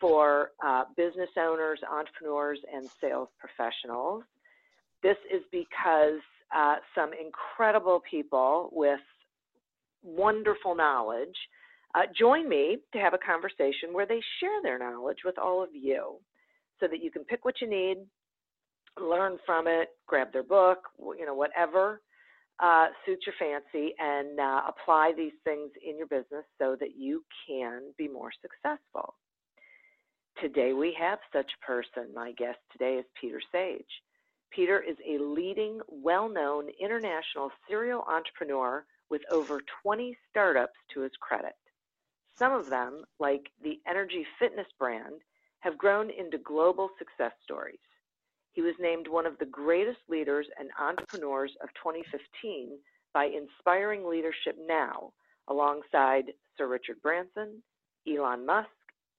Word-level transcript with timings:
for 0.00 0.50
uh, 0.64 0.84
business 0.96 1.30
owners, 1.38 1.80
entrepreneurs, 1.90 2.58
and 2.72 2.88
sales 3.00 3.28
professionals. 3.38 4.24
This 5.02 5.16
is 5.32 5.42
because 5.52 6.20
uh, 6.54 6.76
some 6.94 7.10
incredible 7.12 8.02
people 8.08 8.70
with 8.72 9.00
wonderful 10.02 10.74
knowledge 10.74 11.36
uh, 11.94 12.02
join 12.18 12.48
me 12.48 12.78
to 12.92 12.98
have 12.98 13.14
a 13.14 13.18
conversation 13.18 13.92
where 13.92 14.06
they 14.06 14.20
share 14.40 14.62
their 14.62 14.78
knowledge 14.78 15.18
with 15.24 15.38
all 15.38 15.62
of 15.62 15.70
you 15.72 16.16
so 16.80 16.86
that 16.86 17.02
you 17.02 17.10
can 17.10 17.24
pick 17.24 17.44
what 17.44 17.60
you 17.60 17.68
need, 17.68 17.98
learn 19.00 19.38
from 19.46 19.66
it, 19.66 19.88
grab 20.06 20.32
their 20.32 20.42
book, 20.42 20.78
you 21.18 21.26
know, 21.26 21.34
whatever 21.34 22.00
uh, 22.60 22.86
suits 23.06 23.24
your 23.26 23.34
fancy, 23.38 23.94
and 23.98 24.38
uh, 24.38 24.62
apply 24.68 25.12
these 25.16 25.32
things 25.44 25.70
in 25.86 25.96
your 25.96 26.06
business 26.06 26.44
so 26.58 26.76
that 26.78 26.96
you 26.96 27.24
can 27.46 27.82
be 27.96 28.08
more 28.08 28.30
successful. 28.42 29.14
Today 30.40 30.72
we 30.72 30.92
have 30.96 31.18
such 31.32 31.50
a 31.52 31.66
person. 31.66 32.14
My 32.14 32.30
guest 32.30 32.60
today 32.70 32.94
is 32.94 33.04
Peter 33.20 33.40
Sage. 33.50 34.02
Peter 34.52 34.78
is 34.80 34.96
a 35.04 35.18
leading, 35.18 35.80
well 35.88 36.28
known 36.28 36.68
international 36.80 37.50
serial 37.68 38.04
entrepreneur 38.08 38.84
with 39.10 39.22
over 39.32 39.60
20 39.82 40.16
startups 40.30 40.78
to 40.94 41.00
his 41.00 41.10
credit. 41.18 41.56
Some 42.36 42.52
of 42.52 42.70
them, 42.70 43.02
like 43.18 43.50
the 43.64 43.80
Energie 43.90 44.26
fitness 44.38 44.68
brand, 44.78 45.22
have 45.58 45.76
grown 45.76 46.08
into 46.08 46.38
global 46.38 46.90
success 46.98 47.32
stories. 47.42 47.80
He 48.52 48.62
was 48.62 48.74
named 48.78 49.08
one 49.08 49.26
of 49.26 49.38
the 49.38 49.46
greatest 49.46 49.98
leaders 50.08 50.46
and 50.56 50.70
entrepreneurs 50.80 51.56
of 51.64 51.68
2015 51.82 52.78
by 53.12 53.24
Inspiring 53.24 54.08
Leadership 54.08 54.56
Now, 54.68 55.12
alongside 55.48 56.32
Sir 56.56 56.68
Richard 56.68 57.02
Branson, 57.02 57.60
Elon 58.06 58.46
Musk, 58.46 58.68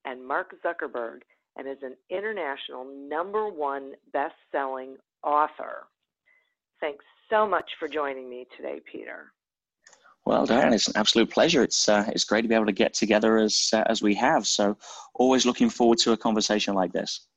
and 0.09 0.25
Mark 0.25 0.55
Zuckerberg 0.65 1.21
and 1.57 1.67
is 1.67 1.77
an 1.83 1.95
international 2.09 2.85
number 2.85 3.47
one 3.47 3.93
best 4.11 4.35
selling 4.51 4.97
author. 5.23 5.87
Thanks 6.81 7.05
so 7.29 7.47
much 7.47 7.69
for 7.77 7.87
joining 7.87 8.29
me 8.29 8.47
today, 8.55 8.79
Peter. 8.91 9.31
Well, 10.25 10.45
Diane, 10.45 10.73
it's 10.73 10.87
an 10.87 10.93
absolute 10.95 11.29
pleasure. 11.29 11.63
It's 11.63 11.89
uh, 11.89 12.05
it's 12.09 12.23
great 12.23 12.43
to 12.43 12.47
be 12.47 12.55
able 12.55 12.65
to 12.65 12.71
get 12.71 12.93
together 12.93 13.37
as 13.37 13.69
uh, 13.73 13.83
as 13.87 14.01
we 14.01 14.13
have. 14.15 14.45
So, 14.45 14.77
always 15.15 15.45
looking 15.45 15.69
forward 15.69 15.97
to 15.99 16.11
a 16.11 16.17
conversation 16.17 16.75
like 16.75 16.91
this. 16.91 17.27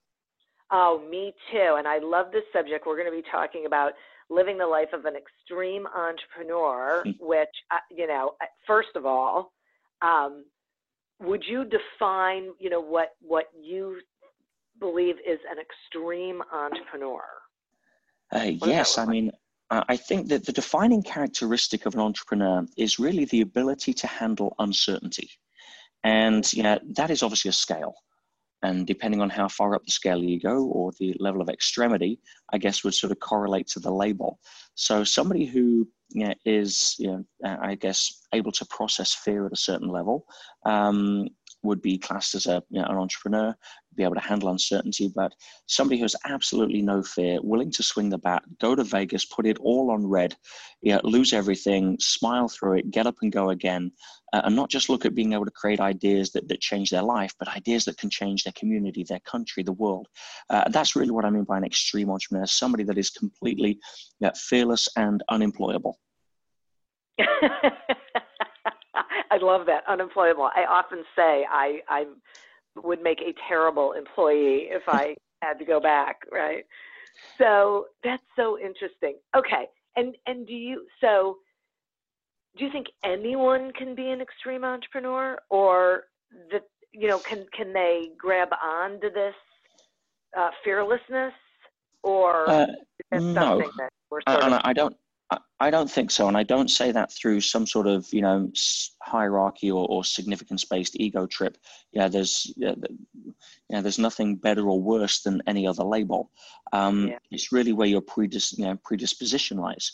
Oh, 0.70 1.02
me 1.10 1.32
too. 1.50 1.76
And 1.78 1.86
I 1.86 1.98
love 1.98 2.32
this 2.32 2.44
subject. 2.52 2.86
We're 2.86 2.96
going 2.96 3.10
to 3.10 3.22
be 3.22 3.28
talking 3.30 3.66
about 3.66 3.92
living 4.30 4.58
the 4.58 4.66
life 4.66 4.92
of 4.92 5.04
an 5.04 5.14
extreme 5.16 5.86
entrepreneur, 5.86 7.02
hmm. 7.04 7.10
which 7.20 7.48
uh, 7.70 7.78
you 7.90 8.06
know, 8.06 8.34
uh, 8.42 8.46
first 8.66 8.90
of 8.94 9.06
all, 9.06 9.52
um, 10.02 10.44
would 11.22 11.44
you 11.48 11.64
define, 11.64 12.50
you 12.58 12.70
know, 12.70 12.80
what 12.80 13.10
what 13.20 13.46
you 13.60 13.98
believe 14.78 15.16
is 15.26 15.38
an 15.50 15.58
extreme 15.58 16.42
entrepreneur? 16.52 17.22
Uh, 18.32 18.50
yes, 18.64 18.98
I 18.98 19.04
mean, 19.04 19.30
I 19.70 19.96
think 19.96 20.28
that 20.28 20.44
the 20.44 20.52
defining 20.52 21.02
characteristic 21.02 21.86
of 21.86 21.94
an 21.94 22.00
entrepreneur 22.00 22.66
is 22.76 22.98
really 22.98 23.24
the 23.26 23.42
ability 23.42 23.92
to 23.94 24.06
handle 24.06 24.54
uncertainty, 24.58 25.30
and 26.02 26.50
you 26.52 26.62
know 26.62 26.78
that 26.96 27.10
is 27.10 27.22
obviously 27.22 27.48
a 27.50 27.52
scale. 27.52 27.94
And 28.62 28.86
depending 28.86 29.20
on 29.20 29.30
how 29.30 29.48
far 29.48 29.74
up 29.74 29.84
the 29.84 29.90
scale 29.90 30.22
you 30.22 30.38
go 30.38 30.66
or 30.66 30.92
the 30.98 31.14
level 31.18 31.42
of 31.42 31.48
extremity, 31.48 32.20
I 32.52 32.58
guess 32.58 32.84
would 32.84 32.94
sort 32.94 33.10
of 33.10 33.20
correlate 33.20 33.66
to 33.68 33.80
the 33.80 33.90
label. 33.90 34.38
So 34.74 35.04
somebody 35.04 35.46
who 35.46 35.88
you 36.10 36.28
know, 36.28 36.34
is, 36.44 36.94
you 36.98 37.08
know, 37.08 37.24
I 37.44 37.74
guess, 37.74 38.26
able 38.32 38.52
to 38.52 38.66
process 38.66 39.14
fear 39.14 39.46
at 39.46 39.52
a 39.52 39.56
certain 39.56 39.88
level 39.88 40.26
um, 40.64 41.28
would 41.62 41.82
be 41.82 41.98
classed 41.98 42.34
as 42.34 42.46
a, 42.46 42.62
you 42.70 42.80
know, 42.80 42.86
an 42.86 42.96
entrepreneur, 42.96 43.54
be 43.94 44.02
able 44.02 44.14
to 44.14 44.20
handle 44.20 44.48
uncertainty. 44.50 45.10
But 45.14 45.34
somebody 45.66 45.98
who 45.98 46.04
has 46.04 46.16
absolutely 46.24 46.82
no 46.82 47.02
fear, 47.02 47.38
willing 47.42 47.70
to 47.72 47.82
swing 47.82 48.10
the 48.10 48.18
bat, 48.18 48.42
go 48.60 48.74
to 48.74 48.84
Vegas, 48.84 49.24
put 49.24 49.46
it 49.46 49.58
all 49.58 49.90
on 49.90 50.06
red, 50.06 50.36
you 50.80 50.92
know, 50.92 51.00
lose 51.04 51.32
everything, 51.32 51.96
smile 52.00 52.48
through 52.48 52.78
it, 52.78 52.90
get 52.90 53.06
up 53.06 53.16
and 53.22 53.32
go 53.32 53.50
again, 53.50 53.92
uh, 54.32 54.42
and 54.44 54.56
not 54.56 54.70
just 54.70 54.88
look 54.88 55.04
at 55.04 55.14
being 55.14 55.32
able 55.32 55.44
to 55.44 55.50
create 55.50 55.80
ideas 55.80 56.30
that, 56.32 56.48
that 56.48 56.60
change 56.60 56.90
their 56.90 57.02
life, 57.02 57.34
but 57.38 57.48
ideas 57.48 57.84
that 57.84 57.98
can 57.98 58.10
change 58.10 58.44
their 58.44 58.52
community, 58.54 59.04
their 59.04 59.20
country, 59.20 59.62
the 59.62 59.72
world. 59.72 60.08
Uh, 60.50 60.68
that's 60.68 60.96
really 60.96 61.10
what 61.10 61.24
I 61.24 61.30
mean 61.30 61.44
by 61.44 61.58
an 61.58 61.64
extreme 61.64 62.10
entrepreneur, 62.10 62.46
somebody 62.46 62.84
that 62.84 62.98
is 62.98 63.10
completely 63.10 63.78
you 64.20 64.26
know, 64.26 64.32
fearless 64.34 64.88
and 64.96 65.22
unemployable. 65.28 65.98
I 69.32 69.38
love 69.40 69.66
that 69.66 69.84
unemployable. 69.88 70.50
I 70.54 70.64
often 70.68 71.04
say 71.16 71.46
I 71.50 71.80
I 71.88 72.04
would 72.76 73.02
make 73.02 73.20
a 73.20 73.34
terrible 73.48 73.92
employee 73.92 74.68
if 74.70 74.82
I 74.88 75.14
had 75.42 75.58
to 75.58 75.64
go 75.64 75.80
back, 75.80 76.20
right? 76.30 76.64
So 77.38 77.86
that's 78.04 78.22
so 78.36 78.58
interesting. 78.58 79.16
Okay, 79.36 79.66
and 79.96 80.16
and 80.26 80.46
do 80.46 80.54
you 80.54 80.86
so 81.00 81.38
do 82.56 82.64
you 82.64 82.70
think 82.70 82.86
anyone 83.04 83.72
can 83.72 83.94
be 83.94 84.10
an 84.10 84.20
extreme 84.20 84.64
entrepreneur, 84.64 85.38
or 85.50 86.04
that 86.50 86.62
you 86.92 87.08
know, 87.08 87.18
can 87.18 87.46
can 87.56 87.72
they 87.72 88.10
grab 88.18 88.48
onto 88.62 89.10
this 89.10 89.34
uh, 90.38 90.50
fearlessness, 90.62 91.32
or 92.02 92.48
uh, 92.48 92.66
no? 93.12 93.62
and 94.26 94.54
I 94.62 94.72
don't. 94.72 94.96
I 95.60 95.70
don't 95.70 95.90
think 95.90 96.10
so, 96.10 96.26
and 96.26 96.36
I 96.36 96.42
don't 96.42 96.70
say 96.70 96.90
that 96.92 97.12
through 97.12 97.40
some 97.40 97.66
sort 97.66 97.86
of 97.86 98.12
you 98.12 98.22
know 98.22 98.50
hierarchy 99.02 99.70
or, 99.70 99.86
or 99.88 100.04
significance-based 100.04 100.96
ego 100.98 101.26
trip. 101.26 101.56
Yeah, 101.92 102.08
there's 102.08 102.52
yeah, 102.56 102.74
yeah, 103.68 103.80
there's 103.80 103.98
nothing 103.98 104.36
better 104.36 104.68
or 104.68 104.80
worse 104.80 105.22
than 105.22 105.42
any 105.46 105.66
other 105.66 105.84
label. 105.84 106.30
Um, 106.72 107.08
yeah. 107.08 107.18
It's 107.30 107.52
really 107.52 107.72
where 107.72 107.88
your 107.88 108.02
predis- 108.02 108.58
you 108.58 108.64
know, 108.64 108.76
predisposition 108.84 109.58
lies. 109.58 109.92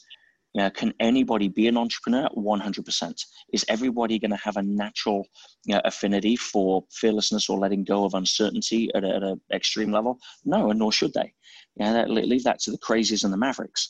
Yeah, 0.55 0.70
can 0.70 0.94
anybody 0.99 1.49
be 1.49 1.69
an 1.69 1.76
entrepreneur? 1.76 2.29
100%. 2.34 3.25
Is 3.52 3.64
everybody 3.69 4.19
going 4.19 4.31
to 4.31 4.37
have 4.38 4.56
a 4.56 4.62
natural 4.62 5.26
you 5.67 5.75
know, 5.75 5.82
affinity 5.84 6.37
for 6.37 6.84
fearlessness 6.91 7.50
or 7.50 7.58
letting 7.58 7.84
go 7.84 8.05
of 8.05 8.14
uncertainty 8.14 8.91
at 8.94 9.05
an 9.05 9.41
extreme 9.52 9.93
level? 9.93 10.19
No, 10.44 10.70
and 10.70 10.79
nor 10.79 10.91
should 10.91 11.12
they. 11.12 11.34
Yeah, 11.76 11.93
that, 11.93 12.11
leave 12.11 12.44
that 12.44 12.61
to 12.61 12.70
the 12.70 12.79
crazies 12.79 13.25
and 13.25 13.32
the 13.32 13.37
mavericks. 13.37 13.88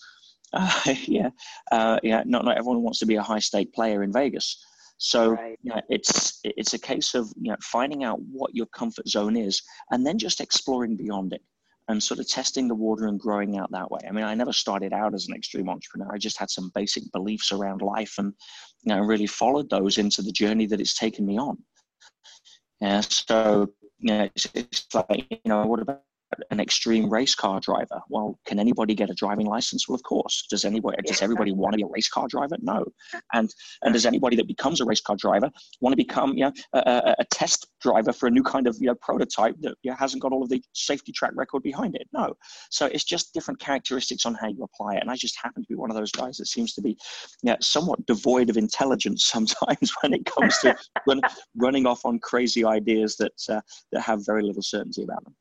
Uh, 0.53 0.81
yeah, 1.07 1.31
uh, 1.73 1.99
yeah. 2.03 2.23
Not 2.27 2.45
not 2.45 2.57
everyone 2.57 2.83
wants 2.83 2.99
to 3.01 3.07
be 3.07 3.17
a 3.17 3.23
high 3.23 3.39
stake 3.39 3.73
player 3.73 4.03
in 4.03 4.13
Vegas. 4.13 4.65
So 4.99 5.31
right. 5.31 5.59
you 5.63 5.73
know, 5.73 5.81
it's 5.89 6.41
it's 6.45 6.75
a 6.75 6.79
case 6.79 7.15
of 7.15 7.33
you 7.41 7.53
know 7.53 7.57
finding 7.63 8.05
out 8.05 8.21
what 8.21 8.55
your 8.55 8.67
comfort 8.67 9.09
zone 9.09 9.37
is, 9.37 9.63
and 9.91 10.07
then 10.07 10.19
just 10.19 10.41
exploring 10.41 10.97
beyond 10.97 11.33
it, 11.33 11.43
and 11.89 12.03
sort 12.03 12.21
of 12.21 12.29
testing 12.29 12.67
the 12.67 12.75
water 12.75 13.07
and 13.07 13.21
growing 13.21 13.59
out 13.59 13.71
that 13.71 13.91
way. 13.91 14.01
I 14.09 14.13
mean, 14.13 14.25
I 14.25 14.35
never 14.35 14.53
started 14.53 14.93
out 14.93 15.15
as 15.15 15.29
an 15.29 15.35
extreme 15.35 15.69
entrepreneur. 15.69 16.13
I 16.13 16.19
just 16.19 16.39
had 16.39 16.51
some 16.51 16.73
basic 16.75 17.05
beliefs 17.13 17.53
around 17.53 17.81
life, 17.81 18.15
and 18.19 18.33
you 18.83 18.95
know, 18.95 19.01
really 19.01 19.27
followed 19.27 19.71
those 19.71 19.99
into 19.99 20.21
the 20.21 20.33
journey 20.33 20.67
that 20.67 20.81
it's 20.81 20.99
taken 20.99 21.25
me 21.25 21.39
on. 21.39 21.59
Yeah, 22.81 23.01
so 23.01 23.69
you 23.99 24.13
know, 24.13 24.29
it's, 24.35 24.49
it's 24.55 24.87
like 24.95 25.27
you 25.31 25.39
know, 25.45 25.65
what 25.67 25.81
about 25.81 26.03
an 26.51 26.61
extreme 26.61 27.11
race 27.11 27.35
car 27.35 27.61
driver. 27.61 28.01
Well, 28.09 28.39
can 28.47 28.59
anybody 28.59 28.95
get 28.95 29.11
a 29.11 29.15
driving 29.15 29.47
license? 29.47 29.89
Well, 29.89 29.95
of 29.95 30.03
course. 30.03 30.47
Does 30.51 30.65
anybody? 30.65 30.99
Does 31.07 31.23
everybody 31.23 31.53
want 31.53 31.73
to 31.73 31.79
be 31.79 31.83
a 31.83 31.87
race 31.87 32.09
car 32.09 32.27
driver? 32.29 32.57
No. 32.61 32.85
And 33.33 33.53
and 33.83 33.93
does 33.93 34.07
anybody 34.07 34.37
that 34.37 34.47
becomes 34.47 34.81
a 34.81 34.85
race 34.85 35.01
car 35.01 35.17
driver 35.17 35.51
want 35.81 35.93
to 35.93 35.97
become 35.97 36.35
you 36.35 36.45
know, 36.45 36.53
a, 36.75 37.15
a, 37.19 37.25
test 37.31 37.67
driver 37.81 38.13
for 38.13 38.27
a 38.27 38.31
new 38.31 38.43
kind 38.43 38.67
of 38.67 38.77
you 38.81 38.89
know, 38.89 38.95
prototype 38.97 39.57
that 39.61 39.75
you 39.83 39.91
know, 39.91 39.97
hasn't 39.99 40.23
got 40.23 40.33
all 40.33 40.43
of 40.43 40.49
the 40.49 40.63
safety 40.73 41.13
track 41.13 41.33
record 41.35 41.63
behind 41.63 41.95
it? 41.95 42.09
No. 42.13 42.35
So 42.71 42.87
it's 42.87 43.05
just 43.05 43.33
different 43.33 43.61
characteristics 43.61 44.27
on 44.27 44.35
how 44.35 44.49
you 44.49 44.63
apply 44.63 44.97
it. 44.97 45.03
And 45.03 45.11
I 45.11 45.17
just 45.17 45.39
happen 45.43 45.63
to 45.63 45.69
be 45.69 45.75
one 45.75 45.91
of 45.91 45.97
those 45.97 46.13
guys 46.13 46.37
that 46.39 46.47
seems 46.47 46.75
to 46.75 46.83
be 46.83 46.91
you 47.43 47.51
know, 47.51 47.57
somewhat 47.61 48.05
devoid 48.07 48.51
of 48.51 48.57
intelligence 48.57 49.27
sometimes 49.27 49.93
when 50.03 50.13
it 50.13 50.25
comes 50.27 50.59
to 50.59 50.77
run, 51.07 51.21
running 51.57 51.87
off 51.87 52.05
on 52.05 52.19
crazy 52.19 52.65
ideas 52.65 53.17
that 53.17 53.33
uh, 53.49 53.61
that 53.93 54.03
have 54.03 54.25
very 54.27 54.43
little 54.43 54.63
certainty 54.63 55.03
about 55.03 55.25
them. 55.25 55.35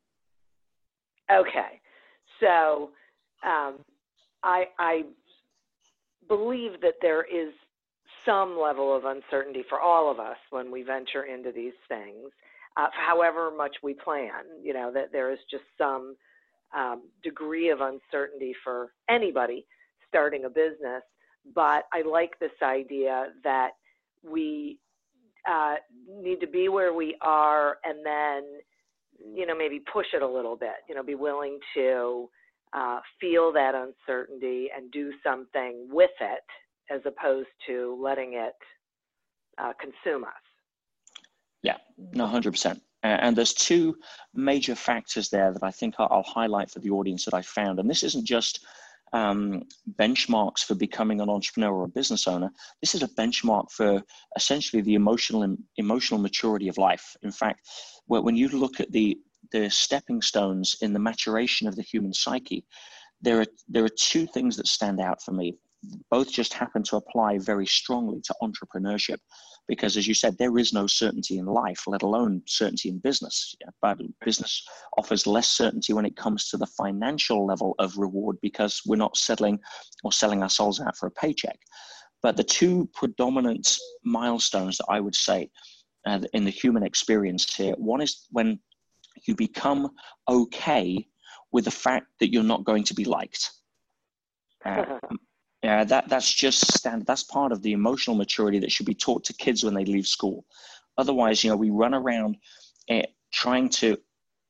Okay, 1.31 1.81
so 2.39 2.91
um, 3.45 3.79
I, 4.43 4.65
I 4.79 5.03
believe 6.27 6.81
that 6.81 6.95
there 7.01 7.23
is 7.23 7.53
some 8.25 8.57
level 8.59 8.95
of 8.95 9.05
uncertainty 9.05 9.63
for 9.69 9.79
all 9.79 10.11
of 10.11 10.19
us 10.19 10.37
when 10.49 10.71
we 10.71 10.83
venture 10.83 11.23
into 11.23 11.51
these 11.51 11.73
things, 11.87 12.31
uh, 12.77 12.87
however 12.91 13.51
much 13.55 13.75
we 13.83 13.93
plan. 13.93 14.43
You 14.61 14.73
know 14.73 14.91
that 14.93 15.11
there 15.11 15.31
is 15.31 15.39
just 15.49 15.63
some 15.77 16.15
um, 16.75 17.03
degree 17.23 17.69
of 17.69 17.79
uncertainty 17.81 18.53
for 18.63 18.91
anybody 19.09 19.65
starting 20.07 20.45
a 20.45 20.49
business. 20.49 21.03
But 21.55 21.85
I 21.93 22.01
like 22.09 22.37
this 22.39 22.51
idea 22.61 23.27
that 23.43 23.71
we 24.23 24.79
uh, 25.49 25.75
need 26.09 26.41
to 26.41 26.47
be 26.47 26.67
where 26.67 26.93
we 26.93 27.15
are 27.21 27.77
and 27.85 28.05
then 28.05 28.43
you 29.35 29.45
know, 29.45 29.55
maybe 29.55 29.81
push 29.91 30.07
it 30.13 30.21
a 30.21 30.27
little 30.27 30.55
bit, 30.55 30.75
you 30.87 30.95
know, 30.95 31.03
be 31.03 31.15
willing 31.15 31.59
to 31.75 32.29
uh, 32.73 32.99
feel 33.19 33.51
that 33.53 33.73
uncertainty 33.75 34.67
and 34.75 34.91
do 34.91 35.11
something 35.23 35.87
with 35.89 36.11
it 36.19 36.43
as 36.93 37.01
opposed 37.05 37.49
to 37.67 37.97
letting 38.01 38.33
it 38.33 38.55
uh, 39.57 39.73
consume 39.79 40.23
us. 40.23 40.31
Yeah, 41.63 41.77
no, 41.97 42.25
100%. 42.25 42.79
And 43.03 43.35
there's 43.35 43.53
two 43.53 43.95
major 44.33 44.75
factors 44.75 45.29
there 45.29 45.53
that 45.53 45.63
I 45.63 45.71
think 45.71 45.95
I'll 45.97 46.23
highlight 46.23 46.71
for 46.71 46.79
the 46.79 46.89
audience 46.89 47.25
that 47.25 47.33
I 47.33 47.41
found. 47.41 47.79
And 47.79 47.89
this 47.89 48.03
isn't 48.03 48.25
just 48.25 48.65
um, 49.13 49.63
benchmarks 49.99 50.59
for 50.59 50.75
becoming 50.75 51.21
an 51.21 51.29
entrepreneur 51.29 51.73
or 51.73 51.85
a 51.85 51.89
business 51.89 52.27
owner. 52.27 52.51
This 52.81 52.95
is 52.95 53.03
a 53.03 53.07
benchmark 53.07 53.71
for 53.71 54.03
essentially 54.35 54.81
the 54.81 54.95
emotional 54.95 55.55
emotional 55.77 56.19
maturity 56.19 56.67
of 56.67 56.77
life. 56.77 57.15
In 57.23 57.31
fact, 57.31 57.61
when 58.07 58.35
you 58.35 58.49
look 58.49 58.79
at 58.79 58.91
the 58.91 59.17
the 59.51 59.69
stepping 59.69 60.21
stones 60.21 60.75
in 60.81 60.91
the 60.93 60.99
maturation 60.99 61.67
of 61.67 61.75
the 61.75 61.81
human 61.81 62.13
psyche, 62.13 62.65
there 63.21 63.39
are 63.41 63.45
there 63.67 63.85
are 63.85 63.89
two 63.89 64.25
things 64.27 64.57
that 64.57 64.67
stand 64.67 64.99
out 64.99 65.21
for 65.21 65.31
me. 65.31 65.55
Both 66.09 66.31
just 66.31 66.53
happen 66.53 66.83
to 66.83 66.97
apply 66.97 67.37
very 67.37 67.67
strongly 67.67 68.19
to 68.21 68.35
entrepreneurship, 68.41 69.17
because 69.67 69.95
as 69.95 70.07
you 70.07 70.13
said, 70.13 70.37
there 70.37 70.57
is 70.57 70.73
no 70.73 70.87
certainty 70.87 71.37
in 71.37 71.45
life, 71.45 71.83
let 71.87 72.01
alone 72.01 72.41
certainty 72.45 72.89
in 72.89 72.99
business. 72.99 73.55
But 73.81 73.99
business 74.25 74.63
offers 74.97 75.27
less 75.27 75.47
certainty 75.47 75.93
when 75.93 76.05
it 76.05 76.15
comes 76.15 76.49
to 76.49 76.57
the 76.57 76.65
financial 76.65 77.45
level 77.45 77.75
of 77.79 77.97
reward 77.97 78.37
because 78.41 78.81
we're 78.85 78.95
not 78.95 79.17
settling 79.17 79.59
or 80.03 80.11
selling 80.11 80.41
our 80.41 80.49
souls 80.49 80.81
out 80.81 80.97
for 80.97 81.07
a 81.07 81.11
paycheck. 81.11 81.59
But 82.23 82.37
the 82.37 82.43
two 82.43 82.89
predominant 82.93 83.77
milestones 84.03 84.77
that 84.77 84.87
I 84.89 84.99
would 84.99 85.15
say 85.15 85.51
uh, 86.07 86.21
in 86.33 86.45
the 86.45 86.51
human 86.51 86.83
experience 86.83 87.53
here. 87.53 87.73
One 87.77 88.01
is 88.01 88.27
when 88.31 88.59
you 89.25 89.35
become 89.35 89.89
okay 90.29 91.05
with 91.51 91.65
the 91.65 91.71
fact 91.71 92.07
that 92.19 92.31
you're 92.31 92.43
not 92.43 92.63
going 92.63 92.83
to 92.85 92.93
be 92.93 93.03
liked. 93.03 93.51
Uh, 94.63 94.99
yeah, 95.63 95.83
that, 95.83 96.07
that's 96.07 96.33
just 96.33 96.73
standard. 96.73 97.05
That's 97.05 97.23
part 97.23 97.51
of 97.51 97.61
the 97.61 97.73
emotional 97.73 98.15
maturity 98.15 98.59
that 98.59 98.71
should 98.71 98.85
be 98.85 98.95
taught 98.95 99.25
to 99.25 99.33
kids 99.33 99.63
when 99.63 99.73
they 99.73 99.85
leave 99.85 100.07
school. 100.07 100.45
Otherwise, 100.97 101.43
you 101.43 101.49
know, 101.49 101.57
we 101.57 101.69
run 101.69 101.93
around 101.93 102.37
uh, 102.89 103.01
trying 103.33 103.69
to 103.69 103.97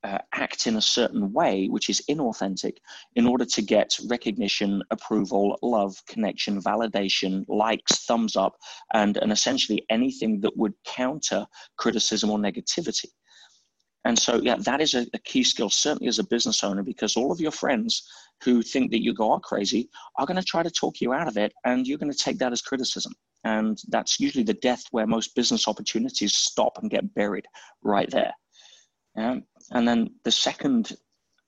uh, 0.03 0.19
act 0.33 0.67
in 0.67 0.77
a 0.77 0.81
certain 0.81 1.33
way, 1.33 1.67
which 1.67 1.89
is 1.89 2.01
inauthentic, 2.09 2.77
in 3.15 3.27
order 3.27 3.45
to 3.45 3.61
get 3.61 3.97
recognition, 4.07 4.83
approval, 4.91 5.57
love, 5.61 5.95
connection, 6.07 6.61
validation, 6.61 7.43
likes, 7.47 8.05
thumbs 8.05 8.35
up, 8.35 8.55
and, 8.93 9.17
and 9.17 9.31
essentially 9.31 9.85
anything 9.89 10.39
that 10.41 10.55
would 10.55 10.73
counter 10.85 11.45
criticism 11.77 12.29
or 12.29 12.37
negativity. 12.37 13.07
And 14.05 14.17
so, 14.17 14.39
yeah, 14.41 14.55
that 14.59 14.79
is 14.79 14.93
a, 14.93 15.05
a, 15.13 15.19
key 15.19 15.43
skill, 15.43 15.69
certainly 15.69 16.07
as 16.07 16.19
a 16.19 16.23
business 16.23 16.63
owner, 16.63 16.81
because 16.81 17.17
all 17.17 17.31
of 17.31 17.41
your 17.41 17.51
friends 17.51 18.07
who 18.43 18.61
think 18.61 18.91
that 18.91 19.03
you 19.03 19.13
go 19.13 19.33
are 19.33 19.39
crazy 19.39 19.89
are 20.17 20.25
going 20.25 20.39
to 20.39 20.45
try 20.45 20.63
to 20.63 20.71
talk 20.71 21.01
you 21.01 21.11
out 21.11 21.27
of 21.27 21.37
it, 21.37 21.51
and 21.65 21.85
you're 21.85 21.97
going 21.97 22.11
to 22.11 22.17
take 22.17 22.37
that 22.37 22.53
as 22.53 22.61
criticism. 22.61 23.13
And 23.43 23.77
that's 23.89 24.19
usually 24.19 24.43
the 24.43 24.53
death 24.53 24.83
where 24.91 25.07
most 25.07 25.35
business 25.35 25.67
opportunities 25.67 26.35
stop 26.35 26.77
and 26.77 26.89
get 26.89 27.13
buried 27.15 27.45
right 27.83 28.09
there. 28.09 28.33
Yeah. 29.17 29.37
And 29.71 29.87
then 29.87 30.11
the 30.23 30.31
second 30.31 30.97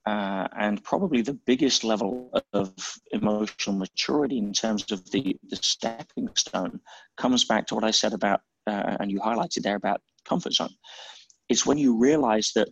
uh, 0.06 0.48
and 0.58 0.84
probably 0.84 1.22
the 1.22 1.40
biggest 1.46 1.84
level 1.84 2.32
of 2.54 2.74
emotional 3.12 3.76
maturity 3.76 4.38
in 4.38 4.54
terms 4.54 4.92
of 4.92 5.10
the, 5.12 5.38
the 5.50 5.56
stepping 5.58 6.30
stone 6.36 6.80
comes 7.18 7.46
back 7.46 7.68
to 7.68 7.76
what 7.76 7.84
I 7.84 7.92
said 7.92 8.14
about, 8.14 8.42
uh, 8.66 8.98
and 9.00 9.12
you 9.12 9.20
highlighted 9.20 9.62
there 9.62 9.76
about 9.76 10.02
comfort 10.28 10.54
zone. 10.54 10.74
It's 11.50 11.66
when 11.66 11.78
you 11.78 11.98
realize 11.98 12.52
that 12.56 12.70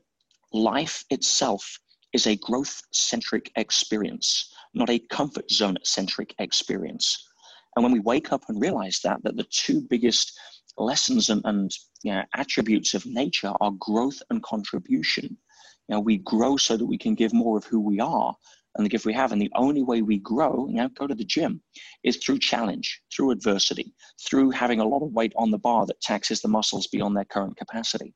life 0.54 1.04
itself 1.10 1.80
is 2.14 2.26
a 2.26 2.38
growth 2.38 2.82
centric 2.92 3.52
experience, 3.56 4.52
not 4.74 4.90
a 4.90 5.00
comfort 5.12 5.52
zone 5.52 5.78
centric 5.84 6.34
experience. 6.40 7.24
And 7.76 7.84
when 7.84 7.94
we 7.94 8.00
wake 8.00 8.32
up 8.32 8.44
and 8.48 8.60
realize 8.60 9.00
that, 9.04 9.22
that 9.24 9.38
the 9.38 9.46
two 9.52 9.82
biggest 9.82 10.40
lessons 10.78 11.30
and, 11.30 11.42
and 11.46 11.72
you 12.04 12.14
know, 12.14 12.24
attributes 12.36 12.94
of 12.94 13.06
nature 13.06 13.54
are 13.62 13.72
growth 13.80 14.22
and 14.30 14.44
contribution. 14.44 15.38
You 15.88 15.96
know, 15.96 16.00
we 16.00 16.18
grow 16.18 16.58
so 16.58 16.78
that 16.78 16.86
we 16.86 16.98
can 16.98 17.16
give 17.16 17.34
more 17.34 17.58
of 17.58 17.66
who 17.66 17.80
we 17.80 18.00
are 18.00 18.36
and 18.76 18.86
the 18.86 18.90
gift 18.90 19.06
we 19.06 19.14
have. 19.14 19.32
And 19.32 19.42
the 19.42 19.52
only 19.56 19.84
way 19.84 20.02
we 20.02 20.20
grow, 20.20 20.68
you 20.68 20.76
know, 20.76 20.90
go 20.90 21.08
to 21.08 21.16
the 21.16 21.24
gym, 21.24 21.62
is 22.04 22.18
through 22.18 22.40
challenge, 22.40 23.02
through 23.14 23.32
adversity, 23.32 23.94
through 24.28 24.52
having 24.52 24.80
a 24.80 24.88
lot 24.88 25.04
of 25.04 25.14
weight 25.14 25.34
on 25.36 25.52
the 25.52 25.58
bar 25.58 25.86
that 25.86 26.02
taxes 26.02 26.42
the 26.42 26.48
muscles 26.48 26.88
beyond 26.88 27.16
their 27.16 27.26
current 27.26 27.58
capacity. 27.58 28.14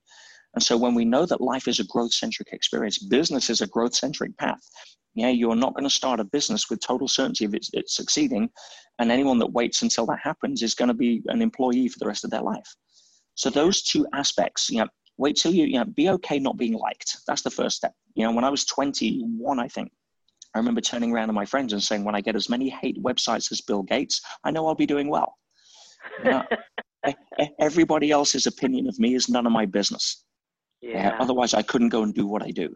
And 0.54 0.64
so 0.64 0.78
when 0.78 0.96
we 0.96 1.06
know 1.06 1.26
that 1.26 1.42
life 1.42 1.68
is 1.68 1.80
a 1.80 1.86
growth 1.86 2.14
centric 2.14 2.50
experience, 2.52 2.98
business 2.98 3.50
is 3.50 3.62
a 3.62 3.68
growth 3.68 3.96
centric 3.96 4.38
path. 4.38 4.62
Yeah, 5.14 5.30
you're 5.30 5.56
not 5.56 5.74
going 5.74 5.84
to 5.84 5.90
start 5.90 6.20
a 6.20 6.26
business 6.26 6.70
with 6.70 6.80
total 6.80 7.08
certainty 7.08 7.46
of 7.46 7.54
it's, 7.54 7.70
it's 7.74 7.96
succeeding. 7.96 8.50
And 9.00 9.12
anyone 9.12 9.40
that 9.40 9.52
waits 9.52 9.82
until 9.82 10.06
that 10.08 10.20
happens 10.24 10.62
is 10.62 10.76
going 10.76 10.88
to 10.88 10.94
be 10.94 11.22
an 11.28 11.42
employee 11.42 11.88
for 11.88 12.00
the 12.00 12.08
rest 12.08 12.24
of 12.24 12.32
their 12.32 12.42
life. 12.42 12.76
So 13.36 13.50
those 13.50 13.82
two 13.82 14.06
aspects, 14.14 14.70
you 14.70 14.80
know, 14.80 14.88
wait 15.18 15.36
till 15.36 15.54
you, 15.54 15.66
you 15.66 15.80
know, 15.80 15.86
be 15.86 16.10
okay 16.10 16.40
not 16.40 16.58
being 16.58 16.74
liked. 16.74 17.18
That's 17.28 17.42
the 17.42 17.50
first 17.50 17.78
step. 17.78 17.94
You 18.16 18.26
know, 18.26 18.32
when 18.32 18.44
I 18.44 18.50
was 18.50 18.66
21, 18.66 19.60
I 19.60 19.68
think, 19.68 19.92
I 20.54 20.60
remember 20.60 20.82
turning 20.82 21.12
around 21.12 21.28
to 21.28 21.34
my 21.34 21.46
friends 21.46 21.74
and 21.74 21.82
saying, 21.82 22.04
when 22.04 22.16
I 22.16 22.22
get 22.22 22.36
as 22.36 22.50
many 22.50 22.70
hate 22.70 23.02
websites 23.02 23.52
as 23.52 23.62
Bill 23.62 23.84
Gates, 23.84 24.22
I 24.44 24.52
know 24.52 24.68
I'll 24.68 24.76
be 24.76 24.86
doing 24.86 25.08
well. 25.08 25.38
You 26.24 26.32
know, 26.32 26.44
everybody 27.60 28.12
else's 28.12 28.48
opinion 28.48 28.88
of 28.88 29.00
me 29.00 29.16
is 29.16 29.30
none 29.30 29.46
of 29.46 29.52
my 29.52 29.66
business. 29.66 30.24
Yeah. 30.82 31.10
Uh, 31.10 31.24
otherwise, 31.24 31.54
I 31.54 31.62
couldn't 31.62 31.90
go 31.90 32.04
and 32.04 32.14
do 32.14 32.26
what 32.26 32.44
I 32.44 32.52
do. 32.52 32.76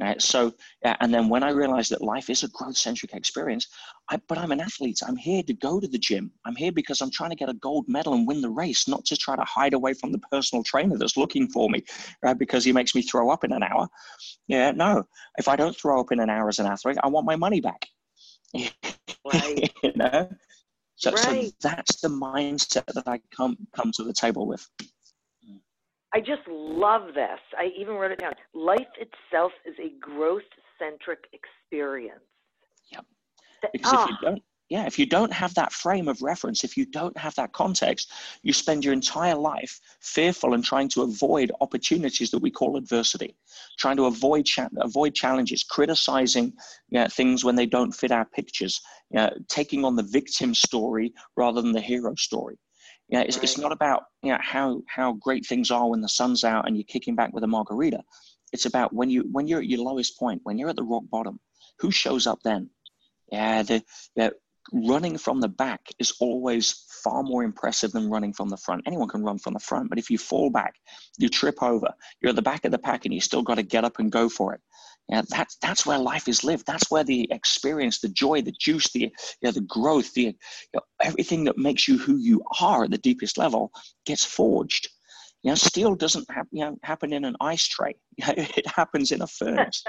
Uh, 0.00 0.14
so, 0.18 0.52
yeah, 0.82 0.96
and 1.00 1.12
then 1.12 1.28
when 1.28 1.42
I 1.42 1.50
realized 1.50 1.90
that 1.90 2.00
life 2.00 2.30
is 2.30 2.42
a 2.42 2.48
growth 2.48 2.76
centric 2.76 3.12
experience, 3.12 3.66
I, 4.08 4.18
but 4.28 4.38
I'm 4.38 4.50
an 4.50 4.60
athlete. 4.60 5.00
I'm 5.06 5.16
here 5.16 5.42
to 5.42 5.52
go 5.52 5.78
to 5.78 5.86
the 5.86 5.98
gym. 5.98 6.30
I'm 6.46 6.56
here 6.56 6.72
because 6.72 7.02
I'm 7.02 7.10
trying 7.10 7.30
to 7.30 7.36
get 7.36 7.50
a 7.50 7.54
gold 7.54 7.84
medal 7.86 8.14
and 8.14 8.26
win 8.26 8.40
the 8.40 8.48
race, 8.48 8.88
not 8.88 9.04
to 9.06 9.16
try 9.16 9.36
to 9.36 9.44
hide 9.44 9.74
away 9.74 9.92
from 9.92 10.10
the 10.10 10.18
personal 10.30 10.64
trainer 10.64 10.96
that's 10.96 11.18
looking 11.18 11.48
for 11.48 11.68
me, 11.68 11.84
right? 12.22 12.38
Because 12.38 12.64
he 12.64 12.72
makes 12.72 12.94
me 12.94 13.02
throw 13.02 13.30
up 13.30 13.44
in 13.44 13.52
an 13.52 13.62
hour. 13.62 13.88
Yeah, 14.48 14.70
no. 14.70 15.04
If 15.36 15.48
I 15.48 15.56
don't 15.56 15.76
throw 15.76 16.00
up 16.00 16.12
in 16.12 16.20
an 16.20 16.30
hour 16.30 16.48
as 16.48 16.58
an 16.58 16.66
athlete, 16.66 16.96
I 17.02 17.08
want 17.08 17.26
my 17.26 17.36
money 17.36 17.60
back. 17.60 17.86
Right. 19.22 19.70
you 19.82 19.92
know? 19.96 20.30
So, 20.96 21.12
right. 21.12 21.46
so 21.46 21.52
that's 21.60 22.00
the 22.00 22.08
mindset 22.08 22.86
that 22.86 23.06
I 23.06 23.20
come 23.36 23.56
come 23.76 23.92
to 23.96 24.02
the 24.02 24.14
table 24.14 24.46
with. 24.46 24.66
I 26.12 26.20
just 26.20 26.42
love 26.48 27.14
this. 27.14 27.38
I 27.56 27.70
even 27.78 27.94
wrote 27.94 28.10
it 28.12 28.18
down. 28.18 28.32
Life 28.52 28.80
itself 28.98 29.52
is 29.64 29.74
a 29.78 29.92
growth 30.00 30.42
centric 30.78 31.24
experience. 31.32 32.20
Yep. 32.92 33.04
Because 33.72 33.92
if 33.92 34.08
you 34.08 34.14
ah. 34.14 34.18
don't, 34.22 34.42
yeah, 34.70 34.86
if 34.86 34.98
you 34.98 35.06
don't 35.06 35.32
have 35.32 35.52
that 35.54 35.72
frame 35.72 36.06
of 36.06 36.22
reference, 36.22 36.62
if 36.62 36.76
you 36.76 36.86
don't 36.86 37.16
have 37.18 37.34
that 37.34 37.52
context, 37.52 38.12
you 38.42 38.52
spend 38.52 38.84
your 38.84 38.92
entire 38.92 39.34
life 39.34 39.80
fearful 40.00 40.54
and 40.54 40.64
trying 40.64 40.88
to 40.90 41.02
avoid 41.02 41.50
opportunities 41.60 42.30
that 42.30 42.38
we 42.38 42.52
call 42.52 42.76
adversity, 42.76 43.36
trying 43.78 43.96
to 43.96 44.06
avoid 44.06 44.46
cha- 44.46 44.68
avoid 44.78 45.12
challenges, 45.12 45.64
criticizing 45.64 46.52
you 46.88 47.00
know, 47.00 47.08
things 47.08 47.44
when 47.44 47.56
they 47.56 47.66
don't 47.66 47.92
fit 47.92 48.12
our 48.12 48.24
pictures, 48.24 48.80
you 49.10 49.16
know, 49.16 49.30
taking 49.48 49.84
on 49.84 49.96
the 49.96 50.04
victim 50.04 50.54
story 50.54 51.12
rather 51.36 51.60
than 51.60 51.72
the 51.72 51.80
hero 51.80 52.14
story. 52.14 52.56
You 53.10 53.18
know, 53.18 53.24
it's, 53.24 53.36
right. 53.36 53.44
it's 53.44 53.58
not 53.58 53.72
about 53.72 54.04
you 54.22 54.32
know, 54.32 54.38
how, 54.40 54.82
how 54.86 55.12
great 55.14 55.46
things 55.46 55.70
are 55.70 55.88
when 55.88 56.00
the 56.00 56.08
sun's 56.08 56.44
out 56.44 56.66
and 56.66 56.76
you're 56.76 56.84
kicking 56.84 57.16
back 57.16 57.32
with 57.32 57.44
a 57.44 57.48
margarita. 57.48 58.02
It's 58.52 58.66
about 58.66 58.92
when, 58.92 59.10
you, 59.10 59.28
when 59.30 59.46
you're 59.46 59.60
at 59.60 59.66
your 59.66 59.80
lowest 59.80 60.18
point, 60.18 60.40
when 60.44 60.58
you're 60.58 60.70
at 60.70 60.76
the 60.76 60.82
rock 60.82 61.04
bottom, 61.10 61.40
who 61.78 61.90
shows 61.90 62.26
up 62.26 62.40
then? 62.44 62.70
Yeah, 63.30 63.62
the, 63.62 63.82
the 64.16 64.32
running 64.72 65.18
from 65.18 65.40
the 65.40 65.48
back 65.48 65.80
is 65.98 66.12
always 66.20 66.84
far 67.02 67.22
more 67.22 67.42
impressive 67.42 67.92
than 67.92 68.10
running 68.10 68.32
from 68.32 68.48
the 68.48 68.56
front. 68.56 68.82
Anyone 68.86 69.08
can 69.08 69.22
run 69.22 69.38
from 69.38 69.54
the 69.54 69.60
front, 69.60 69.88
but 69.88 69.98
if 69.98 70.10
you 70.10 70.18
fall 70.18 70.50
back, 70.50 70.74
you 71.18 71.28
trip 71.28 71.62
over, 71.62 71.88
you're 72.20 72.30
at 72.30 72.36
the 72.36 72.42
back 72.42 72.64
of 72.64 72.72
the 72.72 72.78
pack 72.78 73.04
and 73.04 73.14
you 73.14 73.20
still 73.20 73.42
got 73.42 73.56
to 73.56 73.62
get 73.62 73.84
up 73.84 73.98
and 73.98 74.12
go 74.12 74.28
for 74.28 74.54
it. 74.54 74.60
Yeah, 75.10 75.22
that's 75.28 75.56
that's 75.56 75.84
where 75.84 75.98
life 75.98 76.28
is 76.28 76.44
lived. 76.44 76.66
That's 76.66 76.88
where 76.88 77.02
the 77.02 77.26
experience, 77.32 77.98
the 77.98 78.08
joy, 78.10 78.42
the 78.42 78.54
juice, 78.60 78.92
the 78.92 79.00
you 79.00 79.10
know, 79.42 79.50
the 79.50 79.62
growth, 79.62 80.12
the 80.14 80.22
you 80.22 80.34
know, 80.74 80.80
everything 81.02 81.42
that 81.44 81.58
makes 81.58 81.88
you 81.88 81.98
who 81.98 82.16
you 82.16 82.42
are 82.60 82.84
at 82.84 82.92
the 82.92 82.98
deepest 82.98 83.36
level 83.36 83.72
gets 84.06 84.24
forged. 84.24 84.88
You 85.42 85.50
know, 85.50 85.56
steel 85.56 85.96
doesn't 85.96 86.30
ha- 86.30 86.44
you 86.52 86.64
know, 86.64 86.76
happen 86.84 87.12
in 87.12 87.24
an 87.24 87.34
ice 87.40 87.66
tray. 87.66 87.96
it 88.18 88.66
happens 88.68 89.10
in 89.10 89.22
a 89.22 89.26
furnace. 89.26 89.82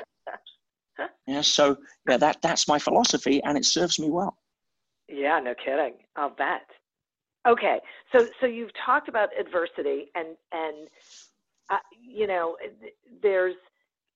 yeah, 1.27 1.41
so 1.41 1.77
yeah, 2.09 2.17
that 2.17 2.41
that's 2.41 2.67
my 2.67 2.79
philosophy, 2.79 3.43
and 3.43 3.59
it 3.59 3.65
serves 3.65 3.99
me 3.99 4.09
well. 4.09 4.35
Yeah, 5.07 5.39
no 5.39 5.53
kidding. 5.53 5.97
I'll 6.15 6.31
bet. 6.31 6.65
Okay, 7.47 7.79
so 8.11 8.27
so 8.39 8.47
you've 8.47 8.71
talked 8.83 9.07
about 9.07 9.29
adversity, 9.39 10.07
and 10.15 10.29
and 10.51 10.87
uh, 11.69 11.77
you 12.01 12.25
know, 12.25 12.57
there's 13.21 13.55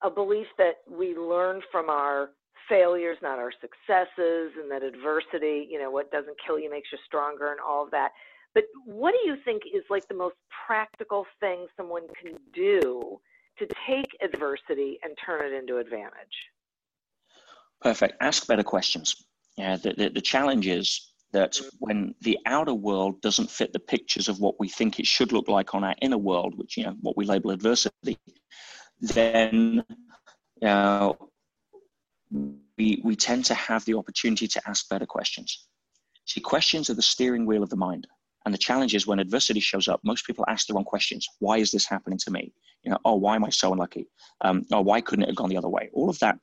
a 0.05 0.09
belief 0.09 0.45
that 0.59 0.75
we 0.87 1.15
learn 1.15 1.61
from 1.71 1.89
our 1.89 2.29
failures, 2.69 3.17
not 3.21 3.39
our 3.39 3.51
successes, 3.59 4.51
and 4.59 4.69
that 4.69 4.83
adversity, 4.83 5.67
you 5.69 5.79
know, 5.79 5.89
what 5.89 6.11
doesn't 6.11 6.37
kill 6.45 6.59
you 6.59 6.69
makes 6.69 6.89
you 6.91 6.97
stronger, 7.05 7.51
and 7.51 7.59
all 7.59 7.83
of 7.83 7.91
that. 7.91 8.11
But 8.53 8.65
what 8.85 9.13
do 9.13 9.29
you 9.29 9.35
think 9.43 9.63
is 9.65 9.83
like 9.89 10.07
the 10.07 10.15
most 10.15 10.35
practical 10.67 11.25
thing 11.39 11.65
someone 11.75 12.03
can 12.21 12.37
do 12.53 13.19
to 13.57 13.67
take 13.87 14.07
adversity 14.23 14.99
and 15.03 15.17
turn 15.25 15.43
it 15.43 15.53
into 15.53 15.77
advantage? 15.77 16.35
Perfect. 17.81 18.15
Ask 18.21 18.47
better 18.47 18.63
questions. 18.63 19.27
Yeah, 19.57 19.77
the, 19.77 19.93
the, 19.93 20.09
the 20.09 20.21
challenge 20.21 20.67
is 20.67 21.11
that 21.33 21.59
when 21.79 22.13
the 22.21 22.37
outer 22.45 22.73
world 22.73 23.21
doesn't 23.21 23.49
fit 23.49 23.73
the 23.73 23.79
pictures 23.79 24.29
of 24.29 24.39
what 24.39 24.59
we 24.59 24.69
think 24.69 24.99
it 24.99 25.07
should 25.07 25.31
look 25.31 25.47
like 25.47 25.73
on 25.73 25.83
our 25.83 25.95
inner 26.01 26.17
world, 26.17 26.57
which 26.57 26.77
you 26.77 26.83
know 26.83 26.95
what 27.01 27.17
we 27.17 27.25
label 27.25 27.51
adversity, 27.51 28.17
then 29.09 29.83
know, 30.65 31.17
we 32.77 33.01
we 33.03 33.15
tend 33.15 33.45
to 33.45 33.53
have 33.53 33.85
the 33.85 33.95
opportunity 33.95 34.47
to 34.47 34.61
ask 34.67 34.89
better 34.89 35.05
questions. 35.05 35.67
See, 36.25 36.41
questions 36.41 36.89
are 36.89 36.95
the 36.95 37.01
steering 37.01 37.45
wheel 37.45 37.63
of 37.63 37.69
the 37.69 37.75
mind. 37.75 38.07
And 38.45 38.53
the 38.53 38.59
challenge 38.59 38.93
is 38.93 39.07
when 39.07 39.17
adversity 39.17 39.59
shows 39.59 39.87
up, 39.87 40.01
most 40.03 40.25
people 40.27 40.45
ask 40.47 40.67
the 40.67 40.75
wrong 40.75 40.83
questions. 40.83 41.27
Why 41.39 41.57
is 41.57 41.71
this 41.71 41.87
happening 41.87 42.19
to 42.19 42.31
me? 42.31 42.53
You 42.83 42.91
know, 42.91 42.99
oh, 43.03 43.15
why 43.15 43.35
am 43.35 43.43
I 43.43 43.49
so 43.49 43.73
unlucky? 43.73 44.07
Um, 44.41 44.63
oh, 44.71 44.81
why 44.81 45.01
couldn't 45.01 45.23
it 45.23 45.29
have 45.29 45.35
gone 45.35 45.49
the 45.49 45.57
other 45.57 45.69
way? 45.69 45.89
All 45.93 46.09
of 46.09 46.19
that 46.19 46.37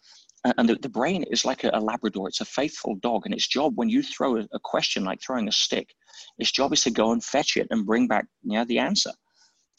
and 0.45 0.69
the, 0.69 0.75
the 0.75 0.89
brain 0.89 1.23
is 1.25 1.45
like 1.45 1.63
a, 1.63 1.71
a, 1.73 1.81
labrador 1.81 2.27
it's 2.29 2.41
a 2.41 2.45
faithful 2.45 2.97
dog 2.97 3.23
and 3.25 3.35
its 3.35 3.47
job 3.47 3.75
when 3.77 3.89
you 3.89 4.03
throw 4.03 4.39
a, 4.39 4.49
a, 4.53 4.59
question 4.59 5.05
like 5.05 5.21
throwing 5.21 5.47
a 5.47 5.53
stick 5.53 5.95
its 6.39 6.51
job 6.51 6.73
is 6.73 6.83
to 6.83 6.91
go 6.91 7.13
and 7.13 7.23
fetch 7.23 7.57
it 7.57 7.69
and 7.71 7.87
bring 7.87 8.09
back 8.09 8.27
you 8.43 8.59
know, 8.59 8.65
the 8.65 8.79
answer 8.79 9.13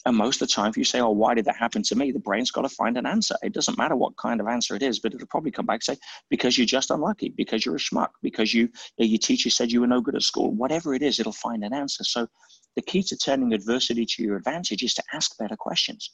and 0.06 0.16
most 0.16 0.40
of 0.42 0.48
the 0.48 0.52
time 0.52 0.70
if 0.70 0.76
you 0.76 0.84
say 0.84 1.00
oh 1.00 1.10
why 1.10 1.34
did 1.34 1.44
that 1.44 1.56
happen 1.56 1.82
to 1.82 1.96
me? 1.96 2.12
the 2.12 2.18
brain's 2.18 2.50
got 2.50 2.62
to 2.62 2.68
find 2.68 2.96
an 2.96 3.06
answer. 3.06 3.36
It 3.42 3.52
doesn't 3.52 3.78
matter 3.78 3.96
what 3.96 4.16
kind 4.16 4.40
of 4.40 4.46
answer 4.46 4.74
it 4.74 4.82
is 4.82 4.98
but 4.98 5.14
it'll 5.14 5.26
probably 5.26 5.50
come 5.50 5.66
back 5.66 5.76
and 5.76 5.96
say 5.96 5.96
because 6.30 6.56
you're 6.58 6.66
just 6.66 6.90
unlucky 6.90 7.30
because 7.36 7.64
you're 7.64 7.76
a 7.76 7.78
schmuck 7.78 8.10
because 8.22 8.52
you 8.54 8.68
your 8.98 9.18
teacher 9.18 9.50
said 9.50 9.72
you 9.72 9.80
were 9.80 9.86
no 9.86 10.00
good 10.00 10.16
at 10.16 10.22
school 10.22 10.50
whatever 10.52 10.94
it 10.94 11.02
is 11.02 11.20
it'll 11.20 11.32
find 11.32 11.64
an 11.64 11.72
answer. 11.72 12.04
So 12.04 12.28
the 12.76 12.82
key 12.82 13.02
to 13.04 13.16
turning 13.16 13.52
adversity 13.52 14.04
to 14.04 14.22
your 14.22 14.36
advantage 14.36 14.82
is 14.82 14.94
to 14.94 15.02
ask 15.12 15.38
better 15.38 15.56
questions. 15.56 16.10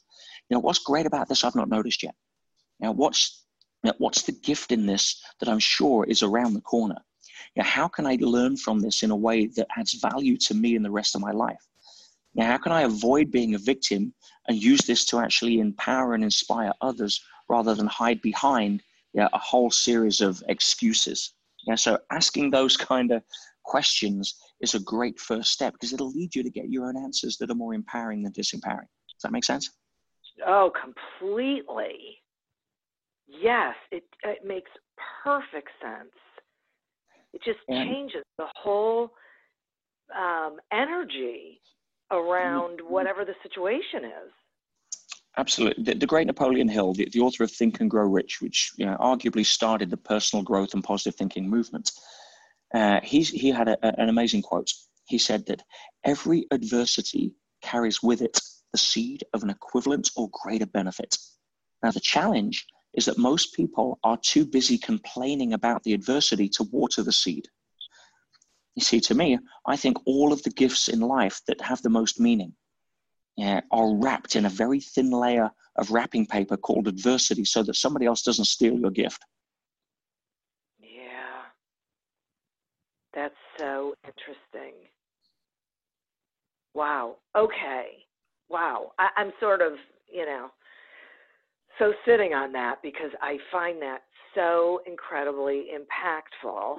You 0.49 0.55
know 0.55 0.61
what's 0.61 0.79
great 0.79 1.05
about 1.05 1.27
this 1.27 1.43
i've 1.43 1.55
not 1.55 1.69
noticed 1.69 2.03
yet? 2.03 2.15
Now 2.79 2.91
what's 2.91 3.45
what's 3.97 4.23
the 4.23 4.31
gift 4.31 4.71
in 4.71 4.85
this 4.85 5.23
that 5.39 5.49
I'm 5.49 5.59
sure 5.59 6.05
is 6.05 6.23
around 6.23 6.53
the 6.53 6.61
corner? 6.61 6.97
Now, 7.55 7.63
how 7.63 7.87
can 7.87 8.05
I 8.05 8.17
learn 8.19 8.55
from 8.55 8.79
this 8.79 9.03
in 9.03 9.11
a 9.11 9.15
way 9.15 9.47
that 9.47 9.67
adds 9.75 9.93
value 9.93 10.37
to 10.37 10.53
me 10.53 10.75
in 10.75 10.83
the 10.83 10.91
rest 10.91 11.15
of 11.15 11.21
my 11.21 11.31
life? 11.31 11.61
Now, 12.33 12.47
how 12.47 12.57
can 12.57 12.71
I 12.71 12.83
avoid 12.83 13.31
being 13.31 13.55
a 13.55 13.59
victim 13.59 14.13
and 14.47 14.61
use 14.61 14.81
this 14.81 15.05
to 15.05 15.19
actually 15.19 15.59
empower 15.59 16.13
and 16.13 16.23
inspire 16.23 16.73
others 16.81 17.21
rather 17.49 17.75
than 17.75 17.87
hide 17.87 18.21
behind 18.21 18.81
yeah, 19.13 19.27
a 19.33 19.37
whole 19.37 19.69
series 19.69 20.21
of 20.21 20.41
excuses? 20.47 21.33
Yeah, 21.67 21.75
so 21.75 21.99
asking 22.11 22.49
those 22.49 22.77
kind 22.77 23.11
of 23.11 23.23
questions 23.63 24.35
is 24.61 24.73
a 24.73 24.79
great 24.79 25.19
first 25.19 25.51
step 25.51 25.73
because 25.73 25.93
it'll 25.93 26.11
lead 26.11 26.33
you 26.33 26.43
to 26.43 26.49
get 26.49 26.69
your 26.69 26.87
own 26.87 26.97
answers 26.97 27.37
that 27.37 27.51
are 27.51 27.55
more 27.55 27.73
empowering 27.73 28.23
than 28.23 28.31
disempowering. 28.31 28.87
Does 28.87 29.23
that 29.23 29.31
make 29.31 29.43
sense? 29.43 29.69
Oh, 30.47 30.71
completely. 30.81 32.17
Yes, 33.27 33.75
it, 33.91 34.03
it 34.23 34.39
makes 34.45 34.71
perfect 35.23 35.69
sense. 35.81 36.11
It 37.33 37.41
just 37.43 37.59
and, 37.69 37.89
changes 37.89 38.23
the 38.37 38.47
whole 38.55 39.11
um, 40.17 40.57
energy 40.71 41.61
around 42.11 42.79
whatever 42.87 43.25
the 43.25 43.35
situation 43.43 44.05
is. 44.05 44.31
Absolutely. 45.37 45.83
The, 45.83 45.95
the, 45.95 46.05
great 46.05 46.27
Napoleon 46.27 46.67
Hill, 46.67 46.93
the, 46.93 47.07
the, 47.11 47.21
author 47.21 47.43
of 47.43 47.51
Think 47.51 47.79
and 47.79 47.89
Grow 47.89 48.05
Rich, 48.05 48.41
which 48.41 48.71
you 48.75 48.85
know, 48.85 48.97
arguably 48.99 49.45
started 49.45 49.89
the 49.89 49.97
personal 49.97 50.43
growth 50.43 50.73
and 50.73 50.83
positive 50.83 51.15
thinking 51.15 51.49
movement, 51.49 51.91
uh, 52.73 52.99
he's, 53.01 53.29
he 53.29 53.49
had 53.49 53.69
a, 53.69 53.77
a, 53.81 54.01
an 54.01 54.09
amazing 54.09 54.41
quote. 54.41 54.69
He 55.05 55.17
said 55.17 55.45
that 55.47 55.63
every 56.03 56.47
adversity 56.51 57.33
carries 57.61 58.03
with 58.03 58.21
it 58.21 58.39
the 58.73 58.77
seed 58.77 59.23
of 59.33 59.43
an 59.43 59.49
equivalent 59.49 60.11
or 60.17 60.29
greater 60.31 60.65
benefit. 60.65 61.17
Now, 61.83 61.91
the 61.91 61.99
challenge 61.99 62.65
is 62.93 63.05
that 63.05 63.17
most 63.17 63.53
people 63.53 63.99
are 64.03 64.17
too 64.17 64.45
busy 64.45 64.77
complaining 64.77 65.53
about 65.53 65.83
the 65.83 65.93
adversity 65.93 66.49
to 66.49 66.63
water 66.71 67.03
the 67.03 67.11
seed. 67.11 67.47
You 68.75 68.83
see, 68.83 68.99
to 69.01 69.15
me, 69.15 69.37
I 69.65 69.75
think 69.75 69.97
all 70.05 70.31
of 70.31 70.43
the 70.43 70.49
gifts 70.49 70.87
in 70.87 71.01
life 71.01 71.41
that 71.47 71.61
have 71.61 71.81
the 71.81 71.89
most 71.89 72.19
meaning 72.19 72.53
yeah, 73.37 73.61
are 73.71 73.95
wrapped 73.95 74.35
in 74.35 74.45
a 74.45 74.49
very 74.49 74.79
thin 74.79 75.09
layer 75.11 75.49
of 75.77 75.91
wrapping 75.91 76.25
paper 76.25 76.57
called 76.57 76.87
adversity 76.87 77.45
so 77.45 77.63
that 77.63 77.75
somebody 77.75 78.05
else 78.05 78.21
doesn't 78.21 78.45
steal 78.45 78.77
your 78.77 78.91
gift. 78.91 79.23
Yeah. 80.79 81.43
That's 83.13 83.35
so 83.57 83.95
interesting. 84.05 84.75
Wow. 86.73 87.17
Okay. 87.35 88.05
Wow. 88.49 88.91
I, 88.99 89.09
I'm 89.17 89.31
sort 89.39 89.61
of, 89.61 89.73
you 90.11 90.25
know, 90.25 90.49
so 91.79 91.93
sitting 92.05 92.33
on 92.33 92.51
that 92.51 92.75
because 92.83 93.11
I 93.21 93.37
find 93.51 93.81
that 93.81 94.01
so 94.35 94.81
incredibly 94.85 95.67
impactful. 95.73 96.77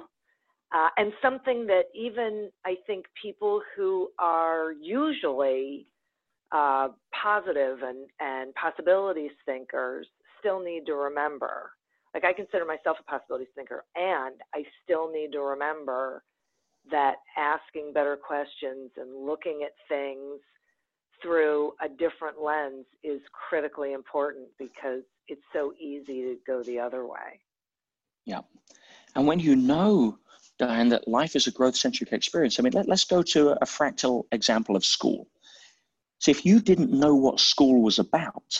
Uh, 0.73 0.89
and 0.97 1.13
something 1.21 1.67
that 1.67 1.83
even 1.93 2.49
I 2.65 2.75
think 2.87 3.05
people 3.21 3.61
who 3.75 4.09
are 4.17 4.71
usually 4.71 5.85
uh, 6.51 6.89
positive 7.21 7.79
and, 7.83 8.07
and 8.19 8.53
possibilities 8.55 9.31
thinkers 9.45 10.07
still 10.39 10.59
need 10.59 10.85
to 10.87 10.93
remember. 10.93 11.71
Like 12.13 12.25
I 12.25 12.33
consider 12.33 12.65
myself 12.65 12.97
a 12.99 13.03
possibilities 13.03 13.49
thinker, 13.55 13.83
and 13.95 14.35
I 14.53 14.63
still 14.83 15.11
need 15.11 15.31
to 15.33 15.41
remember 15.41 16.23
that 16.91 17.15
asking 17.37 17.93
better 17.93 18.17
questions 18.17 18.91
and 18.97 19.25
looking 19.25 19.61
at 19.63 19.71
things 19.87 20.39
through 21.21 21.71
a 21.83 21.87
different 21.87 22.41
lens 22.43 22.85
is 23.03 23.21
critically 23.49 23.93
important 23.93 24.47
because 24.59 25.01
it's 25.27 25.41
so 25.53 25.73
easy 25.79 26.21
to 26.21 26.37
go 26.45 26.61
the 26.63 26.79
other 26.79 27.07
way. 27.07 27.39
Yeah. 28.25 28.41
And 29.15 29.25
when 29.25 29.39
you 29.39 29.55
know, 29.55 30.17
Uh, 30.61 30.65
Diane, 30.65 30.89
that 30.89 31.07
life 31.07 31.35
is 31.35 31.47
a 31.47 31.51
growth 31.51 31.75
centric 31.75 32.11
experience, 32.11 32.59
I 32.59 32.63
mean, 32.63 32.73
let, 32.73 32.89
us 32.89 33.03
go 33.03 33.21
to 33.21 33.51
a 33.51 33.65
fractal 33.65 34.25
example 34.31 34.75
of 34.75 34.85
school. 34.85 35.27
So 36.19 36.31
if 36.31 36.45
you 36.45 36.59
didn't 36.59 36.91
know 36.91 37.15
what 37.15 37.39
school 37.39 37.81
was 37.81 37.99
about, 37.99 38.59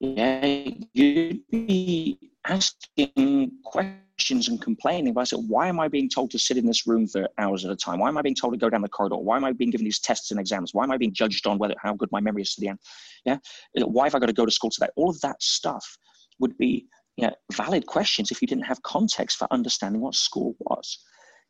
yeah, 0.00 0.44
you'd 0.92 1.48
be 1.50 2.18
asking 2.46 3.52
questions 3.64 4.48
and 4.48 4.60
complaining 4.60 5.10
about 5.10 5.32
it. 5.32 5.40
Why 5.46 5.68
am 5.68 5.78
I 5.78 5.88
being 5.88 6.08
told 6.08 6.30
to 6.32 6.38
sit 6.38 6.56
in 6.56 6.66
this 6.66 6.86
room 6.86 7.06
for 7.06 7.28
hours 7.38 7.64
at 7.64 7.70
a 7.70 7.76
time? 7.76 8.00
Why 8.00 8.08
am 8.08 8.18
I 8.18 8.22
being 8.22 8.34
told 8.34 8.52
to 8.54 8.58
go 8.58 8.68
down 8.68 8.82
the 8.82 8.88
corridor? 8.88 9.16
Why 9.16 9.36
am 9.36 9.44
I 9.44 9.52
being 9.52 9.70
given 9.70 9.84
these 9.84 10.00
tests 10.00 10.30
and 10.30 10.40
exams? 10.40 10.74
Why 10.74 10.84
am 10.84 10.90
I 10.90 10.96
being 10.96 11.14
judged 11.14 11.46
on 11.46 11.58
whether 11.58 11.74
how 11.82 11.94
good 11.94 12.10
my 12.12 12.20
memory 12.20 12.42
is 12.42 12.54
to 12.54 12.60
the 12.60 12.68
end? 12.68 12.78
Yeah, 13.24 13.38
why 13.74 14.04
have 14.04 14.14
I 14.14 14.18
got 14.18 14.26
to 14.26 14.32
go 14.32 14.46
to 14.46 14.52
school 14.52 14.70
today? 14.70 14.88
All 14.96 15.10
of 15.10 15.20
that 15.20 15.42
stuff 15.42 15.96
would 16.38 16.56
be 16.58 16.86
you 17.16 17.26
know, 17.26 17.34
valid 17.52 17.86
questions 17.86 18.30
if 18.30 18.42
you 18.42 18.48
didn't 18.48 18.64
have 18.66 18.82
context 18.82 19.38
for 19.38 19.48
understanding 19.50 20.00
what 20.00 20.14
school 20.14 20.54
was. 20.60 20.98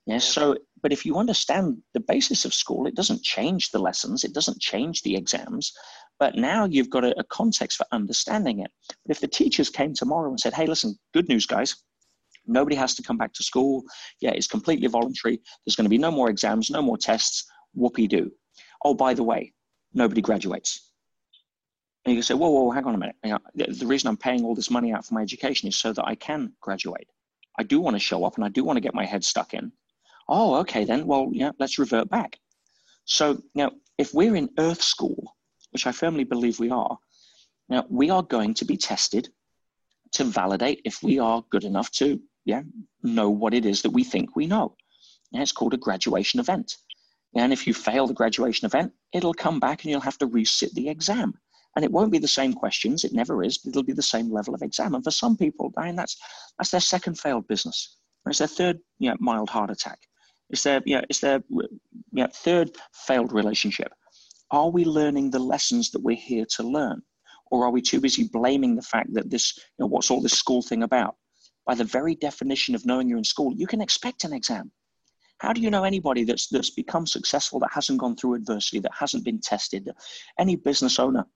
Yeah, 0.06 0.18
so, 0.18 0.56
but 0.82 0.92
if 0.92 1.04
you 1.04 1.16
understand 1.16 1.78
the 1.92 2.00
basis 2.00 2.44
of 2.44 2.54
school, 2.54 2.86
it 2.86 2.94
doesn't 2.94 3.22
change 3.22 3.70
the 3.72 3.80
lessons, 3.80 4.22
it 4.22 4.32
doesn't 4.32 4.60
change 4.60 5.02
the 5.02 5.16
exams, 5.16 5.72
but 6.20 6.36
now 6.36 6.64
you've 6.64 6.90
got 6.90 7.04
a, 7.04 7.18
a 7.18 7.24
context 7.24 7.76
for 7.76 7.86
understanding 7.90 8.60
it. 8.60 8.70
But 8.88 9.16
if 9.16 9.20
the 9.20 9.26
teachers 9.26 9.68
came 9.68 9.94
tomorrow 9.94 10.30
and 10.30 10.38
said, 10.38 10.54
hey, 10.54 10.66
listen, 10.66 10.96
good 11.12 11.28
news, 11.28 11.44
guys, 11.44 11.74
nobody 12.46 12.76
has 12.76 12.94
to 12.94 13.02
come 13.02 13.18
back 13.18 13.32
to 13.34 13.42
school. 13.42 13.82
Yeah, 14.20 14.30
it's 14.30 14.46
completely 14.46 14.86
voluntary. 14.86 15.40
There's 15.64 15.74
going 15.74 15.86
to 15.86 15.90
be 15.90 15.98
no 15.98 16.12
more 16.12 16.30
exams, 16.30 16.70
no 16.70 16.82
more 16.82 16.96
tests. 16.96 17.44
Whoopie 17.76 18.08
do. 18.08 18.30
Oh, 18.84 18.94
by 18.94 19.12
the 19.12 19.24
way, 19.24 19.52
nobody 19.92 20.20
graduates. 20.20 20.92
And 22.04 22.12
you 22.12 22.18
can 22.18 22.22
say, 22.22 22.34
whoa, 22.34 22.50
whoa, 22.50 22.70
hang 22.70 22.84
on 22.84 22.94
a 22.94 22.98
minute. 22.98 23.16
You 23.24 23.32
know, 23.32 23.38
the, 23.56 23.72
the 23.72 23.86
reason 23.86 24.08
I'm 24.08 24.16
paying 24.16 24.44
all 24.44 24.54
this 24.54 24.70
money 24.70 24.92
out 24.92 25.04
for 25.04 25.14
my 25.14 25.22
education 25.22 25.68
is 25.68 25.76
so 25.76 25.92
that 25.92 26.06
I 26.06 26.14
can 26.14 26.52
graduate. 26.60 27.08
I 27.58 27.64
do 27.64 27.80
want 27.80 27.96
to 27.96 28.00
show 28.00 28.24
up 28.24 28.36
and 28.36 28.44
I 28.44 28.48
do 28.48 28.62
want 28.62 28.76
to 28.76 28.80
get 28.80 28.94
my 28.94 29.04
head 29.04 29.24
stuck 29.24 29.52
in. 29.52 29.72
Oh, 30.28 30.56
okay, 30.56 30.84
then. 30.84 31.06
Well, 31.06 31.30
yeah, 31.32 31.52
let's 31.58 31.78
revert 31.78 32.08
back. 32.08 32.38
So 33.04 33.42
now, 33.54 33.72
if 33.98 34.12
we're 34.12 34.36
in 34.36 34.50
Earth 34.58 34.82
School, 34.82 35.36
which 35.70 35.86
I 35.86 35.92
firmly 35.92 36.24
believe 36.24 36.58
we 36.58 36.70
are, 36.70 36.98
now 37.68 37.84
we 37.88 38.10
are 38.10 38.22
going 38.22 38.54
to 38.54 38.64
be 38.64 38.76
tested 38.76 39.28
to 40.12 40.24
validate 40.24 40.82
if 40.84 41.02
we 41.02 41.18
are 41.18 41.44
good 41.50 41.64
enough 41.64 41.90
to 41.90 42.20
yeah 42.44 42.62
know 43.02 43.28
what 43.30 43.54
it 43.54 43.66
is 43.66 43.82
that 43.82 43.90
we 43.90 44.04
think 44.04 44.34
we 44.36 44.46
know. 44.46 44.76
Yeah, 45.32 45.42
it's 45.42 45.52
called 45.52 45.74
a 45.74 45.78
graduation 45.78 46.40
event. 46.40 46.76
And 47.36 47.52
if 47.52 47.66
you 47.66 47.74
fail 47.74 48.06
the 48.06 48.14
graduation 48.14 48.66
event, 48.66 48.92
it'll 49.12 49.34
come 49.34 49.60
back 49.60 49.82
and 49.82 49.90
you'll 49.90 50.00
have 50.00 50.18
to 50.18 50.28
resit 50.28 50.72
the 50.72 50.88
exam. 50.88 51.34
And 51.74 51.84
it 51.84 51.92
won't 51.92 52.12
be 52.12 52.18
the 52.18 52.28
same 52.28 52.54
questions, 52.54 53.04
it 53.04 53.12
never 53.12 53.42
is, 53.42 53.58
but 53.58 53.70
it'll 53.70 53.82
be 53.82 53.92
the 53.92 54.02
same 54.02 54.32
level 54.32 54.54
of 54.54 54.62
exam. 54.62 54.94
And 54.94 55.04
for 55.04 55.10
some 55.10 55.36
people, 55.36 55.72
I 55.76 55.86
mean, 55.86 55.96
that's, 55.96 56.16
that's 56.56 56.70
their 56.70 56.80
second 56.80 57.18
failed 57.18 57.46
business. 57.46 57.98
It's 58.26 58.38
their 58.38 58.48
third 58.48 58.78
you 58.98 59.10
know, 59.10 59.16
mild 59.20 59.50
heart 59.50 59.70
attack. 59.70 59.98
It's 60.50 60.62
their, 60.62 60.82
you 60.84 60.96
know, 60.96 61.04
it's 61.08 61.20
their 61.20 61.42
you 61.50 61.68
know, 62.12 62.28
third 62.32 62.76
failed 62.92 63.32
relationship. 63.32 63.92
Are 64.50 64.70
we 64.70 64.84
learning 64.84 65.30
the 65.30 65.38
lessons 65.38 65.90
that 65.90 66.02
we're 66.02 66.16
here 66.16 66.46
to 66.56 66.62
learn? 66.62 67.02
Or 67.50 67.64
are 67.64 67.70
we 67.70 67.82
too 67.82 68.00
busy 68.00 68.28
blaming 68.32 68.76
the 68.76 68.82
fact 68.82 69.12
that 69.14 69.30
this, 69.30 69.56
you 69.56 69.62
know, 69.80 69.86
what's 69.86 70.10
all 70.10 70.20
this 70.20 70.32
school 70.32 70.62
thing 70.62 70.82
about? 70.82 71.16
By 71.64 71.74
the 71.74 71.84
very 71.84 72.14
definition 72.14 72.74
of 72.74 72.86
knowing 72.86 73.08
you're 73.08 73.18
in 73.18 73.24
school, 73.24 73.52
you 73.54 73.66
can 73.66 73.80
expect 73.80 74.24
an 74.24 74.32
exam. 74.32 74.70
How 75.38 75.52
do 75.52 75.60
you 75.60 75.70
know 75.70 75.84
anybody 75.84 76.24
that's 76.24 76.46
that's 76.48 76.70
become 76.70 77.06
successful 77.06 77.60
that 77.60 77.72
hasn't 77.72 78.00
gone 78.00 78.16
through 78.16 78.34
adversity, 78.34 78.78
that 78.80 78.92
hasn't 78.98 79.24
been 79.24 79.40
tested? 79.40 79.90
Any 80.38 80.56
business 80.56 80.98
owner 80.98 81.26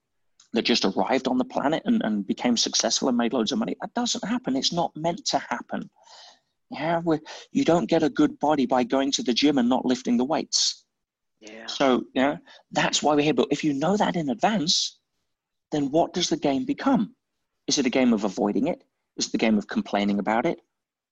that 0.52 0.62
just 0.62 0.84
arrived 0.84 1.28
on 1.28 1.38
the 1.38 1.44
planet 1.44 1.82
and, 1.84 2.02
and 2.02 2.26
became 2.26 2.56
successful 2.56 3.08
and 3.08 3.16
made 3.16 3.32
loads 3.32 3.52
of 3.52 3.58
money. 3.58 3.76
That 3.80 3.94
doesn't 3.94 4.24
happen. 4.24 4.56
It's 4.56 4.72
not 4.72 4.96
meant 4.96 5.24
to 5.26 5.38
happen. 5.38 5.90
Yeah, 6.70 7.00
you 7.50 7.64
don't 7.64 7.88
get 7.88 8.04
a 8.04 8.08
good 8.08 8.38
body 8.38 8.64
by 8.64 8.84
going 8.84 9.10
to 9.12 9.22
the 9.22 9.34
gym 9.34 9.58
and 9.58 9.68
not 9.68 9.84
lifting 9.84 10.16
the 10.16 10.24
weights. 10.24 10.84
Yeah. 11.40 11.66
So, 11.66 12.04
yeah, 12.14 12.36
that's 12.70 13.02
why 13.02 13.14
we're 13.14 13.22
here. 13.22 13.34
But 13.34 13.48
if 13.50 13.64
you 13.64 13.74
know 13.74 13.96
that 13.96 14.14
in 14.14 14.30
advance, 14.30 14.98
then 15.72 15.90
what 15.90 16.12
does 16.12 16.28
the 16.28 16.36
game 16.36 16.64
become? 16.64 17.14
Is 17.66 17.78
it 17.78 17.86
a 17.86 17.90
game 17.90 18.12
of 18.12 18.24
avoiding 18.24 18.68
it? 18.68 18.84
Is 19.16 19.26
it 19.26 19.32
the 19.32 19.38
game 19.38 19.58
of 19.58 19.66
complaining 19.66 20.18
about 20.18 20.46
it? 20.46 20.60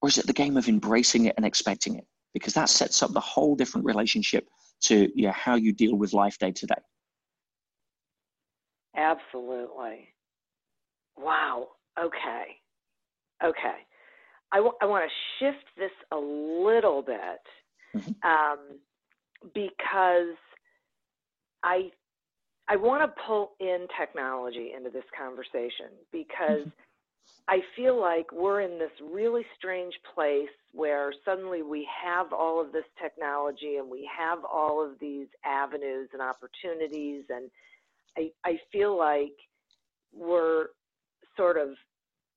Or 0.01 0.09
is 0.09 0.19
it 0.19 0.27
the 0.27 0.33
game 0.33 0.57
of 0.57 0.69
embracing 0.69 1.27
it 1.27 1.35
and 1.37 1.45
expecting 1.45 1.97
it? 1.97 2.07
Because 2.35 2.55
that 2.55 2.69
sets 2.69 3.03
up 3.03 3.13
the 3.13 3.21
whole 3.21 3.57
different 3.57 3.85
relationship 3.85 4.49
to 4.83 5.11
yeah, 5.15 5.33
how 5.33 5.57
you 5.57 5.73
deal 5.73 5.97
with 5.97 6.13
life 6.13 6.39
day 6.39 6.53
to 6.53 6.67
day. 6.67 6.75
Absolutely. 8.97 10.15
Wow. 11.17 11.69
Okay. 11.99 12.61
Okay. 13.43 13.88
I, 14.53 14.57
w- 14.57 14.75
I 14.81 14.87
want 14.87 15.09
to 15.09 15.45
shift 15.45 15.65
this 15.77 15.91
a 16.13 16.17
little 16.17 17.03
bit 17.03 17.43
mm-hmm. 17.95 18.29
um, 18.29 18.59
because 19.55 20.37
I 21.63 21.91
I 22.71 22.77
want 22.77 23.03
to 23.03 23.23
pull 23.27 23.53
in 23.61 23.87
technology 23.99 24.73
into 24.77 24.91
this 24.91 25.05
conversation 25.19 25.97
because 26.13 26.67
mm-hmm. 26.67 26.69
I 27.49 27.61
feel 27.75 27.99
like 27.99 28.31
we're 28.31 28.61
in 28.61 28.79
this 28.79 28.91
really 29.11 29.45
strange 29.57 29.95
place 30.15 30.49
where 30.73 31.13
suddenly 31.25 31.63
we 31.63 31.89
have 32.05 32.33
all 32.33 32.61
of 32.61 32.73
this 32.73 32.85
technology 33.01 33.77
and 33.77 33.91
we 33.91 34.09
have 34.17 34.41
all 34.45 34.85
of 34.85 34.99
these 35.01 35.29
avenues 35.45 36.11
and 36.13 36.21
opportunities 36.21 37.25
and 37.31 37.51
I, 38.19 38.31
I 38.45 38.59
feel 38.71 38.99
like 38.99 39.33
we're 40.13 40.67
sort 41.37 41.57
of 41.57 41.71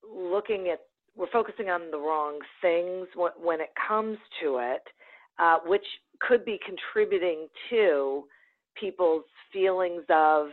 looking 0.09 0.69
at 0.69 0.79
we're 1.15 1.29
focusing 1.31 1.69
on 1.69 1.91
the 1.91 1.97
wrong 1.97 2.39
things 2.61 3.07
when 3.15 3.61
it 3.61 3.69
comes 3.87 4.17
to 4.41 4.57
it, 4.57 4.83
uh, 5.39 5.57
which 5.65 5.85
could 6.19 6.45
be 6.45 6.59
contributing 6.65 7.47
to 7.69 8.23
people's 8.79 9.25
feelings 9.51 10.03
of 10.09 10.47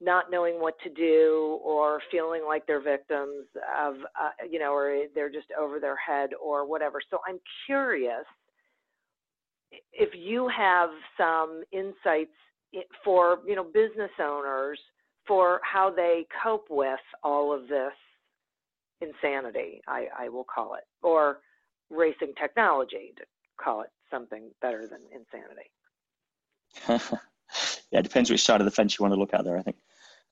not 0.00 0.30
knowing 0.30 0.60
what 0.60 0.74
to 0.84 0.90
do 0.90 1.58
or 1.64 2.00
feeling 2.10 2.42
like 2.46 2.66
they're 2.66 2.82
victims 2.82 3.46
of, 3.80 3.94
uh, 4.20 4.30
you 4.48 4.58
know, 4.58 4.72
or 4.72 5.04
they're 5.14 5.30
just 5.30 5.46
over 5.58 5.80
their 5.80 5.96
head 5.96 6.30
or 6.40 6.68
whatever. 6.68 7.00
So 7.10 7.18
I'm 7.26 7.40
curious 7.64 8.24
if 9.92 10.10
you 10.14 10.48
have 10.48 10.90
some 11.16 11.62
insights 11.72 12.30
for 13.04 13.38
you 13.46 13.56
know 13.56 13.64
business 13.64 14.10
owners 14.20 14.78
for 15.26 15.60
how 15.62 15.90
they 15.90 16.26
cope 16.42 16.66
with 16.70 17.00
all 17.22 17.52
of 17.52 17.68
this 17.68 17.92
insanity 19.00 19.80
I, 19.86 20.08
I 20.18 20.28
will 20.28 20.44
call 20.44 20.74
it 20.74 20.84
or 21.02 21.40
racing 21.90 22.32
technology 22.40 23.14
to 23.16 23.24
call 23.60 23.82
it 23.82 23.90
something 24.10 24.50
better 24.60 24.86
than 24.86 25.00
insanity 25.12 25.70
yeah 27.92 28.00
it 28.00 28.02
depends 28.02 28.30
which 28.30 28.42
side 28.42 28.60
of 28.60 28.64
the 28.64 28.70
fence 28.70 28.98
you 28.98 29.02
want 29.02 29.14
to 29.14 29.20
look 29.20 29.34
at 29.34 29.44
there 29.44 29.58
i 29.58 29.62
think 29.62 29.76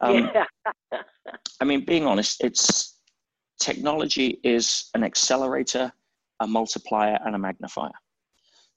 um, 0.01 0.31
yeah. 0.35 0.99
i 1.61 1.65
mean 1.65 1.85
being 1.85 2.07
honest 2.07 2.43
it's 2.43 2.99
technology 3.61 4.41
is 4.43 4.91
an 4.95 5.05
accelerator 5.05 5.93
a 6.41 6.47
multiplier 6.47 7.19
and 7.25 7.35
a 7.35 7.39
magnifier 7.39 7.93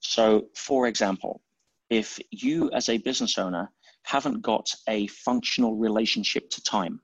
so 0.00 0.46
for 0.54 0.86
example 0.86 1.42
if 1.90 2.18
you 2.30 2.70
as 2.72 2.88
a 2.88 2.98
business 2.98 3.38
owner 3.38 3.70
haven't 4.08 4.40
got 4.40 4.70
a 4.88 5.06
functional 5.08 5.76
relationship 5.76 6.48
to 6.48 6.62
time. 6.62 6.98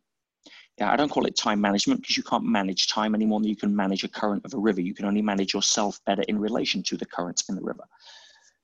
Yeah, 0.78 0.90
I 0.90 0.96
don't 0.96 1.08
call 1.08 1.26
it 1.26 1.36
time 1.36 1.60
management 1.60 2.00
because 2.00 2.16
you 2.16 2.24
can't 2.24 2.44
manage 2.44 2.88
time 2.88 3.14
any 3.14 3.26
more 3.26 3.38
than 3.38 3.48
you 3.48 3.56
can 3.56 3.74
manage 3.74 4.02
a 4.02 4.08
current 4.08 4.44
of 4.44 4.54
a 4.54 4.58
river. 4.58 4.80
You 4.80 4.94
can 4.94 5.04
only 5.04 5.22
manage 5.22 5.54
yourself 5.54 6.00
better 6.04 6.22
in 6.22 6.38
relation 6.38 6.82
to 6.84 6.96
the 6.96 7.06
currents 7.06 7.48
in 7.48 7.54
the 7.54 7.62
river. 7.62 7.84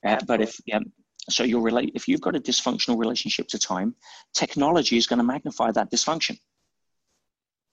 Uh, 0.04 0.18
but 0.26 0.40
if 0.40 0.60
so 1.28 1.44
you're 1.44 1.60
relate 1.60 1.92
if 1.94 2.08
you've 2.08 2.20
got 2.20 2.34
a 2.34 2.40
dysfunctional 2.40 2.98
relationship 2.98 3.46
to 3.48 3.58
time, 3.58 3.94
technology 4.34 4.96
is 4.96 5.06
going 5.06 5.18
to 5.18 5.24
magnify 5.24 5.70
that 5.70 5.90
dysfunction. 5.90 6.38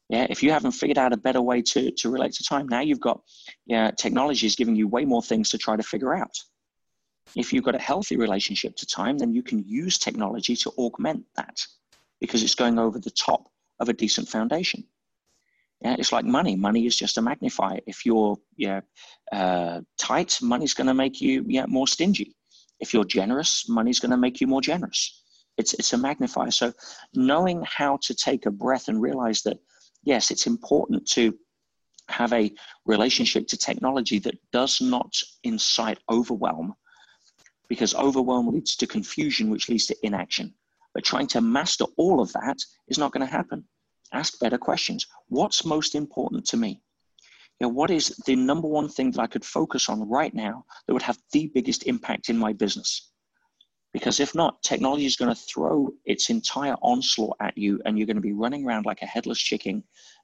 Yeah, 0.09 0.27
if 0.29 0.43
you 0.43 0.51
haven't 0.51 0.71
figured 0.71 0.97
out 0.97 1.13
a 1.13 1.17
better 1.17 1.41
way 1.41 1.61
to, 1.63 1.91
to 1.91 2.09
relate 2.09 2.33
to 2.33 2.43
time, 2.43 2.67
now 2.67 2.81
you've 2.81 2.99
got 2.99 3.21
yeah, 3.65 3.91
technology 3.91 4.45
is 4.45 4.55
giving 4.55 4.75
you 4.75 4.87
way 4.87 5.03
more 5.03 5.23
things 5.23 5.49
to 5.49 5.57
try 5.57 5.75
to 5.75 5.83
figure 5.83 6.15
out. 6.15 6.37
If 7.35 7.51
you've 7.51 7.63
got 7.63 7.75
a 7.75 7.79
healthy 7.79 8.17
relationship 8.17 8.75
to 8.77 8.85
time, 8.85 9.17
then 9.17 9.33
you 9.33 9.41
can 9.41 9.63
use 9.67 9.97
technology 9.97 10.55
to 10.57 10.71
augment 10.77 11.25
that 11.35 11.59
because 12.21 12.43
it's 12.43 12.55
going 12.55 12.77
over 12.79 12.99
the 12.99 13.11
top 13.11 13.49
of 13.79 13.89
a 13.89 13.93
decent 13.93 14.27
foundation. 14.29 14.83
Yeah, 15.81 15.95
it's 15.99 16.11
like 16.11 16.25
money. 16.25 16.55
Money 16.55 16.87
is 16.87 16.95
just 16.95 17.17
a 17.17 17.21
magnifier. 17.21 17.79
If 17.85 18.05
you're 18.05 18.37
yeah, 18.55 18.81
uh, 19.31 19.81
tight, 19.97 20.39
money's 20.41 20.73
going 20.73 20.87
to 20.87 20.93
make 20.93 21.21
you 21.21 21.45
yeah, 21.47 21.65
more 21.67 21.87
stingy. 21.87 22.35
If 22.79 22.93
you're 22.93 23.05
generous, 23.05 23.65
money's 23.69 23.99
going 23.99 24.11
to 24.11 24.17
make 24.17 24.41
you 24.41 24.47
more 24.47 24.61
generous. 24.61 25.23
It's, 25.57 25.73
it's 25.73 25.93
a 25.93 25.97
magnifier. 25.97 26.51
So 26.51 26.73
knowing 27.13 27.63
how 27.65 27.99
to 28.03 28.15
take 28.15 28.45
a 28.45 28.51
breath 28.51 28.87
and 28.87 29.01
realize 29.01 29.41
that, 29.43 29.57
yes, 30.03 30.31
it's 30.31 30.47
important 30.47 31.07
to 31.09 31.33
have 32.09 32.33
a 32.33 32.51
relationship 32.85 33.47
to 33.47 33.57
technology 33.57 34.19
that 34.19 34.37
does 34.51 34.81
not 34.81 35.13
incite 35.43 35.99
overwhelm 36.09 36.73
because 37.67 37.93
overwhelm 37.95 38.47
leads 38.47 38.75
to 38.77 38.87
confusion, 38.87 39.49
which 39.49 39.69
leads 39.69 39.87
to 39.87 39.95
inaction. 40.03 40.53
But 40.97 41.03
trying 41.03 41.27
to 41.27 41.41
master 41.41 41.85
all 41.95 42.19
of 42.19 42.33
that 42.33 42.57
is 42.87 42.97
not 42.97 43.11
going 43.11 43.23
to 43.23 43.31
happen. 43.31 43.63
Ask 44.13 44.39
better 44.39 44.57
questions. 44.57 45.05
What's 45.27 45.63
most 45.63 45.93
important 45.93 46.47
to 46.47 46.57
me? 46.57 46.81
You 47.59 47.67
know, 47.67 47.69
what 47.69 47.91
is 47.91 48.07
the 48.25 48.35
number 48.35 48.67
one 48.67 48.89
thing 48.89 49.11
that 49.11 49.21
I 49.21 49.27
could 49.27 49.45
focus 49.45 49.89
on 49.89 50.09
right 50.09 50.33
now 50.33 50.65
that 50.87 50.93
would 50.93 51.03
have 51.03 51.19
the 51.33 51.51
biggest 51.53 51.83
impact 51.83 52.29
in 52.29 52.37
my 52.39 52.51
business? 52.51 53.11
Because 53.93 54.19
if 54.19 54.33
not, 54.33 54.63
technology 54.63 55.05
is 55.05 55.17
going 55.17 55.31
to 55.31 55.39
throw 55.39 55.91
its 56.05 56.31
entire 56.31 56.75
onslaught 56.81 57.37
at 57.41 57.55
you, 57.55 57.79
and 57.85 57.95
you're 57.95 58.07
going 58.07 58.15
to 58.15 58.29
be 58.31 58.33
running 58.33 58.65
around 58.65 58.87
like 58.87 59.03
a 59.03 59.05
headless 59.05 59.37
chicken. 59.37 59.83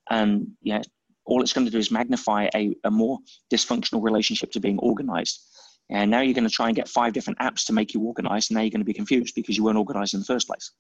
And 0.10 0.48
yeah, 0.64 0.82
all 1.26 1.44
it's 1.44 1.54
going 1.54 1.66
to 1.66 1.72
do 1.72 1.78
is 1.78 1.92
magnify 1.92 2.50
a, 2.56 2.76
a 2.84 2.90
more 2.90 3.20
dysfunctional 3.54 4.02
relationship 4.02 4.52
to 4.54 4.60
being 4.60 4.80
organized. 4.80 5.40
And 5.90 6.10
now 6.10 6.22
you're 6.22 6.34
going 6.34 6.48
to 6.48 6.54
try 6.54 6.68
and 6.68 6.76
get 6.76 6.88
five 6.88 7.14
different 7.14 7.40
apps 7.40 7.66
to 7.66 7.74
make 7.74 7.94
you 7.94 8.02
organized. 8.02 8.50
And 8.50 8.56
now 8.56 8.62
you're 8.62 8.72
going 8.72 8.82
to 8.82 8.86
be 8.86 8.94
confused 8.94 9.36
because 9.36 9.58
you 9.58 9.64
weren't 9.64 9.78
organized 9.78 10.14
in 10.14 10.22
the 10.22 10.26
first 10.26 10.48
place. 10.48 10.72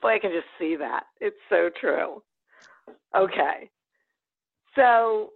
Boy, 0.00 0.14
I 0.14 0.18
can 0.18 0.30
just 0.30 0.46
see 0.58 0.76
that. 0.76 1.04
It's 1.20 1.36
so 1.48 1.70
true. 1.80 2.22
Okay. 3.16 3.70
So 4.74 5.30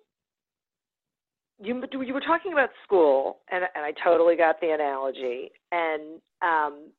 you 1.62 1.82
you 2.00 2.14
were 2.14 2.20
talking 2.20 2.52
about 2.52 2.70
school, 2.84 3.38
and 3.50 3.64
and 3.74 3.84
I 3.84 3.92
totally 4.04 4.36
got 4.36 4.60
the 4.60 4.70
analogy. 4.70 5.50
And 5.70 6.20
um, 6.42 6.90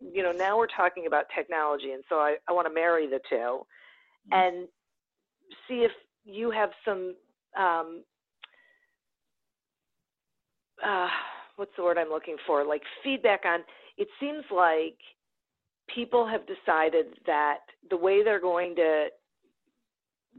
you 0.00 0.22
know, 0.22 0.32
now 0.32 0.58
we're 0.58 0.66
talking 0.66 1.06
about 1.06 1.26
technology, 1.34 1.92
and 1.92 2.02
so 2.08 2.16
I, 2.16 2.36
I 2.48 2.52
want 2.52 2.66
to 2.66 2.74
marry 2.74 3.06
the 3.06 3.20
2 3.28 3.34
mm-hmm. 3.34 4.32
and 4.32 4.68
see 5.68 5.84
if 5.84 5.92
you 6.24 6.50
have 6.50 6.70
some 6.84 7.14
um, 7.58 8.02
uh, 10.84 11.08
what's 11.56 11.72
the 11.76 11.82
word 11.82 11.98
I'm 11.98 12.08
looking 12.10 12.36
for? 12.46 12.64
Like 12.64 12.82
feedback 13.04 13.42
on. 13.44 13.60
It 13.98 14.08
seems 14.18 14.44
like 14.50 14.96
people 15.94 16.26
have 16.26 16.42
decided 16.46 17.06
that 17.26 17.58
the 17.90 17.96
way 17.96 18.24
they're 18.24 18.40
going 18.40 18.74
to 18.76 19.08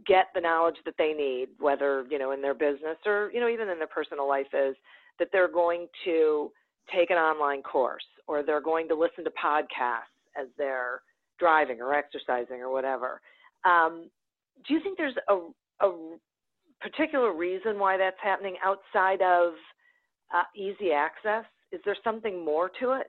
get 0.07 0.27
the 0.33 0.41
knowledge 0.41 0.77
that 0.85 0.95
they 0.97 1.13
need, 1.13 1.49
whether, 1.59 2.05
you 2.09 2.17
know, 2.17 2.31
in 2.31 2.41
their 2.41 2.55
business 2.55 2.97
or, 3.05 3.29
you 3.33 3.39
know, 3.39 3.47
even 3.47 3.69
in 3.69 3.77
their 3.77 3.87
personal 3.87 4.27
life 4.27 4.47
is 4.53 4.75
that 5.19 5.29
they're 5.31 5.51
going 5.51 5.87
to 6.03 6.51
take 6.93 7.11
an 7.11 7.17
online 7.17 7.61
course 7.61 8.03
or 8.27 8.43
they're 8.43 8.61
going 8.61 8.87
to 8.87 8.95
listen 8.95 9.23
to 9.23 9.31
podcasts 9.31 10.17
as 10.39 10.47
they're 10.57 11.01
driving 11.39 11.79
or 11.79 11.93
exercising 11.93 12.59
or 12.61 12.71
whatever. 12.71 13.21
Um, 13.65 14.09
do 14.67 14.73
you 14.73 14.81
think 14.81 14.97
there's 14.97 15.15
a, 15.29 15.37
a 15.81 15.89
particular 16.81 17.33
reason 17.33 17.79
why 17.79 17.97
that's 17.97 18.17
happening 18.21 18.55
outside 18.63 19.21
of 19.21 19.53
uh, 20.33 20.43
easy 20.55 20.91
access? 20.91 21.45
Is 21.71 21.81
there 21.85 21.97
something 22.03 22.43
more 22.43 22.69
to 22.79 22.93
it? 22.93 23.07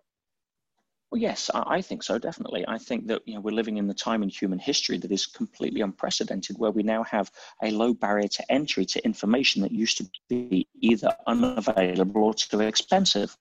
Well, 1.10 1.20
yes, 1.20 1.48
I 1.54 1.80
think 1.80 2.02
so, 2.02 2.18
definitely. 2.18 2.64
I 2.66 2.76
think 2.76 3.06
that 3.06 3.22
you 3.24 3.34
know, 3.34 3.40
we're 3.40 3.54
living 3.54 3.76
in 3.76 3.86
the 3.86 3.94
time 3.94 4.24
in 4.24 4.28
human 4.28 4.58
history 4.58 4.98
that 4.98 5.12
is 5.12 5.26
completely 5.26 5.80
unprecedented, 5.80 6.58
where 6.58 6.72
we 6.72 6.82
now 6.82 7.04
have 7.04 7.30
a 7.62 7.70
low 7.70 7.94
barrier 7.94 8.26
to 8.26 8.52
entry 8.52 8.84
to 8.86 9.04
information 9.04 9.62
that 9.62 9.70
used 9.70 9.98
to 9.98 10.06
be 10.28 10.66
either 10.80 11.14
unavailable 11.28 12.24
or 12.24 12.34
too 12.34 12.60
expensive. 12.60 13.36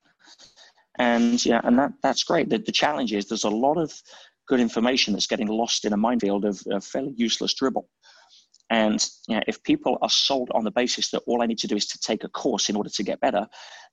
And 0.99 1.43
yeah, 1.43 1.61
and 1.63 1.79
that, 1.79 1.93
that's 2.03 2.23
great. 2.23 2.49
The, 2.49 2.59
the 2.59 2.71
challenge 2.71 3.11
is 3.11 3.27
there's 3.27 3.43
a 3.43 3.49
lot 3.49 3.77
of 3.77 3.91
good 4.47 4.59
information 4.59 5.13
that's 5.13 5.25
getting 5.25 5.47
lost 5.47 5.85
in 5.85 5.93
a 5.93 5.97
minefield 5.97 6.45
of, 6.45 6.61
of 6.69 6.83
fairly 6.83 7.13
useless 7.17 7.55
dribble. 7.55 7.89
And 8.73 9.07
you 9.27 9.35
know, 9.35 9.43
if 9.45 9.61
people 9.61 9.99
are 10.01 10.09
sold 10.09 10.49
on 10.55 10.63
the 10.63 10.71
basis 10.71 11.11
that 11.11 11.21
all 11.27 11.43
I 11.43 11.45
need 11.45 11.59
to 11.59 11.67
do 11.67 11.75
is 11.75 11.85
to 11.85 11.99
take 11.99 12.23
a 12.23 12.27
course 12.27 12.69
in 12.69 12.75
order 12.75 12.89
to 12.89 13.03
get 13.03 13.21
better, 13.21 13.47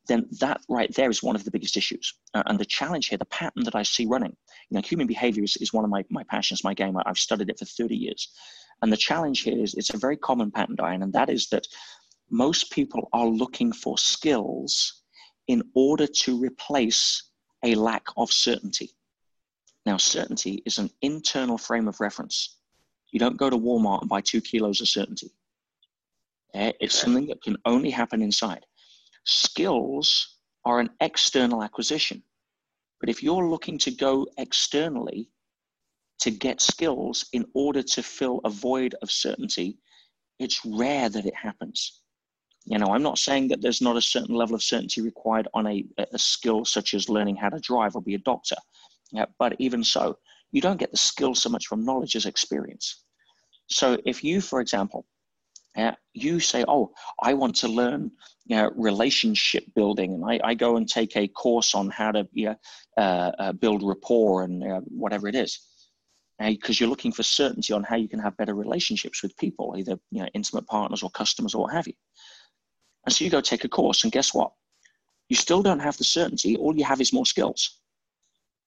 then 0.09 0.27
that 0.40 0.62
right 0.71 0.90
there 0.95 1.11
is 1.11 1.23
one 1.23 1.37
of 1.37 1.45
the 1.45 1.51
biggest 1.51 1.77
issues. 1.77 2.14
Uh, 2.33 2.43
and 2.47 2.59
the 2.59 2.64
challenge 2.64 3.09
here, 3.09 3.19
the 3.19 3.27
pattern 3.27 3.64
that 3.64 3.75
I 3.75 3.83
see 3.83 4.07
running, 4.07 4.35
you 4.71 4.75
know, 4.75 4.81
human 4.81 5.07
behavior 5.07 5.45
is, 5.45 5.59
is 5.59 5.75
one 5.75 5.85
of 5.85 5.90
my, 5.90 6.03
my 6.09 6.25
passions, 6.25 6.64
my 6.64 6.73
game. 6.73 6.97
I, 6.97 7.03
I've 7.05 7.19
studied 7.19 7.51
it 7.51 7.59
for 7.59 7.66
30 7.66 7.95
years. 7.95 8.31
And 8.81 8.90
the 8.90 8.97
challenge 8.97 9.43
here 9.43 9.62
is 9.62 9.75
it's 9.75 9.93
a 9.93 9.99
very 9.99 10.16
common 10.16 10.51
pattern, 10.51 10.77
Diane, 10.77 11.03
and 11.03 11.12
that 11.12 11.29
is 11.29 11.49
that 11.49 11.66
most 12.31 12.73
people 12.73 13.11
are 13.12 13.27
looking 13.27 13.73
for 13.73 13.99
skills 13.99 15.03
in 15.47 15.62
order 15.75 16.07
to 16.07 16.40
replace 16.40 17.31
a 17.62 17.75
lack 17.75 18.07
of 18.16 18.33
certainty. 18.33 18.93
Now, 19.85 19.99
certainty 19.99 20.62
is 20.64 20.79
an 20.79 20.88
internal 21.03 21.59
frame 21.59 21.87
of 21.87 22.01
reference. 22.01 22.60
You 23.12 23.20
don't 23.20 23.37
go 23.37 23.51
to 23.51 23.57
Walmart 23.57 24.01
and 24.01 24.09
buy 24.09 24.20
two 24.20 24.40
kilos 24.40 24.81
of 24.81 24.88
certainty. 24.88 25.31
It's 26.55 26.99
something 26.99 27.27
that 27.29 27.42
can 27.42 27.57
only 27.64 27.90
happen 27.90 28.23
inside. 28.23 28.64
Skills 29.25 30.38
are 30.64 30.81
an 30.81 30.90
external 31.01 31.62
acquisition. 31.62 32.23
But 33.01 33.09
if 33.09 33.23
you're 33.23 33.49
looking 33.49 33.79
to 33.79 33.90
go 33.90 34.27
externally 34.37 35.31
to 36.20 36.31
get 36.31 36.61
skills 36.61 37.27
in 37.33 37.46
order 37.55 37.83
to 37.83 38.03
fill 38.03 38.40
a 38.44 38.51
void 38.51 38.94
of 39.01 39.11
certainty, 39.11 39.79
it's 40.38 40.61
rare 40.64 41.09
that 41.09 41.25
it 41.25 41.35
happens. 41.35 42.03
You 42.66 42.79
know, 42.79 42.88
I'm 42.88 43.03
not 43.03 43.18
saying 43.18 43.49
that 43.49 43.62
there's 43.62 43.81
not 43.81 43.96
a 43.96 44.03
certain 44.03 44.35
level 44.35 44.55
of 44.55 44.62
certainty 44.62 45.01
required 45.01 45.49
on 45.55 45.66
a, 45.66 45.85
a 46.12 46.18
skill 46.18 46.64
such 46.64 46.92
as 46.92 47.09
learning 47.09 47.37
how 47.37 47.49
to 47.49 47.59
drive 47.61 47.96
or 47.96 48.03
be 48.03 48.14
a 48.14 48.18
doctor. 48.18 48.57
Yeah, 49.12 49.25
but 49.38 49.57
even 49.59 49.83
so, 49.83 50.18
you 50.53 50.61
don't 50.61 50.79
get 50.79 50.91
the 50.91 50.97
skill 50.97 51.35
so 51.35 51.49
much 51.49 51.67
from 51.67 51.85
knowledge 51.85 52.17
as 52.17 52.27
experience. 52.27 53.05
So 53.69 53.99
if 54.05 54.25
you, 54.25 54.41
for 54.41 54.61
example, 54.61 55.07
uh, 55.77 55.93
you 56.13 56.41
say, 56.41 56.65
oh, 56.67 56.93
I 57.23 57.35
want 57.35 57.55
to 57.57 57.69
learn 57.69 58.11
you 58.47 58.57
know, 58.57 58.73
relationship 58.75 59.65
building, 59.77 60.15
and 60.15 60.25
I, 60.25 60.41
I, 60.43 60.55
go 60.55 60.77
and 60.77 60.89
take 60.89 61.17
a 61.17 61.29
course 61.29 61.77
on 61.77 61.89
how 61.91 62.11
to 62.11 62.27
you 62.33 62.47
know, 62.47 62.57
uh, 62.97 63.31
uh, 63.39 63.53
build 63.53 63.83
rapport 63.85 64.43
and 64.43 64.65
uh, 64.65 64.81
whatever 64.87 65.29
it 65.29 65.37
is, 65.37 65.61
because 66.41 66.81
you're 66.81 66.89
looking 66.89 67.13
for 67.13 67.23
certainty 67.23 67.73
on 67.73 67.85
how 67.85 67.95
you 67.95 68.09
can 68.09 68.19
have 68.19 68.37
better 68.37 68.55
relationships 68.55 69.23
with 69.23 69.37
people, 69.37 69.77
either 69.79 69.97
you 70.11 70.23
know, 70.23 70.29
intimate 70.35 70.67
partners 70.67 71.05
or 71.05 71.11
customers 71.11 71.55
or 71.55 71.63
what 71.63 71.73
have 71.73 71.87
you. 71.87 71.95
And 73.07 73.15
so 73.15 73.25
you 73.25 73.31
go 73.31 73.41
take 73.41 73.63
a 73.63 73.69
course, 73.69 74.03
and 74.03 74.13
guess 74.13 74.35
what? 74.35 74.51
You 75.29 75.37
still 75.37 75.63
don't 75.63 75.81
have 75.81 75.97
the 75.97 76.05
certainty. 76.05 76.57
All 76.57 76.77
you 76.77 76.85
have 76.85 77.01
is 77.01 77.13
more 77.13 77.27
skills. 77.27 77.80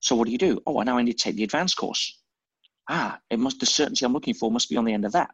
So 0.04 0.14
what 0.14 0.26
do 0.26 0.32
you 0.32 0.38
do? 0.38 0.60
Oh, 0.66 0.80
I 0.80 0.84
now 0.84 0.98
I 0.98 1.02
need 1.02 1.16
to 1.16 1.24
take 1.24 1.36
the 1.36 1.44
advanced 1.44 1.78
course. 1.78 2.20
Ah, 2.90 3.18
it 3.30 3.38
must 3.38 3.58
the 3.58 3.64
certainty 3.64 4.04
I'm 4.04 4.12
looking 4.12 4.34
for 4.34 4.50
must 4.50 4.68
be 4.68 4.76
on 4.76 4.84
the 4.84 4.92
end 4.92 5.06
of 5.06 5.12
that, 5.12 5.30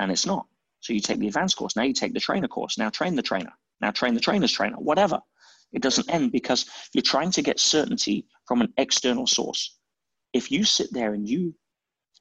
and 0.00 0.10
it's 0.10 0.26
not. 0.26 0.46
So 0.80 0.92
you 0.92 0.98
take 0.98 1.20
the 1.20 1.28
advanced 1.28 1.56
course. 1.56 1.76
Now 1.76 1.84
you 1.84 1.92
take 1.94 2.12
the 2.12 2.18
trainer 2.18 2.48
course. 2.48 2.76
Now 2.76 2.90
train 2.90 3.14
the 3.14 3.22
trainer. 3.22 3.52
Now 3.80 3.92
train 3.92 4.14
the 4.14 4.20
trainer's 4.20 4.50
trainer. 4.50 4.74
Whatever. 4.78 5.20
It 5.72 5.80
doesn't 5.80 6.12
end 6.12 6.32
because 6.32 6.66
you're 6.92 7.02
trying 7.02 7.30
to 7.30 7.42
get 7.42 7.60
certainty 7.60 8.26
from 8.48 8.62
an 8.62 8.72
external 8.78 9.28
source. 9.28 9.78
If 10.32 10.50
you 10.50 10.64
sit 10.64 10.92
there 10.92 11.14
and 11.14 11.28
you, 11.28 11.54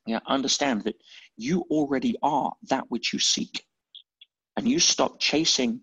you 0.06 0.14
know, 0.14 0.22
understand 0.28 0.84
that 0.84 1.02
you 1.38 1.66
already 1.72 2.16
are 2.22 2.54
that 2.70 2.86
which 2.92 3.14
you 3.14 3.18
seek, 3.18 3.66
and 4.58 4.70
you 4.70 4.78
stop 4.78 5.20
chasing 5.20 5.82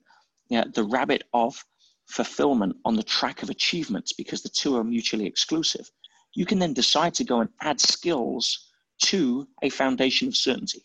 you 0.51 0.61
know, 0.61 0.71
the 0.73 0.85
rabbit 0.85 1.25
of 1.33 1.65
fulfillment 2.07 2.77
on 2.85 2.97
the 2.97 3.03
track 3.03 3.43
of 3.43 3.51
achievements 3.51 4.13
because 4.13 4.43
the 4.43 4.49
two 4.49 4.77
are 4.77 4.85
mutually 4.85 5.27
exclusive, 5.27 5.91
you 6.35 6.47
can 6.47 6.59
then 6.59 6.73
decide 6.73 7.15
to 7.15 7.25
go 7.25 7.41
and 7.41 7.51
add 7.61 7.81
skills 7.81 8.71
to 9.03 9.47
a 9.63 9.69
foundation 9.69 10.29
of 10.29 10.37
certainty. 10.37 10.83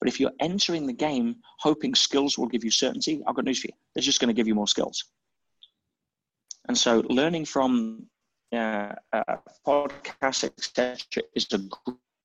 But 0.00 0.08
if 0.08 0.20
you're 0.20 0.32
entering 0.40 0.86
the 0.86 0.92
game 0.92 1.36
hoping 1.58 1.94
skills 1.94 2.36
will 2.36 2.46
give 2.46 2.64
you 2.64 2.70
certainty, 2.70 3.22
I've 3.26 3.34
got 3.34 3.44
news 3.44 3.60
for 3.60 3.68
you. 3.68 3.74
They're 3.94 4.02
just 4.02 4.20
going 4.20 4.28
to 4.28 4.34
give 4.34 4.46
you 4.46 4.54
more 4.54 4.68
skills. 4.68 5.04
And 6.68 6.76
so 6.76 7.02
learning 7.08 7.44
from 7.46 8.06
uh, 8.52 8.94
uh, 9.12 9.36
podcasts, 9.66 10.44
etc., 10.44 11.24
is 11.34 11.46
a 11.52 11.60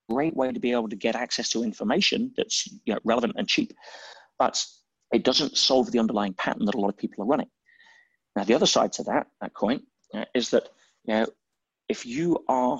great 0.09 0.35
way 0.35 0.51
to 0.51 0.59
be 0.59 0.71
able 0.71 0.89
to 0.89 0.95
get 0.95 1.15
access 1.15 1.49
to 1.49 1.63
information 1.63 2.33
that's 2.35 2.67
you 2.85 2.93
know, 2.93 2.99
relevant 3.03 3.33
and 3.37 3.47
cheap. 3.47 3.73
But 4.37 4.63
it 5.13 5.23
doesn't 5.23 5.57
solve 5.57 5.91
the 5.91 5.99
underlying 5.99 6.33
pattern 6.33 6.65
that 6.65 6.75
a 6.75 6.79
lot 6.79 6.89
of 6.89 6.97
people 6.97 7.23
are 7.23 7.27
running. 7.27 7.49
Now, 8.39 8.45
the 8.45 8.54
other 8.54 8.65
side 8.65 8.93
to 8.93 9.04
that, 9.04 9.28
that 9.41 9.54
coin, 9.54 9.82
uh, 10.13 10.23
is 10.34 10.49
that 10.52 10.69
you 11.04 11.13
know, 11.13 11.25
if 11.89 12.06
you 12.06 12.41
are 12.47 12.80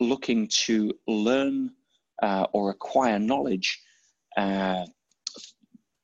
looking 0.00 0.48
to 0.64 0.92
learn 1.06 1.70
uh, 2.20 2.46
or 2.52 2.70
acquire 2.70 3.20
knowledge 3.20 3.80
uh, 4.36 4.84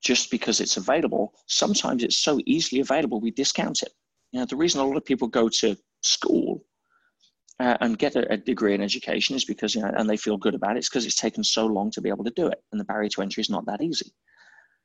just 0.01 0.31
because 0.31 0.61
it's 0.61 0.77
available, 0.77 1.33
sometimes 1.49 2.05
it's 2.05 2.19
so 2.19 2.39
easily 2.47 2.81
available 2.81 3.19
we 3.19 3.33
discount 3.33 3.83
it. 3.83 3.93
You 4.31 4.39
know, 4.39 4.47
the 4.47 4.55
reason 4.55 4.81
a 4.81 4.87
lot 4.87 4.97
of 4.97 5.05
people 5.05 5.27
go 5.27 5.49
to 5.49 5.77
school 6.05 6.65
uh, 7.59 7.77
and 7.81 7.99
get 7.99 8.15
a, 8.15 8.33
a, 8.33 8.37
degree 8.37 8.75
in 8.75 8.81
education 8.81 9.35
is 9.35 9.45
because 9.45 9.75
you 9.75 9.83
know, 9.83 9.91
and 9.97 10.09
they 10.09 10.17
feel 10.17 10.37
good 10.37 10.55
about 10.55 10.77
it. 10.77 10.79
It's 10.79 10.89
because 10.89 11.05
it's 11.05 11.19
taken 11.19 11.43
so 11.43 11.67
long 11.67 11.91
to 11.91 12.01
be 12.01 12.11
able 12.11 12.23
to 12.23 12.33
do 12.37 12.47
it, 12.47 12.63
and 12.71 12.81
the 12.81 12.85
barrier 12.85 13.09
to 13.09 13.23
entry 13.23 13.41
is 13.41 13.51
not 13.51 13.67
that 13.67 13.83
easy. 13.83 14.13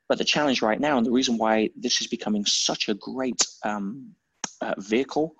But 0.09 0.17
the 0.17 0.25
challenge 0.25 0.61
right 0.61 0.79
now, 0.79 0.97
and 0.97 1.05
the 1.05 1.11
reason 1.11 1.37
why 1.37 1.69
this 1.77 2.01
is 2.01 2.07
becoming 2.07 2.43
such 2.43 2.89
a 2.89 2.95
great 2.95 3.45
um, 3.63 4.11
uh, 4.59 4.73
vehicle 4.79 5.35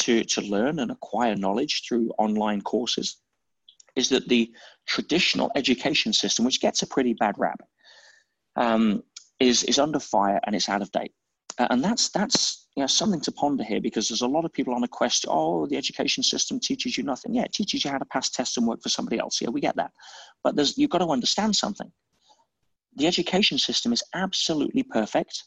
to, 0.00 0.24
to 0.24 0.40
learn 0.40 0.80
and 0.80 0.90
acquire 0.90 1.36
knowledge 1.36 1.82
through 1.86 2.10
online 2.18 2.62
courses, 2.62 3.18
is 3.94 4.08
that 4.08 4.28
the 4.28 4.50
traditional 4.86 5.52
education 5.54 6.12
system, 6.12 6.44
which 6.44 6.60
gets 6.60 6.82
a 6.82 6.86
pretty 6.86 7.12
bad 7.12 7.34
rap, 7.38 7.60
um, 8.56 9.04
is, 9.38 9.62
is 9.64 9.78
under 9.78 10.00
fire 10.00 10.40
and 10.46 10.56
it's 10.56 10.70
out 10.70 10.82
of 10.82 10.90
date. 10.90 11.12
Uh, 11.58 11.68
and 11.70 11.84
that's 11.84 12.08
that's 12.08 12.66
you 12.76 12.82
know, 12.82 12.86
something 12.86 13.20
to 13.20 13.30
ponder 13.30 13.62
here 13.62 13.80
because 13.80 14.08
there's 14.08 14.22
a 14.22 14.26
lot 14.26 14.44
of 14.44 14.52
people 14.52 14.74
on 14.74 14.82
a 14.82 14.88
quest. 14.88 15.24
Oh, 15.28 15.66
the 15.66 15.76
education 15.76 16.22
system 16.22 16.58
teaches 16.58 16.98
you 16.98 17.04
nothing. 17.04 17.34
Yeah, 17.34 17.44
it 17.44 17.52
teaches 17.52 17.84
you 17.84 17.90
how 17.90 17.98
to 17.98 18.04
pass 18.06 18.30
tests 18.30 18.56
and 18.56 18.66
work 18.66 18.82
for 18.82 18.88
somebody 18.88 19.20
else. 19.20 19.40
Yeah, 19.40 19.50
we 19.50 19.60
get 19.60 19.76
that. 19.76 19.92
But 20.42 20.56
there's 20.56 20.76
you've 20.76 20.90
got 20.90 20.98
to 20.98 21.08
understand 21.08 21.54
something. 21.54 21.92
The 22.96 23.06
education 23.06 23.58
system 23.58 23.92
is 23.92 24.02
absolutely 24.14 24.82
perfect. 24.82 25.44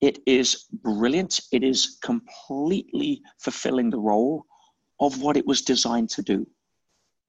It 0.00 0.20
is 0.26 0.66
brilliant. 0.72 1.40
It 1.52 1.62
is 1.62 1.98
completely 2.02 3.22
fulfilling 3.38 3.90
the 3.90 3.98
role 3.98 4.44
of 5.00 5.20
what 5.20 5.36
it 5.36 5.46
was 5.46 5.62
designed 5.62 6.10
to 6.10 6.22
do, 6.22 6.46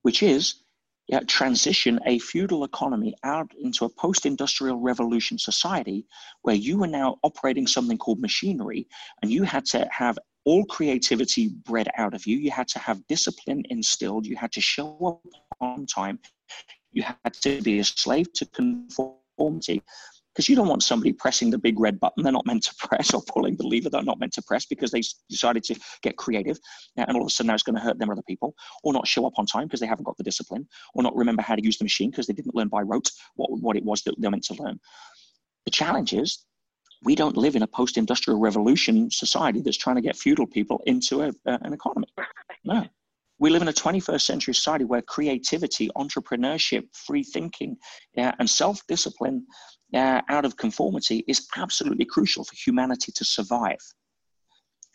which 0.04 0.24
is 0.24 0.64
yeah, 1.10 1.22
transition 1.22 2.00
a 2.06 2.20
feudal 2.20 2.64
economy 2.64 3.16
out 3.24 3.52
into 3.60 3.84
a 3.84 3.90
post 3.90 4.28
industrial 4.28 4.78
revolution 4.78 5.40
society 5.40 6.06
where 6.44 6.56
you 6.56 6.78
were 6.78 6.88
now 6.88 7.18
operating 7.24 7.66
something 7.66 7.98
called 7.98 8.20
machinery 8.20 8.88
and 9.22 9.32
you 9.32 9.42
had 9.42 9.66
to 9.66 9.88
have 9.92 10.20
all 10.46 10.64
creativity 10.66 11.50
bred 11.66 11.88
out 11.98 12.14
of 12.14 12.28
you. 12.28 12.38
You 12.38 12.52
had 12.52 12.68
to 12.70 12.80
have 12.80 13.06
discipline 13.08 13.64
instilled. 13.72 14.28
You 14.28 14.36
had 14.36 14.52
to 14.52 14.62
show 14.62 15.22
up 15.26 15.42
on 15.60 15.88
time. 15.88 16.20
You 16.92 17.04
had 17.04 17.34
to 17.42 17.60
be 17.62 17.80
a 17.80 17.84
slave 17.84 18.32
to 18.34 18.46
because 20.40 20.48
you 20.48 20.56
don't 20.56 20.68
want 20.68 20.84
somebody 20.84 21.12
pressing 21.12 21.50
the 21.50 21.58
big 21.58 21.80
red 21.80 22.00
button. 22.00 22.24
They're 22.24 22.32
not 22.32 22.46
meant 22.46 22.64
to 22.64 22.76
press 22.88 23.14
or 23.14 23.22
pulling 23.28 23.58
the 23.58 23.68
lever. 23.68 23.90
They're 23.90 24.04
not 24.04 24.20
meant 24.20 24.34
to 24.34 24.42
press 24.42 24.66
because 24.66 24.92
they 24.92 25.02
decided 25.30 25.64
to 25.66 25.80
get 26.02 26.18
creative 26.18 26.58
and 26.96 27.16
all 27.16 27.24
of 27.24 27.28
a 27.28 27.30
sudden 27.30 27.48
now 27.48 27.56
it's 27.56 27.64
going 27.64 27.76
to 27.76 27.82
hurt 27.82 28.00
them 28.00 28.10
or 28.10 28.14
other 28.14 28.24
people 28.28 28.56
or 28.84 28.94
not 28.94 29.08
show 29.08 29.26
up 29.26 29.34
on 29.38 29.46
time 29.46 29.66
because 29.68 29.80
they 29.80 29.88
haven't 29.88 30.06
got 30.06 30.18
the 30.18 30.24
discipline 30.24 30.68
or 30.94 31.04
not 31.04 31.16
remember 31.16 31.42
how 31.42 31.56
to 31.56 31.64
use 31.64 31.78
the 31.78 31.84
machine 31.84 32.10
because 32.10 32.28
they 32.28 32.34
didn't 32.34 32.56
learn 32.56 32.68
by 32.68 32.82
rote 32.82 33.10
what, 33.36 33.50
what 33.60 33.76
it 33.76 33.84
was 33.84 34.02
that 34.04 34.16
they're 34.18 34.32
meant 34.32 34.46
to 34.46 34.54
learn. 34.62 34.80
The 35.66 35.72
challenge 35.72 36.14
is 36.14 36.46
we 37.04 37.16
don't 37.16 37.38
live 37.38 37.56
in 37.56 37.62
a 37.62 37.68
post-industrial 37.68 38.40
revolution 38.40 39.10
society 39.10 39.62
that's 39.62 39.78
trying 39.78 39.96
to 39.96 40.02
get 40.02 40.18
feudal 40.18 40.48
people 40.48 40.82
into 40.86 41.22
a, 41.22 41.30
uh, 41.46 41.58
an 41.62 41.74
economy. 41.74 42.08
No 42.64 42.86
we 43.40 43.50
live 43.50 43.62
in 43.62 43.70
a 43.70 43.74
21st 43.74 44.22
century 44.22 44.54
society 44.54 44.86
where 44.86 45.02
creativity, 45.02 45.90
entrepreneurship, 45.98 46.84
free 46.94 47.24
thinking, 47.24 47.78
yeah, 48.14 48.34
and 48.40 48.50
self 48.50 48.86
discipline 48.88 49.46
uh, 49.94 50.22
out 50.30 50.46
of 50.46 50.58
conformity 50.58 51.24
is 51.28 51.48
absolutely 51.58 52.06
crucial 52.06 52.44
for 52.44 52.56
humanity 52.56 53.12
to 53.14 53.26
survive. 53.26 53.80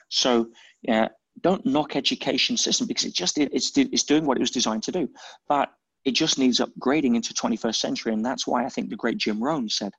So, 0.08 0.48
yeah, 0.82 1.08
don't 1.40 1.64
knock 1.66 1.96
education 1.96 2.56
system 2.56 2.86
because 2.86 3.04
it 3.06 3.14
just 3.14 3.38
it's, 3.38 3.76
it's 3.76 4.04
doing 4.04 4.26
what 4.26 4.36
it 4.36 4.40
was 4.40 4.50
designed 4.50 4.82
to 4.84 4.92
do, 4.92 5.08
but 5.48 5.72
it 6.04 6.12
just 6.12 6.38
needs 6.38 6.60
upgrading 6.60 7.16
into 7.16 7.32
21st 7.32 7.76
century, 7.76 8.12
and 8.12 8.24
that's 8.24 8.46
why 8.46 8.64
I 8.64 8.68
think 8.68 8.90
the 8.90 8.96
great 8.96 9.16
Jim 9.16 9.42
Rohn 9.42 9.68
said, 9.68 9.92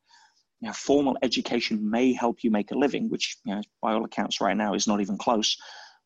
you 0.61 0.67
know, 0.67 0.73
formal 0.73 1.17
education 1.23 1.89
may 1.89 2.13
help 2.13 2.43
you 2.43 2.51
make 2.51 2.71
a 2.71 2.77
living, 2.77 3.09
which 3.09 3.37
you 3.43 3.55
know, 3.55 3.61
by 3.81 3.93
all 3.93 4.05
accounts 4.05 4.39
right 4.39 4.55
now 4.55 4.75
is 4.75 4.87
not 4.87 5.01
even 5.01 5.17
close, 5.17 5.57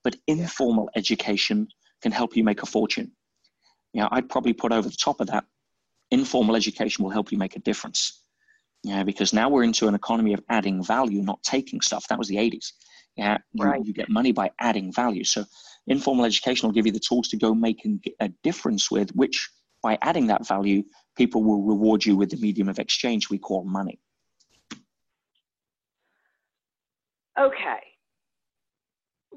but 0.04 0.16
informal 0.28 0.90
education 0.96 1.68
can 2.02 2.12
help 2.12 2.36
you 2.36 2.44
make 2.44 2.64
a 2.64 2.66
fortune. 2.66 3.12
You 3.94 4.02
know, 4.02 4.10
I'd 4.12 4.30
probably 4.30 4.54
put 4.54 4.72
over 4.72 4.88
the 4.88 4.96
top 4.96 5.20
of 5.20 5.28
that, 5.28 5.46
informal 6.12 6.56
education 6.56 7.04
will 7.04 7.12
help 7.12 7.32
you 7.32 7.38
make 7.38 7.56
a 7.56 7.60
difference. 7.60 8.24
Yeah, 8.84 9.04
because 9.04 9.34
now 9.34 9.50
we're 9.50 9.64
into 9.64 9.88
an 9.88 9.96
economy 9.96 10.34
of 10.34 10.42
adding 10.50 10.84
value, 10.84 11.22
not 11.22 11.44
taking 11.44 11.82
stuff. 11.82 12.08
That 12.08 12.18
was 12.18 12.30
the 12.30 12.38
80s. 12.38 12.72
Yeah, 13.18 13.38
you, 13.54 13.66
right. 13.66 13.86
you 13.86 13.94
get 13.94 14.10
money 14.10 14.32
by 14.32 14.52
adding 14.60 14.94
value. 14.94 15.26
So 15.26 15.44
informal 15.88 16.26
education 16.26 16.68
will 16.68 16.74
give 16.74 16.86
you 16.86 16.94
the 16.94 17.00
tools 17.00 17.28
to 17.30 17.38
go 17.38 17.54
make 17.54 17.86
a 18.22 18.30
difference 18.44 18.90
with 18.90 19.10
which 19.12 19.50
by 19.84 19.98
adding 20.02 20.28
that 20.28 20.48
value, 20.48 20.84
people 21.18 21.44
will 21.44 21.64
reward 21.64 22.06
you 22.06 22.16
with 22.16 22.30
the 22.30 22.38
medium 22.38 22.70
of 22.70 22.80
exchange 22.80 23.30
we 23.30 23.38
call 23.38 23.66
money. 23.66 24.00
Okay 27.38 27.89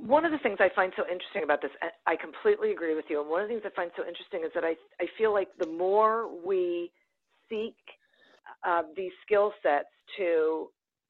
one 0.06 0.24
of 0.24 0.32
the 0.32 0.38
things 0.38 0.58
I 0.58 0.68
find 0.74 0.92
so 0.96 1.04
interesting 1.10 1.44
about 1.44 1.62
this, 1.62 1.70
I 2.06 2.16
completely 2.16 2.72
agree 2.72 2.96
with 2.96 3.04
you. 3.08 3.20
And 3.20 3.30
one 3.30 3.42
of 3.42 3.48
the 3.48 3.54
things 3.54 3.62
I 3.64 3.74
find 3.74 3.90
so 3.96 4.02
interesting 4.06 4.42
is 4.44 4.50
that 4.54 4.64
I, 4.64 4.74
I 5.00 5.06
feel 5.16 5.32
like 5.32 5.48
the 5.58 5.66
more 5.66 6.28
we 6.44 6.90
seek 7.48 7.76
uh, 8.66 8.82
these 8.96 9.12
skill 9.24 9.52
sets 9.62 9.86
to 10.18 10.68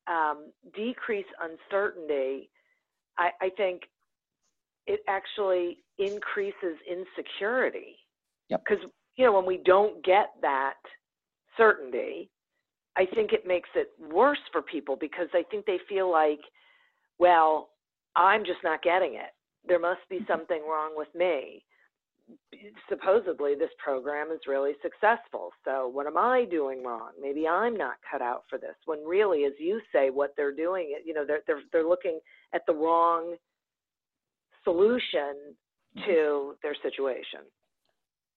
um, 0.09 0.51
decrease 0.77 1.27
uncertainty, 1.41 2.51
I, 3.19 3.31
I 3.41 3.49
think 3.57 3.83
it 4.87 5.01
actually 5.09 5.79
increases 5.99 6.77
insecurity. 6.87 7.97
Because, 8.51 8.79
yep. 8.83 8.91
you 9.17 9.25
know, 9.25 9.33
when 9.33 9.47
we 9.47 9.61
don't 9.65 10.05
get 10.05 10.33
that 10.43 10.75
certainty, 11.57 12.29
I 12.97 13.07
think 13.07 13.33
it 13.33 13.47
makes 13.47 13.71
it 13.75 13.89
worse 14.13 14.43
for 14.51 14.61
people 14.61 14.97
because 15.01 15.29
I 15.33 15.45
think 15.51 15.65
they 15.65 15.79
feel 15.89 16.11
like, 16.11 16.41
well, 17.19 17.71
I'm 18.17 18.45
just 18.45 18.61
not 18.63 18.83
getting 18.83 19.15
it. 19.15 19.31
There 19.67 19.79
must 19.79 20.01
be 20.09 20.17
mm-hmm. 20.17 20.33
something 20.33 20.63
wrong 20.69 20.93
with 20.97 21.09
me. 21.15 21.65
Supposedly, 22.89 23.55
this 23.55 23.71
program 23.83 24.29
is 24.31 24.41
really 24.47 24.73
successful. 24.83 25.51
So, 25.65 25.89
what 25.89 26.07
am 26.07 26.17
I 26.17 26.47
doing 26.51 26.85
wrong? 26.85 27.11
Maybe 27.21 27.49
I'm 27.49 27.77
not 27.77 27.97
cut 28.11 28.23
out 28.23 28.45
for 28.49 28.59
this. 28.59 28.77
When 28.87 29.05
really, 29.05 29.45
as 29.45 29.53
you 29.59 29.81
say, 29.93 30.11
what 30.11 30.33
they're 30.37 30.55
doing, 30.55 30.95
you 31.05 31.15
know, 31.15 31.27
they're 31.27 31.41
they're 31.47 31.63
they're 31.73 31.89
looking 31.89 32.21
at 32.55 32.63
the 32.67 32.75
wrong 32.75 33.35
solution 34.65 35.57
mm-hmm. 35.97 36.05
to 36.07 36.55
their 36.63 36.77
situation. 36.83 37.41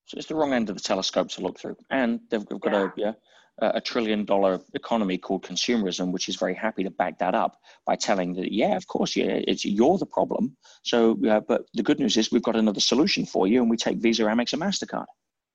So 0.06 0.18
it's 0.18 0.26
the 0.26 0.34
wrong 0.34 0.52
end 0.52 0.68
of 0.68 0.76
the 0.76 0.82
telescope 0.82 1.28
to 1.30 1.40
look 1.40 1.58
through, 1.58 1.76
and 1.90 2.20
they've 2.30 2.46
got 2.46 2.72
yeah. 2.72 2.84
a 2.84 2.92
yeah, 2.96 3.12
a 3.58 3.80
trillion 3.80 4.24
dollar 4.24 4.60
economy 4.74 5.16
called 5.16 5.42
consumerism, 5.42 6.12
which 6.12 6.28
is 6.28 6.36
very 6.36 6.54
happy 6.54 6.84
to 6.84 6.90
back 6.90 7.18
that 7.18 7.34
up 7.34 7.56
by 7.86 7.96
telling 7.96 8.34
that, 8.34 8.52
yeah, 8.52 8.76
of 8.76 8.86
course, 8.86 9.16
yeah, 9.16 9.40
it's 9.48 9.64
you're 9.64 9.98
the 9.98 10.06
problem. 10.06 10.56
So, 10.82 11.18
uh, 11.28 11.40
but 11.40 11.66
the 11.74 11.82
good 11.82 11.98
news 11.98 12.16
is 12.16 12.30
we've 12.30 12.42
got 12.42 12.56
another 12.56 12.80
solution 12.80 13.24
for 13.24 13.46
you, 13.46 13.62
and 13.62 13.70
we 13.70 13.76
take 13.76 13.98
Visa, 13.98 14.24
Amex, 14.24 14.52
and 14.52 14.62
Mastercard. 14.62 15.06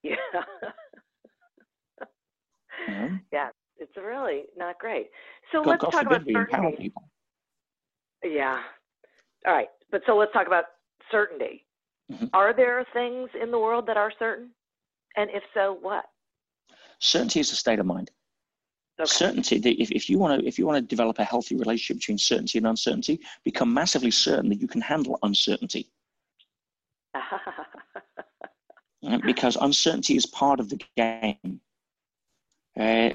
Yeah. 0.04 0.16
mm-hmm. 2.90 3.16
Yeah, 3.32 3.50
it's 3.78 3.96
really 3.96 4.44
not 4.58 4.80
great. 4.80 5.10
So 5.52 5.64
God, 5.64 5.70
let's 5.72 5.84
God 5.84 5.92
talk 5.92 6.06
about 6.08 6.24
certainty. 6.32 6.92
Yeah. 8.24 8.62
All 9.46 9.54
right, 9.54 9.70
but 9.92 10.02
so 10.06 10.16
let's 10.16 10.34
talk 10.34 10.48
about 10.48 10.66
certainty. 11.12 11.66
Mm-hmm. 12.12 12.28
Are 12.34 12.54
there 12.54 12.86
things 12.94 13.30
in 13.42 13.52
the 13.52 13.60
world 13.60 13.86
that 13.88 13.98
are 13.98 14.12
certain? 14.18 14.52
And 15.18 15.30
if 15.32 15.44
so, 15.54 15.78
what? 15.82 16.06
Certainty 17.02 17.40
is 17.40 17.52
a 17.52 17.56
state 17.56 17.80
of 17.80 17.86
mind. 17.86 18.12
Okay. 19.00 19.08
Certainty. 19.08 19.58
If, 19.58 19.92
if 19.92 20.10
you 20.10 20.20
want 20.20 20.40
to, 20.40 20.48
if 20.48 20.60
you 20.60 20.66
want 20.66 20.78
to 20.78 20.82
develop 20.82 21.20
a 21.20 21.24
healthy 21.24 21.56
relationship 21.56 21.98
between 21.98 22.18
certainty 22.18 22.60
and 22.60 22.68
uncertainty, 22.68 23.20
become 23.44 23.74
massively 23.74 24.12
certain 24.12 24.50
that 24.50 24.62
you 24.62 24.68
can 24.68 24.82
handle 24.82 25.18
uncertainty. 25.24 25.90
because 29.26 29.58
uncertainty 29.60 30.16
is 30.16 30.26
part 30.28 30.60
of 30.60 30.70
the 30.70 30.80
game. 30.96 31.60
Uh, 32.80 33.10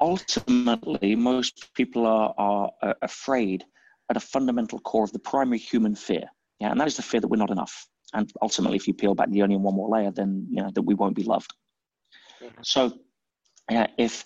ultimately, 0.00 1.16
most 1.16 1.72
people 1.74 2.06
are, 2.06 2.34
are, 2.36 2.70
are 2.82 2.96
afraid 3.00 3.64
at 4.10 4.16
a 4.16 4.20
fundamental 4.20 4.78
core 4.80 5.04
of 5.04 5.12
the 5.12 5.18
primary 5.18 5.58
human 5.58 5.94
fear. 5.94 6.24
Yeah, 6.58 6.70
and 6.70 6.80
that 6.80 6.88
is 6.88 6.96
the 6.96 7.02
fear 7.02 7.20
that 7.20 7.28
we're 7.28 7.36
not 7.36 7.50
enough. 7.50 7.86
And 8.12 8.30
ultimately, 8.42 8.76
if 8.76 8.86
you 8.86 8.92
peel 8.92 9.14
back 9.14 9.30
the 9.30 9.40
onion 9.40 9.62
one 9.62 9.74
more 9.74 9.88
layer, 9.88 10.10
then 10.10 10.46
you 10.50 10.62
know 10.62 10.70
that 10.74 10.82
we 10.82 10.94
won't 10.94 11.16
be 11.16 11.22
loved. 11.22 11.54
Mm-hmm. 12.42 12.60
So 12.62 12.92
uh, 13.70 13.86
if 13.96 14.24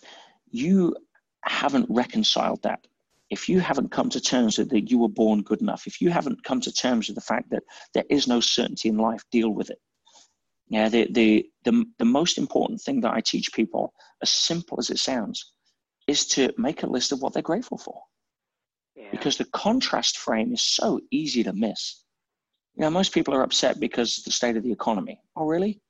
you 0.51 0.97
haven't 1.43 1.87
reconciled 1.91 2.63
that, 2.63 2.87
if 3.31 3.49
you 3.49 3.61
haven't 3.61 3.91
come 3.91 4.11
to 4.11 4.21
terms 4.21 4.59
with 4.59 4.71
that 4.71 4.91
you 4.91 4.99
were 4.99 5.09
born 5.09 5.43
good 5.43 5.61
enough, 5.61 5.87
if 5.87 6.01
you 6.01 6.11
haven't 6.11 6.45
come 6.45 6.61
to 6.61 6.73
terms 6.73 7.09
with 7.09 7.15
the 7.15 7.21
fact 7.21 7.51
that 7.51 7.63
there 7.93 8.05
is 8.09 8.29
no 8.29 8.41
certainty 8.41 8.89
in 8.89 8.97
life, 8.97 9.23
deal 9.31 9.51
with 9.51 9.71
it. 9.71 9.79
Yeah, 10.69 10.89
the, 10.89 11.09
the, 11.11 11.47
the, 11.65 11.85
the 11.99 12.05
most 12.05 12.39
important 12.39 12.81
thing 12.81 13.01
that 13.03 13.13
I 13.13 13.21
teach 13.21 13.53
people, 13.53 13.93
as 14.23 14.31
simple 14.31 14.79
as 14.79 14.91
it 14.91 14.99
sounds, 14.99 15.53
is 16.07 16.27
to 16.29 16.53
make 16.57 16.83
a 16.83 16.87
list 16.87 17.13
of 17.13 17.23
what 17.23 17.33
they're 17.33 17.43
grateful 17.43 17.79
for. 17.79 18.03
Yeah. 18.95 19.09
Because 19.11 19.37
the 19.37 19.47
contrast 19.47 20.19
frame 20.19 20.53
is 20.53 20.63
so 20.63 21.01
easy 21.11 21.43
to 21.45 21.53
miss. 21.53 22.03
You 22.77 22.83
know, 22.83 22.91
most 22.91 23.13
people 23.13 23.35
are 23.35 23.43
upset 23.43 23.81
because 23.81 24.19
of 24.19 24.25
the 24.25 24.33
state 24.33 24.57
of 24.57 24.63
the 24.63 24.73
economy. 24.73 25.21
Oh, 25.37 25.47
really? 25.47 25.81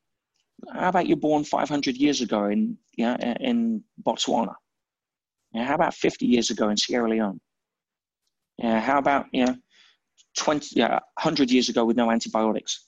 How 0.73 0.89
about 0.89 1.07
you're 1.07 1.17
born 1.17 1.45
500 1.45 1.97
years 1.97 2.21
ago 2.21 2.47
in, 2.47 2.79
you 2.97 3.05
know, 3.05 3.17
in 3.41 3.83
Botswana? 4.03 4.55
Yeah, 5.53 5.65
how 5.65 5.75
about 5.75 5.95
50 5.95 6.27
years 6.27 6.51
ago 6.51 6.69
in 6.69 6.77
Sierra 6.77 7.09
Leone? 7.09 7.41
Yeah, 8.59 8.81
how 8.81 8.99
about, 8.99 9.27
you 9.33 9.47
know, 9.47 9.57
20, 10.37 10.79
yeah, 10.79 10.99
100 11.15 11.51
years 11.51 11.69
ago 11.69 11.85
with 11.85 11.97
no 11.97 12.11
antibiotics? 12.11 12.85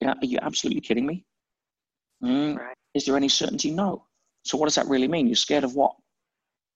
Yeah, 0.00 0.14
are 0.20 0.26
you 0.26 0.38
absolutely 0.42 0.80
kidding 0.80 1.06
me? 1.06 1.24
Mm, 2.22 2.56
right. 2.56 2.76
Is 2.94 3.04
there 3.04 3.16
any 3.16 3.28
certainty? 3.28 3.70
No. 3.70 4.06
So 4.44 4.58
what 4.58 4.66
does 4.66 4.74
that 4.74 4.88
really 4.88 5.08
mean? 5.08 5.26
You're 5.26 5.36
scared 5.36 5.64
of 5.64 5.74
what? 5.74 5.94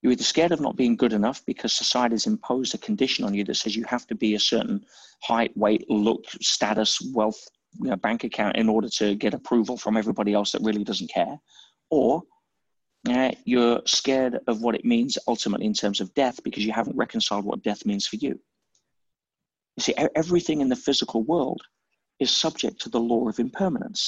You're 0.02 0.12
either 0.12 0.22
scared 0.22 0.52
of 0.52 0.60
not 0.60 0.76
being 0.76 0.96
good 0.96 1.12
enough 1.12 1.44
because 1.46 1.72
society 1.72 2.14
has 2.14 2.26
imposed 2.26 2.74
a 2.74 2.78
condition 2.78 3.24
on 3.24 3.34
you 3.34 3.44
that 3.44 3.56
says 3.56 3.74
you 3.74 3.84
have 3.84 4.06
to 4.06 4.14
be 4.14 4.34
a 4.34 4.40
certain 4.40 4.84
height, 5.22 5.56
weight, 5.56 5.88
look, 5.90 6.24
status, 6.40 7.00
wealth, 7.12 7.42
you 7.80 7.90
know, 7.90 7.96
bank 7.96 8.24
account 8.24 8.56
in 8.56 8.68
order 8.68 8.88
to 8.88 9.14
get 9.14 9.34
approval 9.34 9.76
from 9.76 9.96
everybody 9.96 10.32
else 10.32 10.52
that 10.52 10.62
really 10.62 10.84
doesn't 10.84 11.10
care, 11.10 11.38
or 11.90 12.22
Uh, 13.08 13.30
you're 13.44 13.80
scared 13.86 14.34
of 14.50 14.62
what 14.62 14.74
it 14.74 14.84
means 14.84 15.18
ultimately 15.26 15.66
in 15.66 15.74
terms 15.82 16.00
of 16.00 16.12
death 16.14 16.42
because 16.42 16.66
you 16.66 16.74
haven't 16.74 16.96
reconciled 17.04 17.44
what 17.44 17.62
death 17.62 17.86
means 17.86 18.04
for 18.08 18.16
you. 18.16 18.32
You 19.76 19.82
see, 19.86 19.94
everything 20.22 20.60
in 20.60 20.68
the 20.68 20.82
physical 20.86 21.22
world 21.22 21.60
is 22.18 22.30
subject 22.44 22.80
to 22.80 22.88
the 22.90 23.04
law 23.10 23.28
of 23.28 23.38
impermanence. 23.38 24.02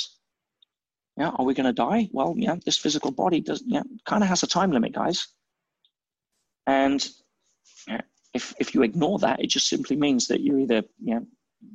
Yeah, 1.16 1.30
are 1.36 1.46
we 1.46 1.54
going 1.54 1.72
to 1.74 1.82
die? 1.90 2.08
Well, 2.12 2.34
yeah, 2.36 2.56
this 2.64 2.78
physical 2.84 3.12
body 3.12 3.40
does, 3.40 3.62
yeah, 3.66 3.84
kind 4.04 4.22
of 4.24 4.28
has 4.28 4.42
a 4.42 4.52
time 4.56 4.72
limit, 4.72 4.92
guys. 5.02 5.28
And 6.66 7.00
yeah, 7.86 8.02
if 8.34 8.54
if 8.58 8.74
you 8.74 8.82
ignore 8.82 9.18
that, 9.20 9.40
it 9.44 9.50
just 9.54 9.68
simply 9.68 9.96
means 9.96 10.26
that 10.26 10.40
you're 10.40 10.62
either 10.64 10.82
know, 10.98 11.26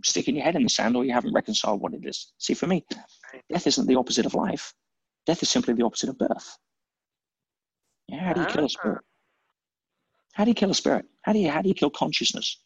sticking 0.03 0.35
your 0.35 0.43
head 0.43 0.55
in 0.55 0.63
the 0.63 0.69
sand 0.69 0.95
or 0.95 1.05
you 1.05 1.13
haven't 1.13 1.33
reconciled 1.33 1.81
what 1.81 1.93
it 1.93 2.05
is. 2.05 2.33
See, 2.37 2.53
for 2.53 2.67
me, 2.67 2.85
death 3.49 3.67
isn't 3.67 3.87
the 3.87 3.95
opposite 3.95 4.25
of 4.25 4.33
life. 4.33 4.73
Death 5.25 5.41
is 5.43 5.49
simply 5.49 5.73
the 5.73 5.83
opposite 5.83 6.09
of 6.09 6.17
birth. 6.17 6.57
Yeah, 8.07 8.23
how 8.23 8.33
do 8.33 8.41
you 8.41 8.47
kill 8.47 8.65
a 8.65 8.69
spirit? 8.69 9.01
Ah. 9.01 9.07
How 10.33 10.43
do 10.45 10.51
you 10.51 10.55
kill 10.55 10.71
a 10.71 10.75
spirit? 10.75 11.05
How 11.21 11.33
do 11.33 11.39
you 11.39 11.49
how 11.49 11.61
do 11.61 11.69
you 11.69 11.75
kill 11.75 11.89
consciousness? 11.89 12.59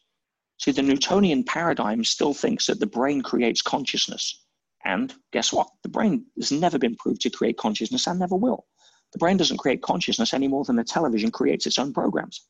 See, 0.58 0.72
the 0.72 0.82
Newtonian 0.82 1.44
paradigm 1.44 2.02
still 2.02 2.34
thinks 2.34 2.66
that 2.66 2.80
the 2.80 2.86
brain 2.86 3.22
creates 3.22 3.62
consciousness. 3.62 4.44
And 4.84 5.14
guess 5.32 5.52
what? 5.52 5.68
The 5.82 5.88
brain 5.88 6.26
has 6.36 6.50
never 6.50 6.78
been 6.78 6.96
proved 6.96 7.20
to 7.22 7.30
create 7.30 7.56
consciousness 7.56 8.06
and 8.06 8.18
never 8.18 8.36
will. 8.36 8.66
The 9.12 9.18
brain 9.18 9.36
doesn't 9.36 9.58
create 9.58 9.82
consciousness 9.82 10.34
any 10.34 10.48
more 10.48 10.64
than 10.64 10.76
the 10.76 10.84
television 10.84 11.30
creates 11.30 11.66
its 11.66 11.78
own 11.78 11.92
programs. 11.92 12.46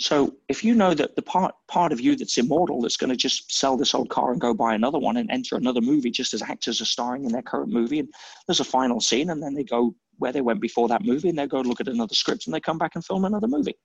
So 0.00 0.34
if 0.48 0.64
you 0.64 0.74
know 0.74 0.92
that 0.94 1.14
the 1.14 1.22
part 1.22 1.54
part 1.68 1.92
of 1.92 2.00
you 2.00 2.16
that's 2.16 2.36
immortal 2.36 2.82
that's 2.82 2.96
going 2.96 3.10
to 3.10 3.16
just 3.16 3.52
sell 3.52 3.76
this 3.76 3.94
old 3.94 4.10
car 4.10 4.32
and 4.32 4.40
go 4.40 4.52
buy 4.52 4.74
another 4.74 4.98
one 4.98 5.16
and 5.16 5.30
enter 5.30 5.56
another 5.56 5.80
movie 5.80 6.10
just 6.10 6.34
as 6.34 6.42
actors 6.42 6.80
are 6.80 6.86
starring 6.86 7.24
in 7.24 7.32
their 7.32 7.42
current 7.42 7.72
movie 7.72 8.00
and 8.00 8.08
there's 8.46 8.60
a 8.60 8.64
final 8.64 9.00
scene 9.00 9.30
and 9.30 9.40
then 9.40 9.54
they 9.54 9.62
go 9.62 9.94
where 10.18 10.32
they 10.32 10.40
went 10.40 10.60
before 10.60 10.88
that 10.88 11.04
movie 11.04 11.28
and 11.28 11.38
they 11.38 11.46
go 11.46 11.60
look 11.60 11.80
at 11.80 11.88
another 11.88 12.14
script 12.14 12.46
and 12.46 12.54
they 12.54 12.60
come 12.60 12.78
back 12.78 12.92
and 12.94 13.04
film 13.04 13.24
another 13.24 13.48
movie. 13.48 13.76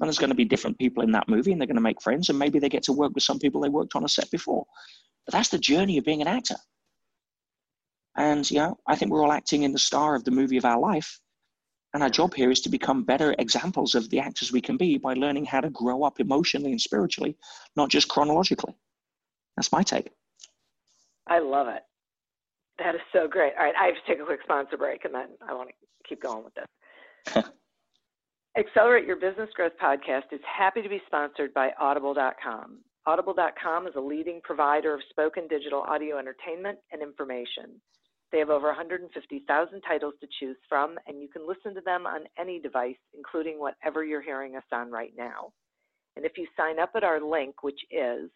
And 0.00 0.08
there's 0.08 0.18
going 0.18 0.30
to 0.30 0.36
be 0.36 0.44
different 0.44 0.78
people 0.78 1.02
in 1.02 1.12
that 1.12 1.28
movie 1.28 1.52
and 1.52 1.60
they're 1.60 1.66
going 1.66 1.76
to 1.76 1.82
make 1.82 2.02
friends 2.02 2.28
and 2.28 2.38
maybe 2.38 2.58
they 2.58 2.68
get 2.68 2.82
to 2.84 2.92
work 2.92 3.12
with 3.14 3.24
some 3.24 3.38
people 3.38 3.60
they 3.60 3.68
worked 3.68 3.94
on 3.94 4.04
a 4.04 4.08
set 4.08 4.30
before. 4.30 4.64
But 5.26 5.32
that's 5.32 5.50
the 5.50 5.58
journey 5.58 5.98
of 5.98 6.04
being 6.04 6.22
an 6.22 6.28
actor. 6.28 6.56
And 8.16 8.50
know, 8.52 8.78
I 8.86 8.96
think 8.96 9.10
we're 9.10 9.22
all 9.22 9.32
acting 9.32 9.62
in 9.62 9.72
the 9.72 9.78
star 9.78 10.14
of 10.14 10.24
the 10.24 10.30
movie 10.30 10.56
of 10.56 10.64
our 10.64 10.78
life 10.78 11.20
and 11.94 12.02
our 12.02 12.10
job 12.10 12.34
here 12.34 12.50
is 12.50 12.60
to 12.62 12.68
become 12.68 13.04
better 13.04 13.34
examples 13.38 13.94
of 13.94 14.08
the 14.10 14.18
actors 14.18 14.52
we 14.52 14.60
can 14.60 14.76
be 14.76 14.98
by 14.98 15.14
learning 15.14 15.44
how 15.44 15.60
to 15.60 15.70
grow 15.70 16.04
up 16.04 16.20
emotionally 16.20 16.70
and 16.70 16.80
spiritually, 16.80 17.36
not 17.76 17.90
just 17.90 18.08
chronologically. 18.08 18.74
That's 19.56 19.72
my 19.72 19.82
take. 19.82 20.10
I 21.26 21.38
love 21.38 21.68
it. 21.68 21.82
That 22.78 22.94
is 22.94 23.00
so 23.12 23.28
great. 23.28 23.52
All 23.58 23.64
right, 23.64 23.74
I 23.78 23.86
have 23.86 23.94
to 23.94 24.00
take 24.06 24.20
a 24.20 24.24
quick 24.24 24.40
sponsor 24.42 24.76
break 24.76 25.04
and 25.04 25.14
then 25.14 25.28
I 25.46 25.54
want 25.54 25.68
to 25.68 25.74
keep 26.08 26.22
going 26.22 26.44
with 26.44 26.54
this. 26.54 27.44
Accelerate 28.58 29.06
Your 29.06 29.16
Business 29.16 29.48
Growth 29.54 29.72
podcast 29.82 30.32
is 30.32 30.40
happy 30.44 30.82
to 30.82 30.88
be 30.88 31.00
sponsored 31.06 31.54
by 31.54 31.70
Audible.com. 31.80 32.78
Audible.com 33.06 33.86
is 33.86 33.94
a 33.96 34.00
leading 34.00 34.40
provider 34.44 34.94
of 34.94 35.00
spoken 35.10 35.48
digital 35.48 35.80
audio 35.80 36.18
entertainment 36.18 36.78
and 36.92 37.02
information. 37.02 37.80
They 38.32 38.38
have 38.38 38.48
over 38.48 38.68
150,000 38.68 39.80
titles 39.82 40.14
to 40.20 40.26
choose 40.40 40.56
from, 40.66 40.98
and 41.06 41.20
you 41.20 41.28
can 41.28 41.46
listen 41.46 41.74
to 41.74 41.82
them 41.82 42.06
on 42.06 42.22
any 42.38 42.58
device, 42.58 42.96
including 43.14 43.60
whatever 43.60 44.02
you're 44.02 44.22
hearing 44.22 44.56
us 44.56 44.64
on 44.72 44.90
right 44.90 45.12
now. 45.16 45.52
And 46.16 46.24
if 46.24 46.38
you 46.38 46.46
sign 46.56 46.78
up 46.78 46.92
at 46.94 47.04
our 47.04 47.20
link, 47.20 47.62
which 47.62 47.80
is 47.90 48.30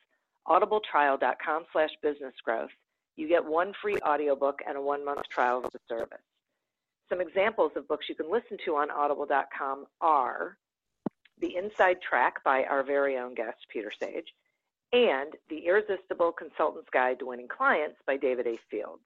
audibletrial.com 0.46 1.64
slash 1.72 1.90
businessgrowth, 2.04 2.68
you 3.16 3.26
get 3.26 3.44
one 3.44 3.72
free 3.80 3.96
audiobook 4.06 4.60
and 4.68 4.76
a 4.76 4.82
one-month 4.82 5.22
trial 5.30 5.62
of 5.64 5.72
the 5.72 5.80
service. 5.88 6.18
Some 7.08 7.22
examples 7.22 7.72
of 7.76 7.88
books 7.88 8.06
you 8.08 8.14
can 8.14 8.30
listen 8.30 8.58
to 8.66 8.76
on 8.76 8.90
audible.com 8.90 9.86
are 10.02 10.58
The 11.40 11.56
Inside 11.56 12.02
Track 12.06 12.44
by 12.44 12.64
our 12.64 12.82
very 12.82 13.16
own 13.16 13.34
guest, 13.34 13.58
Peter 13.72 13.92
Sage, 13.98 14.28
and 14.92 15.32
The 15.48 15.66
Irresistible 15.66 16.32
Consultant's 16.32 16.90
Guide 16.92 17.20
to 17.20 17.26
Winning 17.26 17.48
Clients 17.48 17.96
by 18.06 18.18
David 18.18 18.46
A. 18.46 18.58
Fields. 18.70 19.05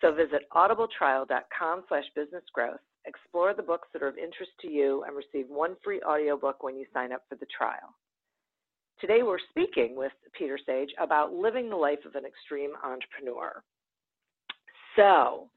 So 0.00 0.12
visit 0.12 0.42
audibletrial.com 0.52 1.84
slash 1.88 2.04
businessgrowth, 2.16 2.78
explore 3.06 3.54
the 3.54 3.62
books 3.62 3.88
that 3.92 4.02
are 4.02 4.08
of 4.08 4.18
interest 4.18 4.52
to 4.62 4.68
you, 4.68 5.04
and 5.04 5.16
receive 5.16 5.48
one 5.48 5.76
free 5.82 6.00
audiobook 6.02 6.62
when 6.62 6.76
you 6.76 6.86
sign 6.92 7.12
up 7.12 7.22
for 7.28 7.36
the 7.36 7.46
trial. 7.56 7.94
Today 9.00 9.20
we're 9.22 9.38
speaking 9.50 9.94
with 9.96 10.12
Peter 10.36 10.58
Sage 10.64 10.90
about 10.98 11.32
living 11.32 11.68
the 11.68 11.76
life 11.76 11.98
of 12.06 12.14
an 12.14 12.24
extreme 12.24 12.72
entrepreneur. 12.82 13.62
So, 14.96 15.48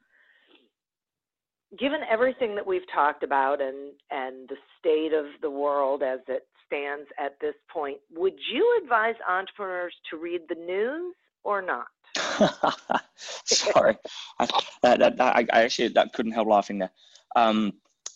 given 1.80 2.00
everything 2.10 2.56
that 2.56 2.68
we've 2.68 2.90
talked 2.94 3.24
about 3.24 3.62
and, 3.62 3.94
and 4.12 4.50
the 4.50 4.58
state 4.78 5.14
of 5.14 5.26
the 5.42 5.50
world 5.50 6.04
as 6.04 6.20
it 6.28 6.48
stands 6.66 7.08
at 7.18 7.38
this 7.40 7.56
point, 7.72 7.98
would 8.14 8.38
you 8.54 8.80
advise 8.84 9.16
entrepreneurs 9.28 9.94
to 10.12 10.18
read 10.18 10.42
the 10.50 10.56
news 10.56 11.16
or 11.44 11.62
not? 11.62 11.88
Sorry, 13.46 13.98
I, 14.40 14.46
that, 14.82 15.00
that, 15.00 15.18
that, 15.18 15.36
I, 15.36 15.46
actually 15.52 15.90
that 15.90 16.14
couldn't 16.14 16.32
help 16.32 16.48
laughing 16.48 16.80
there. 16.80 16.92
Um, 17.36 17.74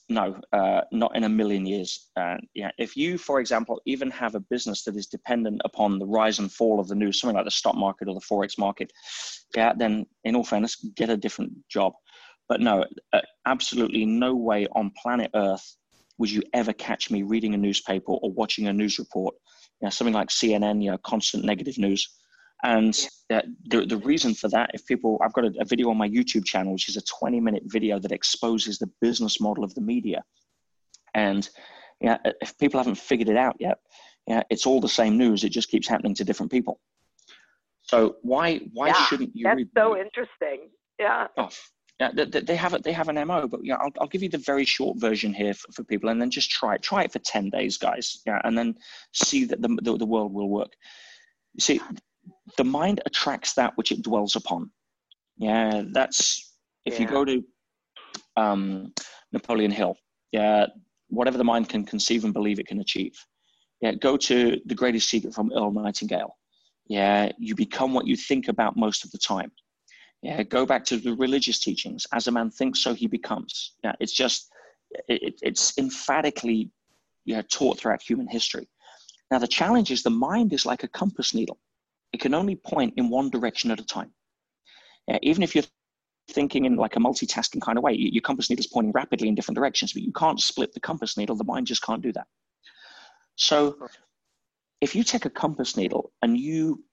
no, 0.10 0.40
uh, 0.52 0.82
not 0.92 1.16
in 1.16 1.24
a 1.24 1.30
million 1.30 1.66
years. 1.66 2.10
Uh, 2.16 2.36
yeah, 2.54 2.72
if 2.78 2.96
you, 2.98 3.18
for 3.18 3.40
example, 3.40 3.82
even 3.86 4.12
have 4.12 4.36
a 4.36 4.40
business 4.40 4.84
that 4.84 4.96
is 4.96 5.08
dependent 5.08 5.62
upon 5.64 5.98
the 5.98 6.06
rise 6.06 6.40
and 6.40 6.52
fall 6.52 6.80
of 6.80 6.88
the 6.88 6.96
news, 6.96 7.20
something 7.20 7.36
like 7.36 7.46
the 7.46 7.52
stock 7.52 7.76
market 7.76 8.08
or 8.08 8.14
the 8.14 8.22
forex 8.22 8.58
market, 8.58 8.92
yeah, 9.56 9.74
then 9.76 10.06
in 10.24 10.36
all 10.36 10.44
fairness, 10.44 10.76
get 10.96 11.10
a 11.10 11.18
different 11.18 11.54
job. 11.70 11.94
But 12.50 12.60
no, 12.60 12.86
uh, 13.14 13.22
absolutely 13.46 14.06
no 14.06 14.36
way 14.36 14.68
on 14.74 14.92
planet 15.02 15.32
Earth 15.34 15.78
would 16.18 16.30
you 16.30 16.44
ever 16.54 16.74
catch 16.74 17.10
me 17.10 17.24
reading 17.24 17.54
a 17.54 17.58
newspaper 17.58 18.12
or 18.12 18.32
watching 18.32 18.68
a 18.68 18.74
news 18.74 19.00
report. 19.00 19.36
You 19.82 19.86
know, 19.86 19.90
something 19.90 20.14
like 20.14 20.30
CNN, 20.30 20.84
you 20.84 20.92
know, 20.92 20.98
constant 21.00 21.46
negative 21.46 21.78
news. 21.78 22.08
And 22.64 22.94
the, 23.30 23.86
the 23.86 23.98
reason 23.98 24.34
for 24.34 24.48
that, 24.50 24.72
if 24.74 24.86
people, 24.86 25.20
I've 25.22 25.34
got 25.34 25.46
a, 25.46 25.54
a, 25.60 25.66
video 25.66 25.90
on 25.90 25.98
my 25.98 26.08
YouTube 26.08 26.46
channel, 26.46 26.72
which 26.72 26.88
is 26.88 26.96
a 26.96 27.02
20 27.02 27.42
minute 27.42 27.64
video 27.66 28.00
that 28.00 28.14
exposes 28.14 28.80
the 28.80 28.90
business 29.02 29.42
model 29.42 29.66
of 29.66 29.76
the 29.76 29.82
media. 29.82 30.24
And 31.14 31.48
yeah, 32.00 32.18
if 32.42 32.58
people 32.58 32.80
haven't 32.80 32.98
figured 32.98 33.28
it 33.28 33.38
out 33.38 33.58
yet, 33.60 33.80
yeah, 34.28 34.44
it's 34.50 34.66
all 34.66 34.80
the 34.80 34.90
same 34.90 35.18
news. 35.18 35.44
It 35.44 35.50
just 35.50 35.70
keeps 35.70 35.88
happening 35.88 36.16
to 36.16 36.24
different 36.24 36.52
people. 36.52 36.80
So 37.82 38.16
why 38.22 38.60
why 38.72 38.88
yeah, 38.88 39.06
shouldn't 39.06 39.36
you? 39.36 39.44
That's 39.44 39.58
read 39.58 39.70
so 39.78 39.98
interesting. 39.98 40.70
Yeah. 40.98 41.28
Oh, 41.38 41.50
yeah, 42.00 42.12
they, 42.14 42.40
they 42.40 42.56
have 42.56 42.74
it. 42.74 42.84
They 42.84 42.94
have 42.94 43.10
an 43.10 43.28
mo, 43.28 43.48
but 43.48 43.60
yeah, 43.64 43.76
I'll, 43.76 43.92
I'll 44.00 44.08
give 44.08 44.24
you 44.24 44.30
the 44.30 44.38
very 44.38 44.66
short 44.66 45.00
version 45.00 45.34
here 45.34 45.54
for, 45.54 45.72
for 45.74 45.84
people, 45.84 46.10
and 46.10 46.22
then 46.22 46.32
just 46.32 46.50
try 46.50 46.76
it. 46.76 46.82
Try 46.82 47.04
it 47.04 47.12
for 47.12 47.20
ten 47.20 47.50
days, 47.50 47.78
guys. 47.78 48.22
Yeah, 48.26 48.42
and 48.44 48.58
then 48.58 48.76
see 49.12 49.46
that 49.46 49.62
the 49.62 49.78
the, 49.82 49.98
the 49.98 50.06
world 50.06 50.34
will 50.34 50.50
work. 50.50 50.74
You 51.54 51.62
see, 51.62 51.82
the 52.58 52.64
mind 52.64 53.02
attracts 53.06 53.54
that 53.54 53.74
which 53.76 53.92
it 53.92 54.02
dwells 54.02 54.36
upon. 54.36 54.72
Yeah, 55.38 55.84
that's 55.92 56.54
if 56.86 56.96
yeah. 56.96 57.02
you 57.02 57.08
go 57.08 57.26
to 57.26 57.44
um, 58.38 58.94
Napoleon 59.32 59.72
Hill. 59.72 59.96
Yeah, 60.32 60.68
whatever 61.10 61.38
the 61.38 61.44
mind 61.44 61.70
can 61.70 61.86
conceive 61.86 62.24
and 62.24 62.34
believe, 62.34 62.60
it 62.60 62.68
can 62.68 62.80
achieve. 62.80 63.14
Yeah, 63.82 63.94
go 63.94 64.18
to 64.18 64.60
the 64.66 64.76
greatest 64.76 65.10
secret 65.10 65.34
from 65.34 65.52
Earl 65.54 65.72
Nightingale. 65.72 66.36
Yeah, 66.88 67.32
you 67.38 67.56
become 67.56 67.94
what 67.94 68.08
you 68.08 68.16
think 68.16 68.48
about 68.48 68.78
most 68.78 69.06
of 69.06 69.12
the 69.12 69.18
time. 69.18 69.52
Yeah, 70.22 70.42
go 70.44 70.66
back 70.66 70.86
to 70.86 70.98
the 70.98 71.14
religious 71.16 71.60
teachings. 71.60 72.08
As 72.14 72.28
a 72.28 72.32
man 72.32 72.50
thinks, 72.50 72.80
so 72.80 72.94
he 72.94 73.08
becomes. 73.08 73.74
Yeah, 73.84 73.94
it's 74.00 74.14
just 74.14 74.50
it, 75.08 75.40
it's 75.42 75.78
emphatically 75.78 76.72
yeah, 77.26 77.42
taught 77.50 77.80
throughout 77.80 78.02
human 78.02 78.28
history. 78.28 78.68
Now 79.32 79.40
the 79.40 79.48
challenge 79.48 79.92
is 79.92 80.04
the 80.04 80.10
mind 80.10 80.54
is 80.54 80.66
like 80.66 80.84
a 80.84 80.88
compass 80.88 81.34
needle 81.34 81.58
it 82.14 82.20
can 82.20 82.34
only 82.34 82.56
point 82.56 82.94
in 82.98 83.10
one 83.10 83.30
direction 83.30 83.72
at 83.72 83.80
a 83.80 83.86
time. 83.86 84.12
Even 85.22 85.44
if 85.44 85.54
you're 85.54 85.66
thinking 86.30 86.64
in 86.66 86.78
like 86.78 86.96
a 86.96 87.00
multitasking 87.00 87.62
kind 87.62 87.78
of 87.78 87.84
way, 87.84 87.94
your 87.94 88.22
compass 88.22 88.50
needle 88.50 88.62
is 88.62 88.68
pointing 88.68 88.94
rapidly 88.94 89.28
in 89.28 89.36
different 89.36 89.58
directions, 89.58 89.92
but 89.92 90.04
you 90.04 90.14
can't 90.14 90.40
split 90.40 90.74
the 90.74 90.80
compass 90.80 91.18
needle. 91.18 91.36
The 91.36 91.44
mind 91.44 91.68
just 91.68 91.84
can't 91.84 92.02
do 92.02 92.14
that. 92.14 92.28
So 93.36 93.76
if 94.80 94.96
you 94.96 95.04
take 95.04 95.26
a 95.26 95.30
compass 95.30 95.76
needle 95.76 96.12
and 96.22 96.38
you 96.38 96.84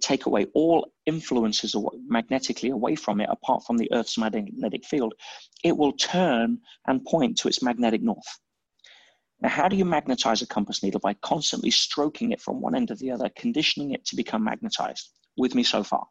take 0.00 0.26
away 0.26 0.46
all 0.54 0.92
influences 1.06 1.74
magnetically 2.06 2.70
away 2.70 2.94
from 2.94 3.20
it, 3.20 3.28
apart 3.30 3.64
from 3.66 3.76
the 3.76 3.90
Earth's 3.92 4.16
magnetic 4.18 4.84
field, 4.84 5.14
it 5.64 5.76
will 5.76 5.92
turn 5.92 6.58
and 6.86 7.04
point 7.04 7.38
to 7.38 7.48
its 7.48 7.62
magnetic 7.62 8.02
north. 8.02 8.38
Now, 9.42 9.48
how 9.48 9.68
do 9.68 9.76
you 9.76 9.84
magnetize 9.84 10.42
a 10.42 10.46
compass 10.46 10.82
needle? 10.82 11.00
By 11.00 11.14
constantly 11.14 11.70
stroking 11.70 12.32
it 12.32 12.40
from 12.40 12.60
one 12.60 12.74
end 12.74 12.88
to 12.88 12.94
the 12.94 13.10
other, 13.10 13.30
conditioning 13.36 13.92
it 13.92 14.04
to 14.06 14.16
become 14.16 14.44
magnetized. 14.44 15.10
With 15.36 15.54
me 15.54 15.62
so 15.62 15.82
far? 15.82 16.06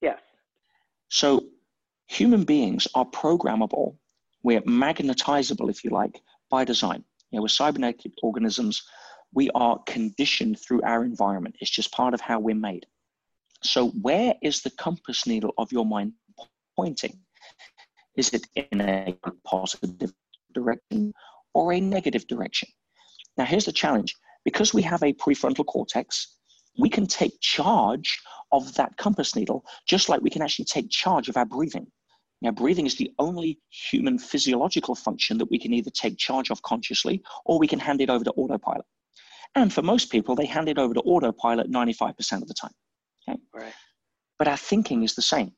Yes. 0.00 0.18
So, 1.08 1.44
human 2.06 2.44
beings 2.44 2.88
are 2.94 3.04
programmable. 3.04 3.96
We're 4.42 4.62
magnetizable, 4.62 5.68
if 5.68 5.84
you 5.84 5.90
like, 5.90 6.20
by 6.50 6.64
design. 6.64 7.04
You 7.30 7.38
know, 7.38 7.42
we're 7.42 7.48
cybernetic 7.48 8.12
organisms. 8.22 8.82
We 9.34 9.50
are 9.54 9.78
conditioned 9.86 10.58
through 10.60 10.82
our 10.82 11.04
environment. 11.04 11.56
It's 11.60 11.70
just 11.70 11.92
part 11.92 12.14
of 12.14 12.20
how 12.20 12.38
we're 12.38 12.54
made. 12.54 12.86
So, 13.62 13.88
where 13.88 14.34
is 14.40 14.62
the 14.62 14.70
compass 14.70 15.26
needle 15.26 15.52
of 15.58 15.70
your 15.72 15.84
mind 15.84 16.12
pointing? 16.76 17.18
Is 18.16 18.30
it 18.30 18.46
in 18.54 18.80
a 18.80 19.16
positive 19.44 20.12
direction 20.54 21.12
or 21.54 21.72
a 21.72 21.80
negative 21.80 22.26
direction? 22.26 22.68
Now, 23.36 23.44
here's 23.44 23.66
the 23.66 23.72
challenge 23.72 24.14
because 24.44 24.74
we 24.74 24.82
have 24.82 25.02
a 25.02 25.12
prefrontal 25.12 25.66
cortex, 25.66 26.36
we 26.78 26.88
can 26.88 27.06
take 27.06 27.32
charge 27.40 28.20
of 28.52 28.74
that 28.74 28.96
compass 28.96 29.34
needle 29.36 29.64
just 29.86 30.08
like 30.08 30.20
we 30.20 30.30
can 30.30 30.42
actually 30.42 30.64
take 30.64 30.90
charge 30.90 31.28
of 31.28 31.36
our 31.36 31.44
breathing. 31.44 31.86
Now, 32.40 32.52
breathing 32.52 32.86
is 32.86 32.96
the 32.96 33.12
only 33.18 33.58
human 33.70 34.18
physiological 34.18 34.94
function 34.94 35.38
that 35.38 35.50
we 35.50 35.58
can 35.58 35.72
either 35.72 35.90
take 35.90 36.18
charge 36.18 36.50
of 36.50 36.62
consciously 36.62 37.22
or 37.44 37.58
we 37.58 37.66
can 37.66 37.80
hand 37.80 38.00
it 38.00 38.10
over 38.10 38.24
to 38.24 38.30
autopilot. 38.32 38.86
And 39.54 39.72
for 39.72 39.82
most 39.82 40.10
people, 40.10 40.36
they 40.36 40.46
hand 40.46 40.68
it 40.68 40.78
over 40.78 40.94
to 40.94 41.00
autopilot 41.00 41.70
95% 41.70 42.42
of 42.42 42.48
the 42.48 42.54
time. 42.54 42.70
Okay? 43.28 43.38
Right. 43.52 43.72
But 44.38 44.46
our 44.46 44.56
thinking 44.56 45.02
is 45.02 45.14
the 45.14 45.22
same. 45.22 45.52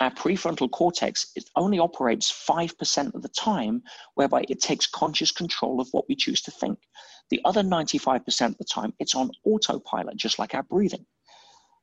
Our 0.00 0.10
prefrontal 0.10 0.70
cortex 0.70 1.32
it 1.34 1.50
only 1.56 1.78
operates 1.78 2.30
5% 2.30 3.14
of 3.14 3.22
the 3.22 3.28
time, 3.28 3.82
whereby 4.14 4.44
it 4.48 4.60
takes 4.60 4.86
conscious 4.86 5.32
control 5.32 5.80
of 5.80 5.88
what 5.90 6.08
we 6.08 6.14
choose 6.14 6.40
to 6.42 6.50
think. 6.52 6.78
The 7.30 7.40
other 7.44 7.62
95% 7.62 8.46
of 8.46 8.58
the 8.58 8.64
time, 8.64 8.94
it's 9.00 9.14
on 9.14 9.30
autopilot, 9.44 10.16
just 10.16 10.38
like 10.38 10.54
our 10.54 10.62
breathing. 10.62 11.04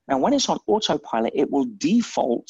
Now, 0.07 0.17
when 0.17 0.33
it's 0.33 0.49
on 0.49 0.59
autopilot, 0.67 1.33
it 1.35 1.51
will 1.51 1.65
default 1.77 2.49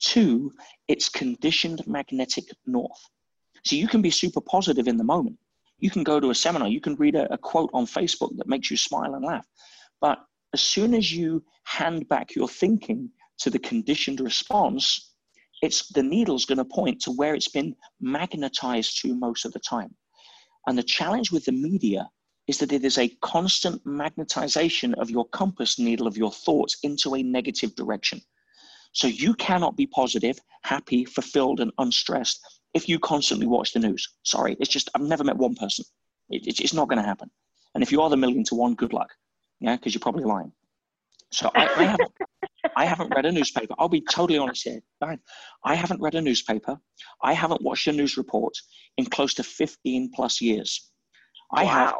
to 0.00 0.52
its 0.88 1.08
conditioned 1.08 1.86
magnetic 1.86 2.44
north. 2.66 3.08
So 3.64 3.76
you 3.76 3.88
can 3.88 4.02
be 4.02 4.10
super 4.10 4.40
positive 4.40 4.88
in 4.88 4.96
the 4.96 5.04
moment. 5.04 5.38
You 5.78 5.90
can 5.90 6.04
go 6.04 6.20
to 6.20 6.30
a 6.30 6.34
seminar, 6.34 6.68
you 6.68 6.80
can 6.80 6.94
read 6.96 7.14
a, 7.14 7.32
a 7.32 7.38
quote 7.38 7.70
on 7.72 7.86
Facebook 7.86 8.36
that 8.36 8.48
makes 8.48 8.70
you 8.70 8.76
smile 8.76 9.14
and 9.14 9.24
laugh. 9.24 9.46
But 10.00 10.18
as 10.52 10.60
soon 10.60 10.94
as 10.94 11.12
you 11.12 11.42
hand 11.64 12.08
back 12.08 12.34
your 12.34 12.48
thinking 12.48 13.10
to 13.40 13.50
the 13.50 13.58
conditioned 13.58 14.20
response, 14.20 15.12
it's 15.62 15.88
the 15.88 16.02
needle's 16.02 16.44
going 16.44 16.58
to 16.58 16.64
point 16.64 17.00
to 17.02 17.10
where 17.12 17.34
it's 17.34 17.48
been 17.48 17.74
magnetized 18.00 19.00
to 19.02 19.14
most 19.14 19.44
of 19.44 19.52
the 19.52 19.60
time. 19.60 19.94
And 20.66 20.76
the 20.76 20.82
challenge 20.82 21.30
with 21.32 21.44
the 21.44 21.52
media 21.52 22.08
is 22.46 22.58
that 22.58 22.72
it 22.72 22.84
is 22.84 22.98
a 22.98 23.08
constant 23.22 23.84
magnetization 23.84 24.94
of 24.94 25.10
your 25.10 25.26
compass 25.28 25.78
needle 25.78 26.06
of 26.06 26.16
your 26.16 26.32
thoughts 26.32 26.78
into 26.82 27.14
a 27.14 27.22
negative 27.22 27.74
direction. 27.74 28.20
So 28.92 29.06
you 29.06 29.34
cannot 29.34 29.76
be 29.76 29.86
positive, 29.86 30.38
happy, 30.62 31.04
fulfilled, 31.04 31.60
and 31.60 31.70
unstressed 31.78 32.40
if 32.74 32.88
you 32.88 32.98
constantly 32.98 33.46
watch 33.46 33.72
the 33.72 33.78
news. 33.78 34.08
Sorry, 34.24 34.56
it's 34.58 34.70
just, 34.70 34.90
I've 34.94 35.02
never 35.02 35.24
met 35.24 35.36
one 35.36 35.54
person. 35.54 35.84
It, 36.28 36.46
it, 36.46 36.60
it's 36.60 36.74
not 36.74 36.88
going 36.88 37.00
to 37.00 37.06
happen. 37.06 37.30
And 37.74 37.82
if 37.82 37.92
you 37.92 38.02
are 38.02 38.10
the 38.10 38.16
million 38.16 38.44
to 38.44 38.54
one, 38.54 38.74
good 38.74 38.92
luck. 38.92 39.10
Yeah, 39.60 39.76
because 39.76 39.94
you're 39.94 40.00
probably 40.00 40.24
lying. 40.24 40.52
So 41.32 41.50
I, 41.54 41.64
I 41.64 41.84
haven't, 41.84 42.12
I 42.76 42.84
haven't 42.84 43.14
read 43.14 43.26
a 43.26 43.32
newspaper. 43.32 43.74
I'll 43.78 43.88
be 43.88 44.00
totally 44.00 44.38
honest 44.38 44.64
here. 44.64 44.80
I 45.64 45.74
haven't 45.74 46.00
read 46.00 46.14
a 46.14 46.20
newspaper. 46.20 46.78
I 47.22 47.32
haven't 47.32 47.62
watched 47.62 47.86
a 47.86 47.92
news 47.92 48.16
report 48.16 48.54
in 48.96 49.06
close 49.06 49.34
to 49.34 49.42
15 49.42 50.10
plus 50.14 50.40
years. 50.40 50.90
I 51.52 51.64
wow. 51.64 51.70
have 51.70 51.94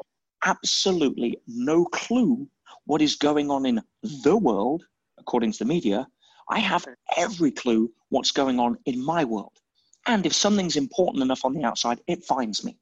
absolutely 0.44 1.40
no 1.46 1.84
clue 1.86 2.48
what 2.86 3.02
is 3.02 3.16
going 3.16 3.50
on 3.50 3.66
in 3.66 3.80
the 4.24 4.36
world, 4.36 4.84
according 5.18 5.52
to 5.52 5.58
the 5.58 5.64
media. 5.64 6.06
I 6.48 6.58
have 6.58 6.86
every 7.16 7.52
clue 7.52 7.90
what's 8.08 8.32
going 8.32 8.58
on 8.58 8.78
in 8.86 9.04
my 9.04 9.24
world. 9.24 9.52
And 10.06 10.26
if 10.26 10.32
something's 10.32 10.76
important 10.76 11.22
enough 11.22 11.44
on 11.44 11.52
the 11.52 11.64
outside, 11.64 12.00
it 12.06 12.24
finds 12.24 12.64
me. 12.64 12.78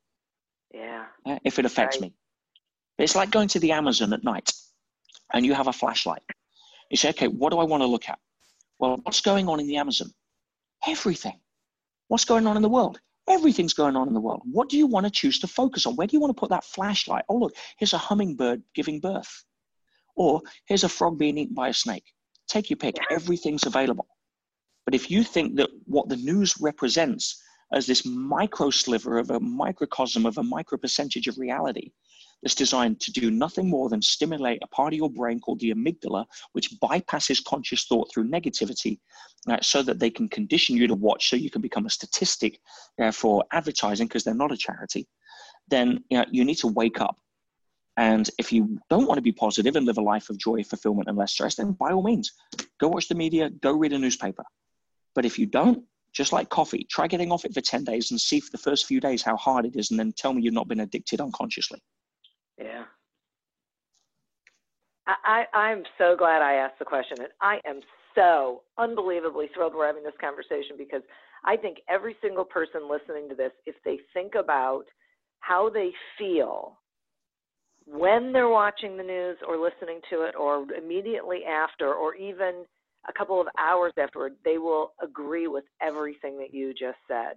Yeah. 0.73 1.07
if 1.45 1.59
it 1.59 1.65
affects 1.65 1.97
right. 1.97 2.11
me. 2.11 2.15
It's 2.99 3.17
like 3.17 3.31
going 3.31 3.49
to 3.49 3.59
the 3.59 3.73
Amazon 3.73 4.13
at 4.13 4.25
night 4.25 4.53
and 5.33 5.45
you 5.45 5.55
have 5.55 5.69
a 5.69 5.73
flashlight. 5.73 6.23
You 6.91 6.97
say, 6.97 7.11
okay, 7.11 7.29
what 7.29 7.51
do 7.53 7.59
I 7.59 7.65
want 7.65 7.83
to 7.83 7.87
look 7.87 8.09
at? 8.09 8.19
Well, 8.79 8.99
what's 9.03 9.21
going 9.21 9.49
on 9.49 9.61
in 9.61 9.67
the 9.67 9.77
Amazon? 9.77 10.11
Everything. 10.87 11.39
What's 12.09 12.25
going 12.25 12.47
on 12.47 12.57
in 12.57 12.63
the 12.63 12.69
world? 12.69 13.01
Everything's 13.29 13.75
going 13.75 13.97
on 13.97 14.09
in 14.09 14.15
the 14.15 14.21
world. 14.21 14.43
What 14.45 14.71
do 14.71 14.79
you 14.79 14.87
want 14.87 15.05
to 15.05 15.11
choose 15.11 15.39
to 15.41 15.47
focus 15.47 15.85
on? 15.85 15.97
Where 15.97 16.07
do 16.07 16.17
you 16.17 16.21
want 16.21 16.35
to 16.35 16.41
put 16.41 16.51
that 16.51 16.65
flashlight? 16.65 17.25
Oh, 17.29 17.37
look, 17.37 17.55
here's 17.79 17.93
a 17.93 17.99
hummingbird 17.99 18.63
giving 18.75 19.01
birth. 19.01 19.45
Or 20.17 20.41
here's 20.67 20.85
a 20.85 20.89
frog 20.89 21.19
being 21.19 21.37
eaten 21.37 21.55
by 21.55 21.69
a 21.69 21.75
snake. 21.75 22.05
Take 22.49 22.71
your 22.71 22.79
pick. 22.79 22.97
Everything's 23.11 23.67
available. 23.67 24.07
But 24.87 24.95
if 24.95 25.11
you 25.11 25.23
think 25.23 25.57
that 25.57 25.69
what 25.85 26.09
the 26.09 26.17
news 26.17 26.55
represents 26.61 27.43
as 27.75 27.87
this 27.87 28.07
micro 28.07 28.71
sliver 28.71 29.19
of 29.19 29.31
a 29.31 29.41
microcosm 29.41 30.25
of 30.25 30.39
a 30.39 30.43
micro 30.43 30.79
percentage 30.79 31.27
of 31.27 31.37
reality 31.37 31.93
that's 32.43 32.55
designed 32.55 33.01
to 33.01 33.13
do 33.13 33.31
nothing 33.31 33.69
more 33.69 33.89
than 33.89 34.01
stimulate 34.01 34.61
a 34.63 34.69
part 34.69 34.93
of 34.93 34.99
your 34.99 35.11
brain 35.11 35.41
called 35.41 35.61
the 35.61 35.73
amygdala, 35.73 36.25
which 36.53 36.71
bypasses 36.81 37.45
conscious 37.45 37.85
thought 37.85 38.11
through 38.13 38.31
negativity 38.31 38.99
uh, 39.49 39.59
so 39.61 39.83
that 39.83 39.99
they 39.99 40.11
can 40.11 40.29
condition 40.29 40.77
you 40.77 40.87
to 40.87 40.95
watch 40.95 41.29
so 41.29 41.37
you 41.37 41.51
can 41.51 41.63
become 41.63 41.87
a 41.87 41.91
statistic 41.91 42.61
uh, 43.01 43.11
for 43.11 43.45
advertising 43.53 44.07
because 44.07 44.25
they're 44.25 44.35
not 44.35 44.53
a 44.53 44.57
charity, 44.57 45.09
then 45.69 46.03
you, 46.11 46.19
know, 46.19 46.25
you 46.31 46.45
need 46.45 46.57
to 46.57 46.69
wake 46.69 47.01
up. 47.01 47.17
And 47.97 48.31
if 48.39 48.53
you 48.53 48.79
don't 48.89 49.09
want 49.09 49.19
to 49.19 49.23
be 49.23 49.33
positive 49.33 49.75
and 49.75 49.85
live 49.85 49.99
a 49.99 50.03
life 50.03 50.31
of 50.31 50.39
joy, 50.39 50.63
fulfillment, 50.63 51.09
and 51.09 51.19
less 51.19 51.33
stress, 51.33 51.57
then 51.57 51.73
by 51.73 51.91
all 51.91 52.03
means, 52.05 52.33
go 52.79 52.87
watch 52.87 53.09
the 53.09 53.17
media, 53.17 53.51
go 53.51 53.73
read 53.73 53.93
a 53.93 53.99
newspaper. 53.99 54.45
But 55.17 55.25
if 55.25 55.37
you 55.37 55.47
don't, 55.47 55.83
just 56.13 56.33
like 56.33 56.49
coffee, 56.49 56.87
try 56.89 57.09
getting 57.09 57.33
off 57.33 57.45
it 57.45 57.53
for 57.53 57.61
10 57.61 57.83
days 57.83 58.13
and 58.13 58.21
see 58.21 58.39
for 58.39 58.51
the 58.53 58.59
first 58.59 58.87
few 58.87 59.01
days 59.01 59.23
how 59.23 59.37
hard 59.37 59.67
it 59.67 59.75
is, 59.75 59.91
and 59.91 59.99
then 59.99 60.13
tell 60.13 60.33
me 60.33 60.43
you've 60.43 60.55
not 60.55 60.69
been 60.69 60.81
addicted 60.81 61.21
unconsciously. 61.21 61.83
Yeah. 62.59 62.85
I, 65.07 65.45
I'm 65.55 65.85
so 65.97 66.17
glad 66.17 66.43
I 66.43 66.55
asked 66.55 66.79
the 66.79 66.85
question. 66.85 67.19
And 67.21 67.29
I 67.41 67.61
am 67.67 67.81
so 68.15 68.63
unbelievably 68.77 69.49
thrilled 69.55 69.75
we're 69.75 69.87
having 69.87 70.05
this 70.05 70.13
conversation 70.21 70.77
because 70.77 71.03
I 71.45 71.57
think 71.57 71.79
every 71.89 72.17
single 72.21 72.45
person 72.45 72.91
listening 72.91 73.29
to 73.31 73.35
this, 73.35 73.53
if 73.67 73.75
they 73.85 73.99
think 74.13 74.35
about 74.35 74.85
how 75.41 75.71
they 75.71 75.93
feel 76.19 76.79
when 77.87 78.33
they're 78.33 78.49
watching 78.49 78.97
the 78.97 79.03
news 79.03 79.39
or 79.47 79.57
listening 79.57 80.01
to 80.11 80.23
it 80.23 80.35
or 80.39 80.67
immediately 80.77 81.41
after 81.45 81.95
or 81.95 82.15
even 82.15 82.65
a 83.09 83.13
couple 83.17 83.41
of 83.41 83.47
hours 83.59 83.93
afterward, 83.99 84.35
they 84.45 84.59
will 84.59 84.93
agree 85.03 85.49
with 85.49 85.65
everything 85.81 86.37
that 86.39 86.53
you 86.53 86.73
just 86.75 86.99
said. 87.09 87.35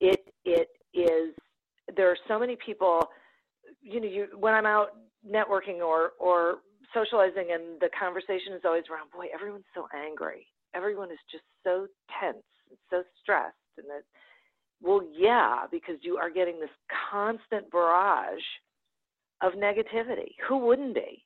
It 0.00 0.20
it 0.46 0.68
is 0.94 1.34
there 1.94 2.10
are 2.10 2.16
so 2.28 2.38
many 2.38 2.56
people 2.64 3.00
you 3.82 4.00
know, 4.00 4.06
you 4.08 4.28
when 4.38 4.54
I'm 4.54 4.66
out 4.66 4.96
networking 5.28 5.78
or 5.78 6.12
or 6.18 6.58
socializing, 6.94 7.48
and 7.52 7.80
the 7.80 7.90
conversation 7.98 8.52
is 8.54 8.62
always 8.64 8.84
around, 8.90 9.10
boy, 9.10 9.26
everyone's 9.32 9.64
so 9.74 9.86
angry. 9.94 10.46
Everyone 10.74 11.10
is 11.10 11.18
just 11.30 11.44
so 11.64 11.86
tense 12.20 12.44
and 12.68 12.78
so 12.90 13.02
stressed, 13.22 13.54
and 13.78 13.86
that, 13.88 14.02
well, 14.80 15.02
yeah, 15.16 15.66
because 15.70 15.96
you 16.02 16.16
are 16.16 16.30
getting 16.30 16.60
this 16.60 16.70
constant 17.10 17.70
barrage 17.70 18.42
of 19.42 19.54
negativity. 19.54 20.34
Who 20.48 20.58
wouldn't 20.58 20.94
be? 20.94 21.24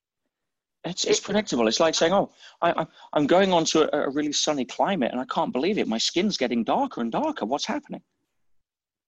It's, 0.84 1.04
it's 1.04 1.20
predictable. 1.20 1.66
It's 1.66 1.80
like 1.80 1.94
saying, 1.94 2.12
"Oh, 2.12 2.30
I, 2.60 2.86
I'm 3.14 3.26
going 3.26 3.52
on 3.52 3.64
to 3.66 3.94
a, 3.94 4.06
a 4.06 4.10
really 4.10 4.32
sunny 4.32 4.66
climate, 4.66 5.12
and 5.12 5.20
I 5.20 5.24
can't 5.26 5.52
believe 5.52 5.78
it. 5.78 5.88
My 5.88 5.98
skin's 5.98 6.36
getting 6.36 6.62
darker 6.62 7.00
and 7.00 7.10
darker. 7.10 7.46
What's 7.46 7.66
happening?" 7.66 8.02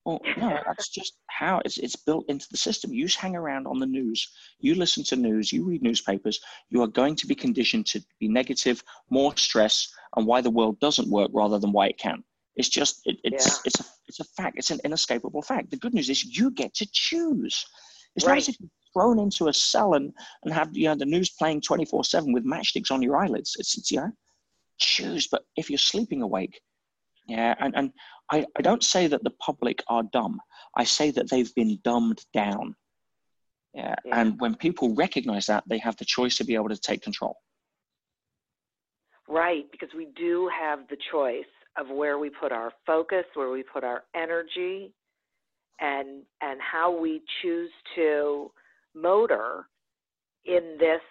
Well, 0.07 0.21
no, 0.37 0.57
that's 0.65 0.87
just 0.87 1.17
how 1.27 1.61
it's, 1.65 1.77
it's 1.79 1.97
built 1.97 2.23
into 2.29 2.47
the 2.49 2.55
system. 2.55 2.93
You 2.93 3.09
hang 3.19 3.35
around 3.35 3.67
on 3.67 3.77
the 3.77 3.85
news, 3.85 4.25
you 4.57 4.73
listen 4.73 5.03
to 5.03 5.17
news, 5.17 5.51
you 5.51 5.65
read 5.65 5.83
newspapers, 5.83 6.39
you 6.69 6.81
are 6.81 6.87
going 6.87 7.17
to 7.17 7.27
be 7.27 7.35
conditioned 7.35 7.87
to 7.87 8.01
be 8.17 8.29
negative, 8.29 8.81
more 9.09 9.35
stress, 9.35 9.93
and 10.15 10.25
why 10.25 10.39
the 10.39 10.49
world 10.49 10.79
doesn't 10.79 11.09
work 11.09 11.29
rather 11.33 11.59
than 11.59 11.73
why 11.73 11.87
it 11.87 11.97
can. 11.97 12.23
It's 12.55 12.69
just, 12.69 13.01
it, 13.03 13.17
it's, 13.25 13.45
yeah. 13.45 13.61
it's, 13.65 13.79
a, 13.81 13.83
it's 14.07 14.19
a 14.21 14.23
fact. 14.23 14.57
It's 14.57 14.71
an 14.71 14.79
inescapable 14.85 15.41
fact. 15.41 15.71
The 15.71 15.77
good 15.77 15.93
news 15.93 16.09
is 16.09 16.23
you 16.23 16.51
get 16.51 16.73
to 16.75 16.87
choose. 16.89 17.65
It's 18.15 18.25
right. 18.25 18.35
not 18.35 18.37
as 18.37 18.47
if 18.47 18.55
you're 18.61 18.69
thrown 18.93 19.19
into 19.19 19.49
a 19.49 19.53
cell 19.53 19.95
and, 19.95 20.13
and 20.45 20.53
have 20.53 20.69
you 20.71 20.85
know, 20.85 20.95
the 20.95 21.05
news 21.05 21.31
playing 21.31 21.59
24 21.59 22.05
7 22.05 22.31
with 22.31 22.45
matchsticks 22.45 22.91
on 22.91 23.01
your 23.01 23.17
eyelids. 23.17 23.57
It's, 23.59 23.77
it's, 23.77 23.91
you 23.91 23.97
know, 23.97 24.11
choose. 24.77 25.27
But 25.27 25.43
if 25.57 25.69
you're 25.69 25.77
sleeping 25.77 26.21
awake, 26.21 26.61
yeah, 27.27 27.55
and, 27.59 27.75
and 27.75 27.91
I, 28.31 28.45
I 28.57 28.61
don't 28.61 28.83
say 28.83 29.07
that 29.07 29.23
the 29.23 29.31
public 29.31 29.83
are 29.87 30.03
dumb. 30.03 30.39
I 30.75 30.83
say 30.83 31.11
that 31.11 31.29
they've 31.29 31.53
been 31.55 31.79
dumbed 31.83 32.25
down. 32.33 32.75
Yeah. 33.73 33.95
yeah. 34.05 34.19
And 34.19 34.39
when 34.39 34.55
people 34.55 34.95
recognize 34.95 35.45
that, 35.45 35.63
they 35.67 35.77
have 35.79 35.97
the 35.97 36.05
choice 36.05 36.37
to 36.37 36.43
be 36.43 36.55
able 36.55 36.69
to 36.69 36.77
take 36.77 37.01
control. 37.01 37.37
Right, 39.29 39.65
because 39.71 39.89
we 39.95 40.07
do 40.15 40.49
have 40.57 40.87
the 40.89 40.97
choice 41.11 41.45
of 41.77 41.89
where 41.89 42.17
we 42.17 42.29
put 42.29 42.51
our 42.51 42.71
focus, 42.85 43.25
where 43.33 43.51
we 43.51 43.61
put 43.61 43.83
our 43.83 44.03
energy, 44.15 44.93
and 45.79 46.23
and 46.41 46.59
how 46.61 46.97
we 46.97 47.21
choose 47.41 47.69
to 47.95 48.51
motor 48.95 49.67
in 50.45 50.77
this 50.79 51.01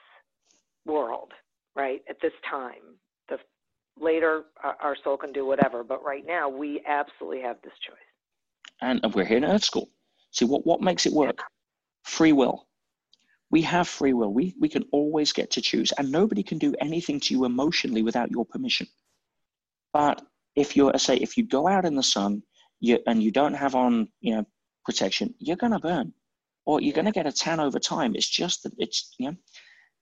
world, 0.87 1.33
right, 1.77 2.01
at 2.09 2.17
this 2.21 2.33
time 2.51 2.97
later 3.99 4.45
our 4.63 4.97
soul 5.03 5.17
can 5.17 5.33
do 5.33 5.47
whatever. 5.47 5.83
But 5.85 6.05
right 6.05 6.25
now 6.27 6.49
we 6.49 6.83
absolutely 6.87 7.43
have 7.43 7.57
this 7.63 7.73
choice. 7.87 7.97
And 8.81 9.01
we're 9.15 9.25
here 9.25 9.39
in 9.39 9.45
earth 9.45 9.65
school. 9.65 9.89
See 10.33 10.45
what, 10.45 10.67
what 10.67 10.83
makes 10.83 11.07
it 11.07 11.13
work? 11.13 11.43
Free 12.05 12.33
will. 12.33 12.67
We 13.51 13.63
have 13.63 13.89
free 13.89 14.13
will. 14.13 14.33
We, 14.33 14.55
we 14.61 14.69
can 14.69 14.85
always 14.93 15.33
get 15.33 15.51
to 15.53 15.61
choose. 15.61 15.93
And 15.93 16.11
nobody 16.11 16.43
can 16.43 16.59
do 16.59 16.75
anything 16.81 17.21
to 17.21 17.35
you 17.35 17.45
emotionally 17.45 18.03
without 18.03 18.31
your 18.31 18.45
permission. 18.45 18.87
But 19.93 20.21
if 20.57 20.77
you're, 20.77 20.97
say, 20.99 21.17
if 21.17 21.37
you 21.37 21.47
go 21.47 21.69
out 21.69 21.85
in 21.85 21.95
the 21.95 22.03
sun 22.03 22.43
you, 22.81 22.99
and 23.07 23.23
you 23.23 23.31
don't 23.31 23.55
have 23.55 23.75
on, 23.75 24.09
you 24.21 24.35
know, 24.35 24.45
protection, 24.85 25.35
you're 25.39 25.57
going 25.57 25.73
to 25.73 25.79
burn. 25.79 26.13
Or 26.65 26.81
you're 26.81 26.95
going 26.95 27.07
to 27.07 27.13
get 27.13 27.27
a 27.27 27.33
tan 27.33 27.61
over 27.61 27.79
time. 27.79 28.15
It's 28.15 28.29
just 28.29 28.65
that 28.65 28.73
it's, 28.79 29.15
you 29.19 29.31
know, 29.31 29.37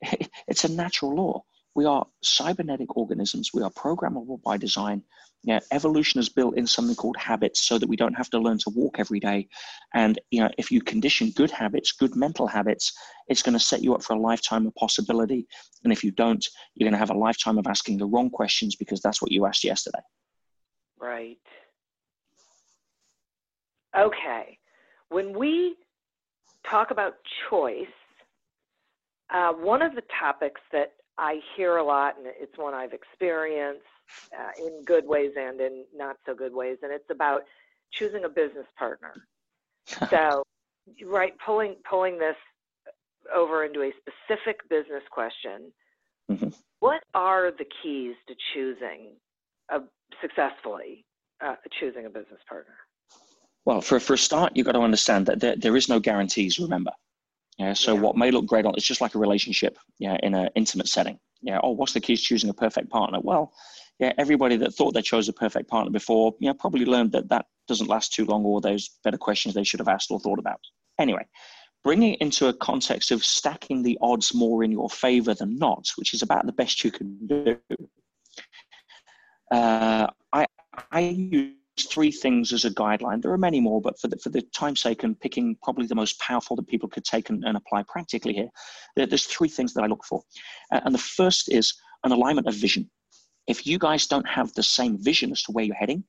it's 0.49 0.65
a 0.65 0.73
natural 0.73 1.15
law. 1.15 1.45
We 1.75 1.85
are 1.87 2.07
cybernetic 2.23 2.97
organisms. 2.97 3.51
We 3.53 3.63
are 3.63 3.71
programmable 3.71 4.43
by 4.43 4.57
design. 4.57 5.03
You 5.43 5.55
know, 5.55 5.61
evolution 5.73 6.21
is 6.21 6.29
built 6.29 6.57
in 6.57 6.67
something 6.67 6.95
called 6.95 7.17
habits 7.19 7.63
so 7.63 7.79
that 7.79 7.89
we 7.89 7.97
don't 7.97 8.15
have 8.15 8.31
to 8.31 8.39
learn 8.39 8.59
to 8.59 8.71
walk 8.71 8.99
every 8.99 9.21
day. 9.21 9.49
And 9.93 10.19
you 10.31 10.41
know, 10.41 10.51
if 10.57 10.71
you 10.71 10.81
condition 10.81 11.31
good 11.31 11.51
habits, 11.51 11.93
good 11.93 12.17
mental 12.17 12.47
habits, 12.47 12.93
it's 13.29 13.43
going 13.43 13.53
to 13.53 13.65
set 13.65 13.83
you 13.83 13.95
up 13.95 14.03
for 14.03 14.15
a 14.15 14.19
lifetime 14.19 14.67
of 14.67 14.75
possibility. 14.77 15.47
And 15.83 15.93
if 15.93 16.03
you 16.03 16.13
don't, 16.13 16.47
you're 16.75 16.87
going 16.87 16.95
to 16.95 16.99
have 16.99 17.11
a 17.11 17.19
lifetime 17.19 17.59
of 17.59 17.67
asking 17.67 17.99
the 17.99 18.07
wrong 18.07 18.31
questions 18.31 18.77
because 18.77 19.01
that's 19.03 19.21
what 19.21 19.33
you 19.33 19.45
asked 19.45 19.65
yesterday. 19.65 20.01
Right. 20.99 21.39
Okay. 23.97 24.59
When 25.11 25.39
we 25.39 25.77
talk 26.69 26.91
about 26.91 27.15
choice, 27.51 27.87
uh, 29.33 29.53
one 29.53 29.83
of 29.83 29.95
the 29.95 30.03
topics 30.19 30.61
that 30.73 30.93
I 31.19 31.41
hear 31.57 31.77
a 31.77 31.85
lot, 31.85 32.17
and 32.19 32.27
it's 32.27 32.57
one 32.59 32.75
I've 32.75 32.93
experienced 32.93 33.83
uh, 34.37 34.51
in 34.65 34.83
good 34.85 35.07
ways 35.07 35.33
and 35.37 35.61
in 35.61 35.85
not 35.95 36.17
so 36.27 36.35
good 36.35 36.55
ways, 36.55 36.79
and 36.83 36.93
it's 36.93 37.11
about 37.11 37.43
choosing 37.93 38.25
a 38.25 38.29
business 38.29 38.67
partner. 38.79 39.15
so, 40.11 40.43
right, 41.05 41.33
pulling 41.45 41.77
pulling 41.89 42.19
this 42.19 42.37
over 43.35 43.65
into 43.65 43.83
a 43.83 43.93
specific 44.01 44.69
business 44.69 45.03
question. 45.11 45.73
Mm-hmm. 46.31 46.49
What 46.81 47.03
are 47.15 47.51
the 47.51 47.65
keys 47.83 48.15
to 48.29 48.35
choosing 48.53 49.13
a 49.71 49.81
successfully 50.21 51.05
uh, 51.45 51.57
choosing 51.79 52.07
a 52.07 52.11
business 52.11 52.41
partner? 52.49 52.75
Well, 53.65 53.81
for 53.81 54.01
for 54.01 54.15
a 54.15 54.19
start, 54.19 54.53
you've 54.55 54.67
got 54.67 54.73
to 54.73 54.81
understand 54.81 55.27
that 55.27 55.41
there, 55.41 55.57
there 55.57 55.77
is 55.77 55.89
no 55.89 56.01
guarantees. 56.01 56.59
Remember, 56.59 56.93
yeah. 57.59 57.73
So 57.73 57.95
yeah. 57.95 58.01
what 58.01 58.17
may 58.17 58.31
look 58.31 58.47
great 58.47 58.67
on 58.67 58.75
it's 58.77 58.87
just 58.87 59.01
like 59.01 59.15
a 59.15 59.19
relationship, 59.19 59.79
yeah, 59.99 60.17
in 60.23 60.35
an 60.35 60.49
intimate 60.55 60.89
setting. 60.89 61.19
Yeah. 61.43 61.61
Oh, 61.63 61.71
what's 61.71 61.93
the 61.93 62.01
key 62.01 62.17
to 62.17 62.23
choosing 62.23 62.51
a 62.51 62.55
perfect 62.55 62.91
partner? 62.91 63.21
Well, 63.23 63.53
yeah, 63.99 64.13
everybody 64.19 64.57
that 64.57 64.75
thought 64.75 64.95
they 64.95 65.03
chose 65.03 65.29
a 65.29 65.33
perfect 65.33 65.69
partner 65.69 65.91
before, 65.91 66.35
you 66.41 66.49
know, 66.49 66.55
probably 66.55 66.85
learned 66.85 67.13
that 67.13 67.29
that 67.29 67.47
doesn't 67.69 67.89
last 67.89 68.13
too 68.13 68.25
long, 68.25 68.45
or 68.45 68.61
those 68.61 68.91
better 69.05 69.19
questions 69.19 69.55
they 69.55 69.65
should 69.65 69.81
have 69.81 69.89
asked 69.89 70.11
or 70.11 70.19
thought 70.19 70.39
about. 70.39 70.61
Anyway, 70.99 71.25
bringing 71.85 72.15
it 72.15 72.21
into 72.21 72.49
a 72.49 72.55
context 72.55 73.11
of 73.11 73.25
stacking 73.25 73.83
the 73.83 73.99
odds 74.01 74.35
more 74.35 74.65
in 74.65 74.73
your 74.73 74.91
favor 74.91 75.35
than 75.35 75.57
not, 75.57 75.87
which 75.97 76.13
is 76.13 76.23
about 76.23 76.47
the 76.47 76.53
best 76.53 76.83
you 76.83 76.91
can 76.91 77.27
do. 77.27 77.59
Uh, 79.51 80.09
I 80.33 80.47
I 80.91 81.01
use 81.01 81.55
three 81.81 82.13
things 82.13 82.53
as 82.53 82.65
a 82.65 82.71
guideline. 82.71 83.21
There 83.21 83.33
are 83.33 83.39
many 83.39 83.61
more, 83.61 83.81
but 83.81 83.99
for 83.99 84.09
the, 84.09 84.17
for 84.17 84.29
the 84.29 84.43
time's 84.43 84.81
sake 84.81 85.03
and 85.03 85.19
picking 85.19 85.57
probably 85.63 85.87
the 85.87 85.95
most 85.95 86.19
powerful 86.21 86.57
that 86.57 86.69
people 86.69 86.89
could 86.89 87.05
take 87.05 87.31
and, 87.31 87.45
and 87.45 87.57
apply 87.57 87.85
practically 87.89 88.33
here, 88.33 88.49
there, 88.97 89.07
there's 89.07 89.25
three 89.25 89.49
things 89.49 89.75
that 89.75 89.83
I 89.83 89.87
look 89.87 90.05
for. 90.05 90.23
Uh, 90.73 90.81
and 90.85 90.95
the 90.95 90.99
first 90.99 91.51
is 91.51 91.75
an 92.05 92.13
alignment 92.13 92.47
of 92.47 92.55
vision. 92.55 92.91
If 93.47 93.67
you 93.67 93.79
guys 93.79 94.07
don't 94.07 94.29
have 94.29 94.53
the 94.55 94.63
same 94.63 95.03
vision 95.03 95.33
as 95.33 95.43
to 95.43 95.53
where 95.53 95.65
you're 95.65 95.75
heading, 95.75 96.05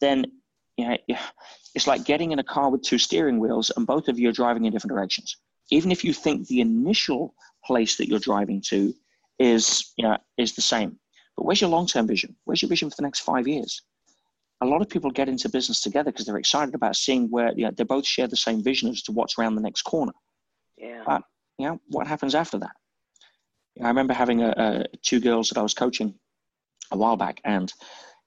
then 0.00 0.24
you 0.78 0.88
know, 0.88 0.96
it's 1.74 1.86
like 1.86 2.04
getting 2.04 2.32
in 2.32 2.38
a 2.38 2.44
car 2.44 2.70
with 2.70 2.82
two 2.82 2.98
steering 2.98 3.38
wheels 3.38 3.70
and 3.76 3.86
both 3.86 4.08
of 4.08 4.18
you 4.18 4.28
are 4.30 4.32
driving 4.32 4.64
in 4.64 4.72
different 4.72 4.94
directions. 4.94 5.36
Even 5.70 5.92
if 5.92 6.04
you 6.04 6.12
think 6.12 6.46
the 6.46 6.60
initial 6.60 7.34
place 7.64 7.96
that 7.96 8.08
you're 8.08 8.18
driving 8.18 8.62
to 8.68 8.94
is, 9.38 9.92
you 9.96 10.04
know, 10.04 10.16
is 10.38 10.54
the 10.54 10.62
same. 10.62 10.98
But 11.36 11.44
where's 11.44 11.60
your 11.60 11.70
long-term 11.70 12.06
vision? 12.06 12.36
Where's 12.44 12.62
your 12.62 12.68
vision 12.68 12.90
for 12.90 12.96
the 12.96 13.02
next 13.02 13.20
five 13.20 13.46
years? 13.46 13.82
A 14.62 14.66
lot 14.66 14.80
of 14.80 14.88
people 14.88 15.10
get 15.10 15.28
into 15.28 15.48
business 15.48 15.80
together 15.80 16.12
because 16.12 16.24
they're 16.24 16.38
excited 16.38 16.74
about 16.74 16.96
seeing 16.96 17.28
where 17.30 17.52
you 17.56 17.64
know, 17.64 17.72
they 17.72 17.84
both 17.84 18.06
share 18.06 18.28
the 18.28 18.36
same 18.36 18.62
vision 18.62 18.88
as 18.88 19.02
to 19.02 19.12
what's 19.12 19.38
around 19.38 19.56
the 19.56 19.60
next 19.60 19.82
corner. 19.82 20.12
Yeah. 20.78 21.02
But 21.04 21.22
you 21.58 21.66
know, 21.66 21.80
what 21.88 22.06
happens 22.06 22.34
after 22.34 22.58
that? 22.58 22.70
I 23.82 23.88
remember 23.88 24.12
having 24.12 24.42
a, 24.42 24.54
a, 24.56 24.84
two 25.02 25.20
girls 25.20 25.48
that 25.48 25.58
I 25.58 25.62
was 25.62 25.74
coaching 25.74 26.14
a 26.92 26.96
while 26.96 27.16
back, 27.16 27.40
and 27.44 27.72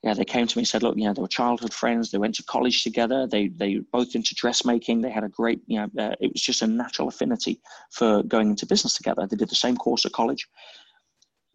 yeah, 0.03 0.13
they 0.13 0.25
came 0.25 0.47
to 0.47 0.57
me 0.57 0.61
and 0.61 0.67
said, 0.67 0.83
"Look, 0.83 0.97
you 0.97 1.05
know, 1.05 1.13
they 1.13 1.21
were 1.21 1.27
childhood 1.27 1.73
friends. 1.73 2.11
They 2.11 2.17
went 2.17 2.36
to 2.36 2.43
college 2.43 2.83
together. 2.83 3.27
They 3.27 3.47
they 3.47 3.79
both 3.91 4.15
into 4.15 4.36
dressmaking. 4.36 5.01
They 5.01 5.11
had 5.11 5.23
a 5.23 5.29
great, 5.29 5.61
you 5.67 5.79
know, 5.79 6.03
uh, 6.03 6.15
it 6.19 6.33
was 6.33 6.41
just 6.41 6.61
a 6.61 6.67
natural 6.67 7.07
affinity 7.07 7.61
for 7.91 8.23
going 8.23 8.49
into 8.49 8.65
business 8.65 8.95
together. 8.95 9.27
They 9.27 9.38
did 9.38 9.49
the 9.49 9.55
same 9.55 9.77
course 9.77 10.05
at 10.05 10.11
college." 10.11 10.47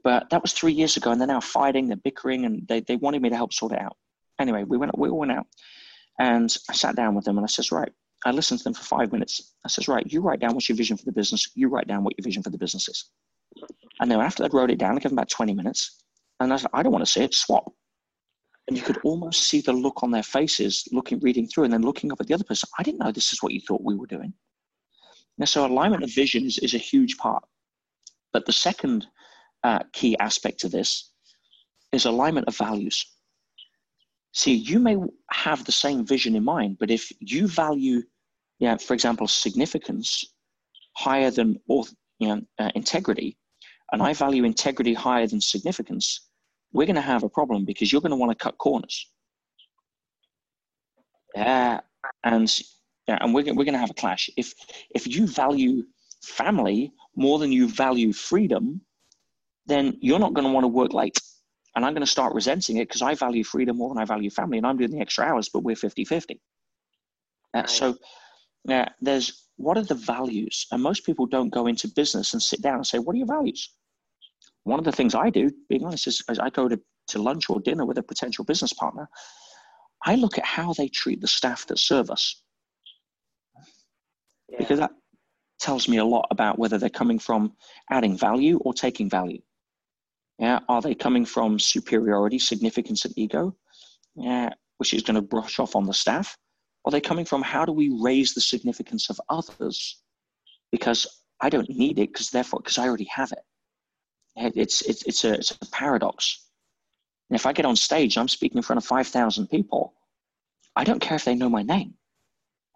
But 0.02 0.30
that 0.30 0.40
was 0.40 0.52
three 0.52 0.72
years 0.72 0.96
ago, 0.96 1.10
and 1.10 1.20
they're 1.20 1.28
now 1.28 1.40
fighting, 1.40 1.88
they're 1.88 1.96
bickering, 1.96 2.46
and 2.46 2.66
they, 2.68 2.80
they 2.80 2.96
wanted 2.96 3.20
me 3.20 3.28
to 3.28 3.36
help 3.36 3.52
sort 3.52 3.72
it 3.72 3.80
out. 3.80 3.96
Anyway, 4.40 4.64
we 4.64 4.78
went, 4.78 4.98
we 4.98 5.08
all 5.08 5.18
went 5.18 5.32
out 5.32 5.46
and 6.18 6.56
I 6.68 6.72
sat 6.72 6.96
down 6.96 7.14
with 7.14 7.24
them 7.24 7.36
and 7.38 7.44
I 7.44 7.48
says, 7.48 7.70
right, 7.70 7.92
I 8.24 8.32
listened 8.32 8.58
to 8.60 8.64
them 8.64 8.74
for 8.74 8.82
five 8.82 9.12
minutes. 9.12 9.54
I 9.64 9.68
says, 9.68 9.86
right, 9.86 10.04
you 10.10 10.20
write 10.20 10.40
down 10.40 10.54
what's 10.54 10.68
your 10.68 10.76
vision 10.76 10.96
for 10.96 11.04
the 11.04 11.12
business. 11.12 11.48
You 11.54 11.68
write 11.68 11.86
down 11.86 12.04
what 12.04 12.14
your 12.18 12.24
vision 12.24 12.42
for 12.42 12.50
the 12.50 12.58
business 12.58 12.88
is. 12.88 13.04
And 14.00 14.10
then 14.10 14.20
after 14.20 14.42
they 14.42 14.48
wrote 14.52 14.70
it 14.70 14.78
down, 14.78 14.92
I 14.92 15.00
gave 15.00 15.10
them 15.10 15.18
about 15.18 15.28
20 15.28 15.54
minutes. 15.54 16.02
And 16.40 16.52
I 16.52 16.56
said, 16.56 16.70
I 16.72 16.82
don't 16.82 16.92
want 16.92 17.04
to 17.04 17.10
see 17.10 17.22
it, 17.22 17.34
swap. 17.34 17.72
And 18.68 18.76
you 18.76 18.82
could 18.82 18.98
almost 19.04 19.44
see 19.44 19.60
the 19.60 19.72
look 19.72 20.02
on 20.02 20.10
their 20.10 20.22
faces, 20.22 20.86
looking, 20.92 21.18
reading 21.20 21.46
through, 21.46 21.64
and 21.64 21.72
then 21.72 21.82
looking 21.82 22.12
up 22.12 22.20
at 22.20 22.26
the 22.26 22.34
other 22.34 22.44
person. 22.44 22.68
I 22.78 22.82
didn't 22.82 23.00
know 23.00 23.12
this 23.12 23.32
is 23.32 23.42
what 23.42 23.52
you 23.52 23.60
thought 23.60 23.82
we 23.82 23.96
were 23.96 24.06
doing. 24.06 24.32
Now, 25.38 25.46
so 25.46 25.66
alignment 25.66 26.04
of 26.04 26.12
vision 26.14 26.44
is, 26.44 26.58
is 26.58 26.74
a 26.74 26.78
huge 26.78 27.16
part. 27.16 27.42
But 28.32 28.46
the 28.46 28.52
second 28.52 29.06
uh, 29.64 29.80
key 29.92 30.16
aspect 30.18 30.60
to 30.60 30.68
this 30.68 31.10
is 31.92 32.04
alignment 32.04 32.46
of 32.46 32.56
values. 32.56 33.04
See, 34.32 34.54
you 34.54 34.78
may 34.78 34.96
have 35.30 35.64
the 35.64 35.72
same 35.72 36.06
vision 36.06 36.36
in 36.36 36.44
mind, 36.44 36.76
but 36.78 36.90
if 36.90 37.10
you 37.20 37.48
value, 37.48 38.02
yeah, 38.58 38.76
for 38.76 38.94
example, 38.94 39.26
significance 39.26 40.24
higher 40.96 41.30
than 41.30 41.58
you 41.68 42.28
know, 42.28 42.42
uh, 42.58 42.70
integrity, 42.74 43.36
and 43.92 44.02
I 44.02 44.12
value 44.12 44.44
integrity 44.44 44.94
higher 44.94 45.26
than 45.26 45.40
significance, 45.40 46.28
we're 46.72 46.86
going 46.86 46.94
to 46.96 47.02
have 47.02 47.24
a 47.24 47.28
problem 47.28 47.64
because 47.64 47.90
you're 47.90 48.00
going 48.00 48.10
to 48.10 48.16
want 48.16 48.30
to 48.30 48.42
cut 48.42 48.56
corners. 48.58 49.10
Yeah, 51.34 51.80
and 52.22 52.60
yeah, 53.08 53.18
and 53.20 53.34
we're, 53.34 53.44
we're 53.54 53.64
going 53.64 53.72
to 53.72 53.78
have 53.78 53.90
a 53.90 53.94
clash. 53.94 54.30
If 54.36 54.54
if 54.94 55.08
you 55.08 55.26
value 55.26 55.82
family 56.22 56.92
more 57.16 57.38
than 57.40 57.50
you 57.50 57.68
value 57.68 58.12
freedom, 58.12 58.82
then 59.66 59.96
you're 60.00 60.18
not 60.20 60.34
going 60.34 60.46
to 60.46 60.52
want 60.52 60.64
to 60.64 60.68
work 60.68 60.92
late 60.92 61.18
and 61.74 61.84
I'm 61.84 61.92
going 61.92 62.04
to 62.04 62.10
start 62.10 62.34
resenting 62.34 62.78
it 62.78 62.88
because 62.88 63.02
I 63.02 63.14
value 63.14 63.44
freedom 63.44 63.76
more 63.76 63.88
than 63.94 64.02
I 64.02 64.04
value 64.04 64.30
family, 64.30 64.58
and 64.58 64.66
I'm 64.66 64.76
doing 64.76 64.90
the 64.90 65.00
extra 65.00 65.24
hours, 65.24 65.48
but 65.48 65.62
we're 65.62 65.76
50 65.76 66.04
50. 66.04 66.40
Uh, 67.54 67.66
so, 67.66 67.96
uh, 68.68 68.86
there's 69.00 69.48
what 69.56 69.76
are 69.76 69.84
the 69.84 69.94
values? 69.94 70.66
And 70.72 70.82
most 70.82 71.04
people 71.04 71.26
don't 71.26 71.50
go 71.50 71.66
into 71.66 71.86
business 71.88 72.32
and 72.32 72.42
sit 72.42 72.62
down 72.62 72.76
and 72.76 72.86
say, 72.86 72.98
What 72.98 73.14
are 73.14 73.18
your 73.18 73.26
values? 73.26 73.70
One 74.64 74.78
of 74.78 74.84
the 74.84 74.92
things 74.92 75.14
I 75.14 75.30
do, 75.30 75.50
being 75.68 75.84
honest, 75.84 76.06
is 76.06 76.22
as 76.28 76.38
I 76.38 76.50
go 76.50 76.68
to, 76.68 76.80
to 77.08 77.22
lunch 77.22 77.50
or 77.50 77.60
dinner 77.60 77.84
with 77.84 77.98
a 77.98 78.02
potential 78.02 78.44
business 78.44 78.72
partner, 78.72 79.08
I 80.04 80.14
look 80.14 80.38
at 80.38 80.44
how 80.44 80.72
they 80.72 80.88
treat 80.88 81.20
the 81.20 81.28
staff 81.28 81.66
that 81.66 81.78
serve 81.78 82.10
us. 82.10 82.42
Yeah. 84.48 84.58
Because 84.58 84.78
that 84.78 84.92
tells 85.58 85.88
me 85.88 85.98
a 85.98 86.04
lot 86.04 86.26
about 86.30 86.58
whether 86.58 86.78
they're 86.78 86.88
coming 86.88 87.18
from 87.18 87.52
adding 87.90 88.16
value 88.16 88.58
or 88.58 88.72
taking 88.72 89.10
value. 89.10 89.40
Are 90.40 90.80
they 90.82 90.94
coming 90.94 91.24
from 91.24 91.58
superiority, 91.58 92.38
significance, 92.38 93.04
and 93.04 93.16
ego? 93.16 93.54
Which 94.78 94.94
is 94.94 95.02
going 95.02 95.16
to 95.16 95.22
brush 95.22 95.58
off 95.58 95.76
on 95.76 95.84
the 95.84 95.94
staff. 95.94 96.36
Are 96.84 96.90
they 96.90 97.00
coming 97.00 97.26
from 97.26 97.42
how 97.42 97.66
do 97.66 97.72
we 97.72 97.90
raise 98.00 98.32
the 98.32 98.40
significance 98.40 99.10
of 99.10 99.20
others? 99.28 100.00
Because 100.72 101.06
I 101.40 101.50
don't 101.50 101.68
need 101.68 101.98
it 101.98 102.12
because 102.12 102.30
therefore 102.30 102.60
because 102.60 102.78
I 102.78 102.88
already 102.88 103.04
have 103.04 103.32
it. 103.32 103.44
It's 104.56 104.80
it's 104.82 105.02
it's 105.02 105.24
a 105.24 105.34
it's 105.34 105.50
a 105.50 105.70
paradox. 105.70 106.46
And 107.28 107.36
if 107.36 107.44
I 107.44 107.52
get 107.52 107.66
on 107.66 107.76
stage, 107.76 108.16
I'm 108.16 108.28
speaking 108.28 108.56
in 108.56 108.62
front 108.62 108.78
of 108.78 108.84
five 108.84 109.08
thousand 109.08 109.48
people. 109.48 109.94
I 110.74 110.84
don't 110.84 111.00
care 111.00 111.16
if 111.16 111.24
they 111.24 111.34
know 111.34 111.50
my 111.50 111.62
name. 111.62 111.94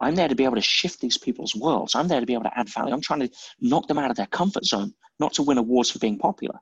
I'm 0.00 0.16
there 0.16 0.28
to 0.28 0.34
be 0.34 0.44
able 0.44 0.56
to 0.56 0.60
shift 0.60 1.00
these 1.00 1.16
people's 1.16 1.54
worlds. 1.54 1.94
I'm 1.94 2.08
there 2.08 2.20
to 2.20 2.26
be 2.26 2.34
able 2.34 2.44
to 2.44 2.58
add 2.58 2.68
value. 2.68 2.92
I'm 2.92 3.00
trying 3.00 3.20
to 3.20 3.30
knock 3.60 3.86
them 3.86 3.98
out 3.98 4.10
of 4.10 4.16
their 4.16 4.26
comfort 4.26 4.64
zone, 4.64 4.92
not 5.18 5.32
to 5.34 5.42
win 5.42 5.56
awards 5.56 5.90
for 5.90 5.98
being 5.98 6.18
popular. 6.18 6.58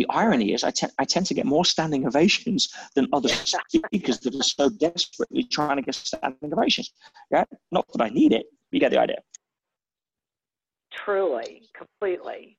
The 0.00 0.08
irony 0.08 0.54
is, 0.54 0.64
I, 0.64 0.70
te- 0.70 0.86
I 0.98 1.04
tend 1.04 1.26
to 1.26 1.34
get 1.34 1.44
more 1.44 1.66
standing 1.66 2.06
ovations 2.06 2.72
than 2.94 3.06
other 3.12 3.28
speakers 3.28 4.18
that 4.20 4.34
are 4.34 4.42
so 4.42 4.70
desperately 4.70 5.42
trying 5.44 5.76
to 5.76 5.82
get 5.82 5.94
standing 5.94 6.54
ovations. 6.54 6.94
Yeah, 7.30 7.44
not 7.70 7.84
that 7.92 8.00
I 8.00 8.08
need 8.08 8.32
it. 8.32 8.46
You 8.70 8.80
get 8.80 8.92
the 8.92 8.98
idea. 8.98 9.18
Truly, 10.90 11.68
completely. 11.74 12.56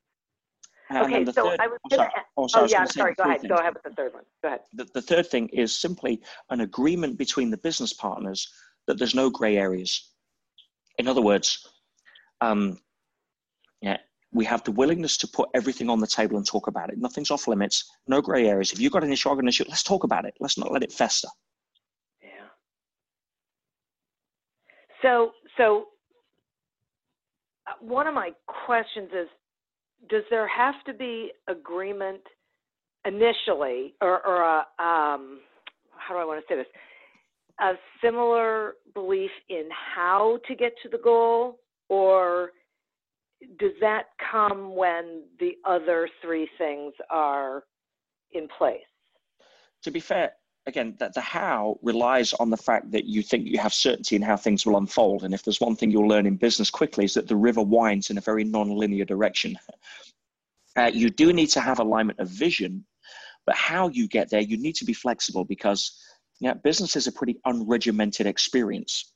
And 0.88 1.04
okay, 1.04 1.24
so 1.24 1.32
third, 1.32 1.58
I 1.58 1.66
was 1.66 1.78
oh, 1.84 1.96
going 1.96 2.08
to. 2.08 2.16
Oh, 2.36 2.46
sorry, 2.46 2.64
oh 2.64 2.68
yeah, 2.70 2.84
sorry. 2.84 3.14
Go 3.14 3.24
ahead. 3.24 3.40
Things. 3.40 3.50
Go 3.50 3.56
ahead 3.56 3.74
with 3.74 3.82
the 3.82 3.90
third 3.90 4.14
one. 4.14 4.22
Go 4.44 4.48
ahead. 4.48 4.60
The, 4.74 4.86
the 4.94 5.02
third 5.02 5.26
thing 5.26 5.48
is 5.48 5.76
simply 5.76 6.22
an 6.50 6.60
agreement 6.60 7.18
between 7.18 7.50
the 7.50 7.58
business 7.58 7.92
partners 7.92 8.52
that 8.86 8.98
there's 8.98 9.16
no 9.16 9.30
gray 9.30 9.56
areas. 9.56 10.12
In 10.98 11.08
other 11.08 11.22
words, 11.22 11.66
um, 12.40 12.78
yeah, 13.80 13.96
we 14.32 14.44
have 14.46 14.64
the 14.64 14.72
willingness 14.72 15.16
to 15.18 15.28
put 15.28 15.48
everything 15.54 15.90
on 15.90 16.00
the 16.00 16.06
table 16.06 16.36
and 16.36 16.46
talk 16.46 16.66
about 16.66 16.90
it. 16.90 16.98
Nothing's 16.98 17.30
off 17.30 17.46
limits, 17.46 17.90
no 18.08 18.20
gray 18.20 18.48
areas. 18.48 18.72
If 18.72 18.80
you've 18.80 18.92
got 18.92 19.04
an 19.04 19.12
issue, 19.12 19.28
I've 19.28 19.36
got 19.36 19.42
an 19.42 19.48
issue, 19.48 19.64
let's 19.68 19.82
talk 19.82 20.04
about 20.04 20.24
it. 20.24 20.34
Let's 20.40 20.56
not 20.56 20.72
let 20.72 20.82
it 20.82 20.92
fester. 20.92 21.28
Yeah. 22.22 22.28
So, 25.02 25.32
so 25.56 25.86
uh, 27.66 27.72
one 27.80 28.06
of 28.06 28.14
my 28.14 28.30
questions 28.46 29.10
is 29.12 29.28
does 30.08 30.22
there 30.30 30.48
have 30.48 30.74
to 30.86 30.94
be 30.94 31.32
agreement 31.48 32.22
initially 33.04 33.94
or, 34.00 34.26
or 34.26 34.42
a, 34.42 34.58
um, 34.82 35.40
how 35.96 36.14
do 36.14 36.16
I 36.16 36.24
want 36.24 36.40
to 36.40 36.52
say 36.52 36.56
this? 36.56 36.66
A 37.60 37.72
similar 38.02 38.74
belief 38.94 39.30
in 39.48 39.68
how 39.94 40.38
to 40.48 40.54
get 40.54 40.72
to 40.82 40.88
the 40.88 40.98
goal 40.98 41.60
or 41.88 42.50
does 43.58 43.72
that 43.80 44.06
come 44.30 44.74
when 44.74 45.24
the 45.38 45.56
other 45.64 46.08
three 46.20 46.48
things 46.58 46.92
are 47.10 47.64
in 48.32 48.48
place? 48.56 48.80
To 49.82 49.90
be 49.90 50.00
fair, 50.00 50.32
again, 50.66 50.94
that 50.98 51.14
the 51.14 51.20
how 51.20 51.78
relies 51.82 52.32
on 52.34 52.50
the 52.50 52.56
fact 52.56 52.90
that 52.92 53.04
you 53.04 53.22
think 53.22 53.46
you 53.46 53.58
have 53.58 53.74
certainty 53.74 54.16
in 54.16 54.22
how 54.22 54.36
things 54.36 54.64
will 54.64 54.76
unfold. 54.76 55.24
And 55.24 55.34
if 55.34 55.42
there's 55.42 55.60
one 55.60 55.76
thing 55.76 55.90
you'll 55.90 56.08
learn 56.08 56.26
in 56.26 56.36
business 56.36 56.70
quickly 56.70 57.04
is 57.04 57.14
that 57.14 57.28
the 57.28 57.36
river 57.36 57.62
winds 57.62 58.10
in 58.10 58.18
a 58.18 58.22
very 58.22 58.44
non-linear 58.44 59.04
direction. 59.04 59.58
Uh, 60.74 60.90
you 60.90 61.10
do 61.10 61.34
need 61.34 61.48
to 61.48 61.60
have 61.60 61.80
alignment 61.80 62.18
of 62.18 62.26
vision, 62.28 62.82
but 63.44 63.54
how 63.54 63.88
you 63.88 64.08
get 64.08 64.30
there, 64.30 64.40
you 64.40 64.56
need 64.56 64.74
to 64.74 64.86
be 64.86 64.94
flexible 64.94 65.44
because 65.44 66.02
yeah, 66.40 66.54
business 66.54 66.96
is 66.96 67.06
a 67.06 67.12
pretty 67.12 67.38
unregimented 67.46 68.24
experience. 68.24 69.11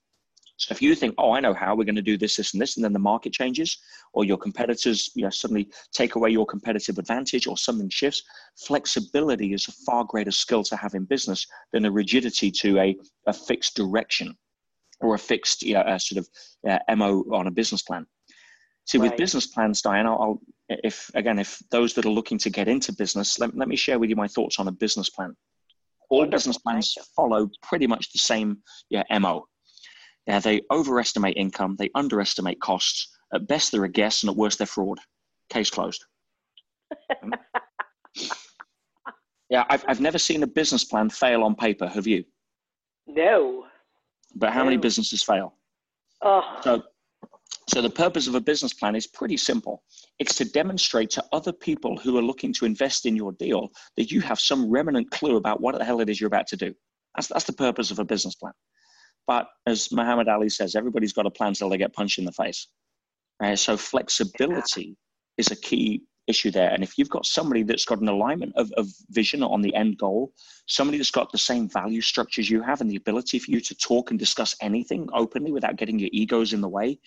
So 0.58 0.72
if 0.72 0.80
you 0.80 0.94
think, 0.94 1.14
oh, 1.18 1.32
I 1.32 1.40
know 1.40 1.52
how 1.52 1.74
we're 1.74 1.84
going 1.84 1.96
to 1.96 2.02
do 2.02 2.16
this, 2.16 2.36
this, 2.36 2.54
and 2.54 2.62
this, 2.62 2.76
and 2.76 2.84
then 2.84 2.94
the 2.94 2.98
market 2.98 3.32
changes, 3.32 3.78
or 4.14 4.24
your 4.24 4.38
competitors, 4.38 5.10
you 5.14 5.22
know, 5.22 5.30
suddenly 5.30 5.68
take 5.92 6.14
away 6.14 6.30
your 6.30 6.46
competitive 6.46 6.98
advantage, 6.98 7.46
or 7.46 7.58
something 7.58 7.90
shifts, 7.90 8.22
flexibility 8.56 9.52
is 9.52 9.68
a 9.68 9.72
far 9.72 10.04
greater 10.04 10.30
skill 10.30 10.62
to 10.64 10.76
have 10.76 10.94
in 10.94 11.04
business 11.04 11.46
than 11.72 11.84
a 11.84 11.90
rigidity 11.90 12.50
to 12.50 12.78
a, 12.78 12.96
a 13.26 13.32
fixed 13.32 13.76
direction 13.76 14.34
or 15.00 15.14
a 15.14 15.18
fixed, 15.18 15.62
you 15.62 15.74
know, 15.74 15.84
a 15.86 16.00
sort 16.00 16.24
of 16.24 16.28
uh, 16.66 16.96
mo 16.96 17.22
on 17.32 17.46
a 17.46 17.50
business 17.50 17.82
plan. 17.82 18.06
See, 18.86 18.96
right. 18.96 19.10
with 19.10 19.18
business 19.18 19.46
plans, 19.48 19.82
Diana, 19.82 20.12
I'll, 20.12 20.40
if 20.68 21.10
again, 21.14 21.38
if 21.38 21.60
those 21.70 21.92
that 21.94 22.06
are 22.06 22.10
looking 22.10 22.38
to 22.38 22.50
get 22.50 22.66
into 22.66 22.94
business, 22.94 23.38
let, 23.38 23.54
let 23.54 23.68
me 23.68 23.76
share 23.76 23.98
with 23.98 24.08
you 24.08 24.16
my 24.16 24.28
thoughts 24.28 24.58
on 24.58 24.68
a 24.68 24.72
business 24.72 25.10
plan. 25.10 25.36
All 26.08 26.20
Wonderful. 26.20 26.36
business 26.36 26.58
plans 26.58 26.96
follow 27.14 27.50
pretty 27.62 27.86
much 27.86 28.12
the 28.12 28.18
same 28.18 28.58
yeah, 28.88 29.02
mo 29.18 29.48
yeah, 30.26 30.40
they 30.40 30.62
overestimate 30.70 31.36
income, 31.36 31.76
they 31.78 31.90
underestimate 31.94 32.60
costs. 32.60 33.16
At 33.32 33.46
best, 33.46 33.72
they're 33.72 33.84
a 33.84 33.88
guess, 33.88 34.22
and 34.22 34.30
at 34.30 34.36
worst, 34.36 34.58
they're 34.58 34.66
fraud. 34.66 34.98
Case 35.50 35.70
closed. 35.70 36.04
yeah, 39.50 39.64
I've, 39.68 39.84
I've 39.86 40.00
never 40.00 40.18
seen 40.18 40.42
a 40.42 40.46
business 40.46 40.84
plan 40.84 41.10
fail 41.10 41.42
on 41.42 41.54
paper. 41.54 41.86
Have 41.86 42.06
you? 42.06 42.24
No. 43.06 43.64
But 44.34 44.52
how 44.52 44.60
no. 44.60 44.66
many 44.66 44.76
businesses 44.76 45.22
fail? 45.22 45.54
Oh. 46.22 46.58
So, 46.62 46.82
so 47.68 47.82
the 47.82 47.90
purpose 47.90 48.26
of 48.26 48.34
a 48.34 48.40
business 48.40 48.72
plan 48.74 48.96
is 48.96 49.06
pretty 49.06 49.36
simple. 49.36 49.82
It's 50.18 50.34
to 50.36 50.44
demonstrate 50.44 51.10
to 51.10 51.24
other 51.32 51.52
people 51.52 51.96
who 51.96 52.16
are 52.18 52.22
looking 52.22 52.52
to 52.54 52.64
invest 52.64 53.06
in 53.06 53.16
your 53.16 53.32
deal 53.32 53.70
that 53.96 54.10
you 54.10 54.20
have 54.20 54.40
some 54.40 54.70
remnant 54.70 55.10
clue 55.10 55.36
about 55.36 55.60
what 55.60 55.76
the 55.78 55.84
hell 55.84 56.00
it 56.00 56.08
is 56.08 56.20
you're 56.20 56.28
about 56.28 56.46
to 56.48 56.56
do. 56.56 56.74
That's, 57.14 57.28
that's 57.28 57.44
the 57.44 57.52
purpose 57.52 57.90
of 57.90 57.98
a 57.98 58.04
business 58.04 58.34
plan. 58.34 58.52
But 59.26 59.48
as 59.66 59.90
Muhammad 59.92 60.28
Ali 60.28 60.48
says, 60.48 60.74
everybody's 60.74 61.12
got 61.12 61.26
a 61.26 61.30
plan 61.30 61.48
until 61.48 61.68
they 61.68 61.78
get 61.78 61.92
punched 61.92 62.18
in 62.18 62.24
the 62.24 62.32
face. 62.32 62.68
Uh, 63.42 63.56
so 63.56 63.76
flexibility 63.76 64.96
is 65.36 65.50
a 65.50 65.56
key 65.56 66.02
issue 66.26 66.50
there. 66.50 66.70
And 66.70 66.82
if 66.82 66.98
you've 66.98 67.10
got 67.10 67.26
somebody 67.26 67.62
that's 67.62 67.84
got 67.84 68.00
an 68.00 68.08
alignment 68.08 68.54
of, 68.56 68.72
of 68.76 68.88
vision 69.10 69.42
on 69.42 69.62
the 69.62 69.74
end 69.74 69.98
goal, 69.98 70.32
somebody 70.66 70.98
that's 70.98 71.10
got 71.10 71.30
the 71.30 71.38
same 71.38 71.68
value 71.68 72.00
structures 72.00 72.50
you 72.50 72.62
have 72.62 72.80
and 72.80 72.90
the 72.90 72.96
ability 72.96 73.38
for 73.38 73.50
you 73.50 73.60
to 73.60 73.74
talk 73.74 74.10
and 74.10 74.18
discuss 74.18 74.54
anything 74.60 75.08
openly 75.12 75.52
without 75.52 75.76
getting 75.76 75.98
your 75.98 76.10
egos 76.12 76.52
in 76.52 76.60
the 76.60 76.68
way, 76.68 76.98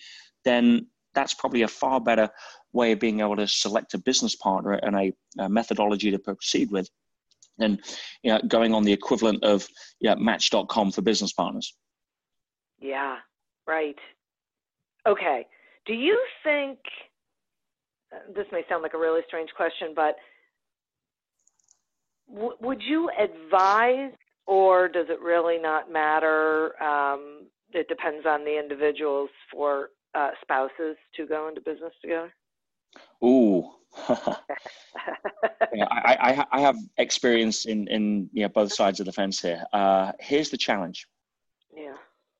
then 0.44 0.86
that's 1.14 1.34
probably 1.34 1.62
a 1.62 1.68
far 1.68 2.00
better 2.00 2.30
way 2.72 2.92
of 2.92 3.00
being 3.00 3.20
able 3.20 3.36
to 3.36 3.48
select 3.48 3.94
a 3.94 3.98
business 3.98 4.36
partner 4.36 4.72
and 4.72 4.96
a, 4.96 5.12
a 5.38 5.48
methodology 5.48 6.10
to 6.10 6.18
proceed 6.18 6.70
with 6.70 6.88
than 7.58 7.78
you 8.22 8.32
know, 8.32 8.40
going 8.48 8.72
on 8.72 8.84
the 8.84 8.92
equivalent 8.92 9.44
of 9.44 9.66
yeah, 10.00 10.14
match.com 10.14 10.92
for 10.92 11.02
business 11.02 11.32
partners. 11.32 11.74
Yeah, 12.80 13.16
right. 13.66 13.98
Okay. 15.06 15.46
Do 15.86 15.94
you 15.94 16.18
think 16.42 16.78
uh, 18.12 18.18
this 18.34 18.46
may 18.52 18.62
sound 18.68 18.82
like 18.82 18.94
a 18.94 18.98
really 18.98 19.20
strange 19.26 19.50
question, 19.56 19.92
but 19.94 20.16
w- 22.32 22.56
would 22.60 22.82
you 22.82 23.10
advise, 23.18 24.12
or 24.46 24.88
does 24.88 25.06
it 25.08 25.20
really 25.20 25.58
not 25.58 25.90
matter? 25.90 26.80
Um, 26.82 27.46
it 27.72 27.88
depends 27.88 28.26
on 28.26 28.44
the 28.44 28.58
individuals 28.58 29.30
for 29.52 29.90
uh, 30.14 30.30
spouses 30.42 30.96
to 31.16 31.26
go 31.26 31.48
into 31.48 31.60
business 31.60 31.92
together. 32.02 32.32
Ooh. 33.22 33.70
yeah, 34.08 35.86
I, 35.90 36.16
I, 36.20 36.46
I, 36.52 36.60
have 36.60 36.76
experience 36.96 37.64
in, 37.64 37.88
in 37.88 38.30
yeah, 38.32 38.46
both 38.46 38.72
sides 38.72 39.00
of 39.00 39.06
the 39.06 39.12
fence 39.12 39.40
here. 39.40 39.64
Uh, 39.72 40.12
here's 40.20 40.50
the 40.50 40.56
challenge. 40.56 41.08
Yeah 41.76 41.94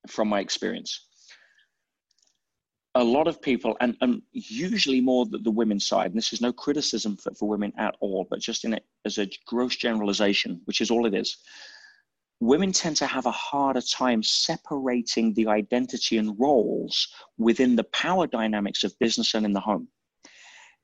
from 0.08 0.28
my 0.28 0.40
experience. 0.40 1.06
A 2.96 3.04
lot 3.04 3.28
of 3.28 3.40
people, 3.40 3.76
and, 3.80 3.96
and 4.00 4.22
usually 4.32 5.00
more 5.00 5.24
the, 5.26 5.38
the 5.38 5.50
women's 5.50 5.86
side, 5.86 6.10
and 6.10 6.16
this 6.16 6.32
is 6.32 6.40
no 6.40 6.52
criticism 6.52 7.16
for, 7.16 7.32
for 7.34 7.48
women 7.48 7.72
at 7.78 7.94
all, 8.00 8.26
but 8.28 8.40
just 8.40 8.64
in 8.64 8.74
it 8.74 8.84
as 9.04 9.18
a 9.18 9.28
gross 9.46 9.76
generalization, 9.76 10.60
which 10.64 10.80
is 10.80 10.90
all 10.90 11.06
it 11.06 11.14
is. 11.14 11.36
Women 12.40 12.72
tend 12.72 12.96
to 12.96 13.06
have 13.06 13.26
a 13.26 13.30
harder 13.30 13.82
time 13.82 14.22
separating 14.22 15.34
the 15.34 15.46
identity 15.46 16.16
and 16.16 16.34
roles 16.40 17.06
within 17.38 17.76
the 17.76 17.84
power 17.84 18.26
dynamics 18.26 18.82
of 18.82 18.98
business 18.98 19.34
and 19.34 19.44
in 19.44 19.52
the 19.52 19.60
home. 19.60 19.88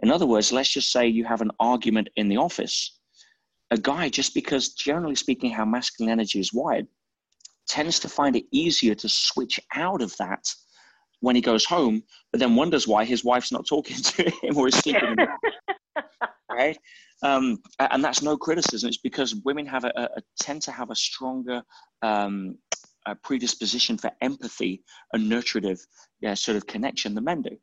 In 0.00 0.10
other 0.10 0.26
words, 0.26 0.52
let's 0.52 0.68
just 0.68 0.92
say 0.92 1.06
you 1.06 1.24
have 1.24 1.40
an 1.40 1.50
argument 1.58 2.10
in 2.16 2.28
the 2.28 2.36
office. 2.36 2.98
A 3.70 3.78
guy, 3.78 4.10
just 4.10 4.34
because 4.34 4.74
generally 4.74 5.16
speaking, 5.16 5.50
how 5.50 5.64
masculine 5.64 6.12
energy 6.12 6.38
is 6.38 6.52
wired, 6.52 6.86
tends 7.68 7.98
to 8.00 8.08
find 8.08 8.36
it 8.36 8.44
easier 8.52 8.94
to 8.94 9.08
switch 9.08 9.60
out 9.74 10.02
of 10.02 10.16
that 10.18 10.44
when 11.20 11.36
he 11.36 11.42
goes 11.42 11.64
home, 11.64 12.02
but 12.30 12.40
then 12.40 12.56
wonders 12.56 12.86
why 12.86 13.04
his 13.04 13.24
wife's 13.24 13.52
not 13.52 13.66
talking 13.66 13.96
to 14.02 14.30
him 14.42 14.56
or 14.56 14.68
is 14.68 14.74
sleeping. 14.74 15.16
in 15.18 15.28
right? 16.50 16.78
Um, 17.22 17.58
and 17.78 18.04
that's 18.04 18.22
no 18.22 18.36
criticism. 18.36 18.88
It's 18.88 18.98
because 18.98 19.34
women 19.44 19.66
have 19.66 19.84
a, 19.84 19.92
a 20.16 20.22
tend 20.40 20.62
to 20.62 20.72
have 20.72 20.90
a 20.90 20.94
stronger 20.94 21.62
um, 22.02 22.58
a 23.06 23.14
predisposition 23.14 23.96
for 23.96 24.10
empathy 24.20 24.82
and 25.12 25.30
nurturative 25.30 25.80
yeah, 26.20 26.34
sort 26.34 26.56
of 26.56 26.66
connection 26.66 27.14
than 27.14 27.24
men 27.24 27.42
do. 27.42 27.56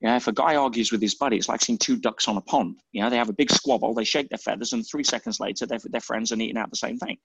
Yeah, 0.00 0.16
if 0.16 0.28
a 0.28 0.32
guy 0.32 0.56
argues 0.56 0.92
with 0.92 1.02
his 1.02 1.14
buddy, 1.14 1.36
it's 1.36 1.48
like 1.48 1.60
seeing 1.60 1.78
two 1.78 1.96
ducks 1.96 2.28
on 2.28 2.36
a 2.36 2.42
pond. 2.42 2.76
You 2.92 3.02
know, 3.02 3.10
they 3.10 3.16
have 3.16 3.28
a 3.28 3.34
big 3.34 3.50
squabble, 3.50 3.92
they 3.92 4.04
shake 4.04 4.28
their 4.30 4.38
feathers, 4.38 4.72
and 4.72 4.86
three 4.86 5.04
seconds 5.04 5.40
later, 5.40 5.66
they're, 5.66 5.80
they're 5.84 6.00
friends 6.00 6.32
and 6.32 6.40
eating 6.40 6.56
out 6.56 6.70
the 6.70 6.76
same 6.76 6.98
thing. 6.98 7.18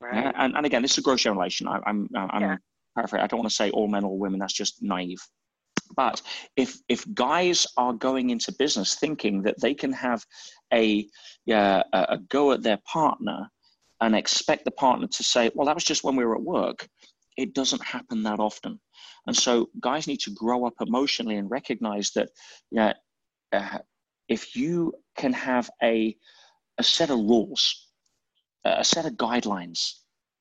Right. 0.00 0.32
And, 0.36 0.56
and 0.56 0.66
again, 0.66 0.82
this 0.82 0.92
is 0.92 0.98
a 0.98 1.02
gross 1.02 1.22
generalization. 1.22 1.68
I, 1.68 1.80
I'm, 1.86 2.08
I'm 2.14 2.42
yeah. 2.42 2.56
paraphrasing. 2.94 3.24
I 3.24 3.26
don't 3.26 3.40
want 3.40 3.50
to 3.50 3.56
say 3.56 3.70
all 3.70 3.88
men 3.88 4.04
or 4.04 4.18
women. 4.18 4.40
That's 4.40 4.52
just 4.52 4.82
naive. 4.82 5.20
But 5.96 6.22
if 6.56 6.78
if 6.88 7.04
guys 7.14 7.66
are 7.76 7.92
going 7.92 8.30
into 8.30 8.52
business 8.52 8.94
thinking 8.94 9.42
that 9.42 9.60
they 9.60 9.74
can 9.74 9.92
have 9.92 10.24
a 10.72 11.06
uh, 11.52 11.82
a 11.92 12.18
go 12.28 12.52
at 12.52 12.62
their 12.62 12.78
partner 12.90 13.48
and 14.00 14.16
expect 14.16 14.64
the 14.64 14.70
partner 14.70 15.06
to 15.06 15.22
say, 15.22 15.50
"Well, 15.54 15.66
that 15.66 15.74
was 15.74 15.84
just 15.84 16.04
when 16.04 16.16
we 16.16 16.24
were 16.24 16.36
at 16.36 16.42
work," 16.42 16.88
it 17.36 17.54
doesn't 17.54 17.84
happen 17.84 18.22
that 18.22 18.40
often. 18.40 18.80
And 19.26 19.36
so, 19.36 19.68
guys 19.80 20.06
need 20.06 20.20
to 20.20 20.30
grow 20.30 20.66
up 20.66 20.74
emotionally 20.80 21.36
and 21.36 21.50
recognize 21.50 22.10
that, 22.12 22.30
yeah, 22.70 22.94
uh, 23.52 23.78
if 24.28 24.56
you 24.56 24.94
can 25.16 25.32
have 25.32 25.70
a 25.82 26.16
a 26.78 26.82
set 26.82 27.10
of 27.10 27.18
rules 27.18 27.83
a 28.64 28.84
set 28.84 29.06
of 29.06 29.12
guidelines, 29.12 29.92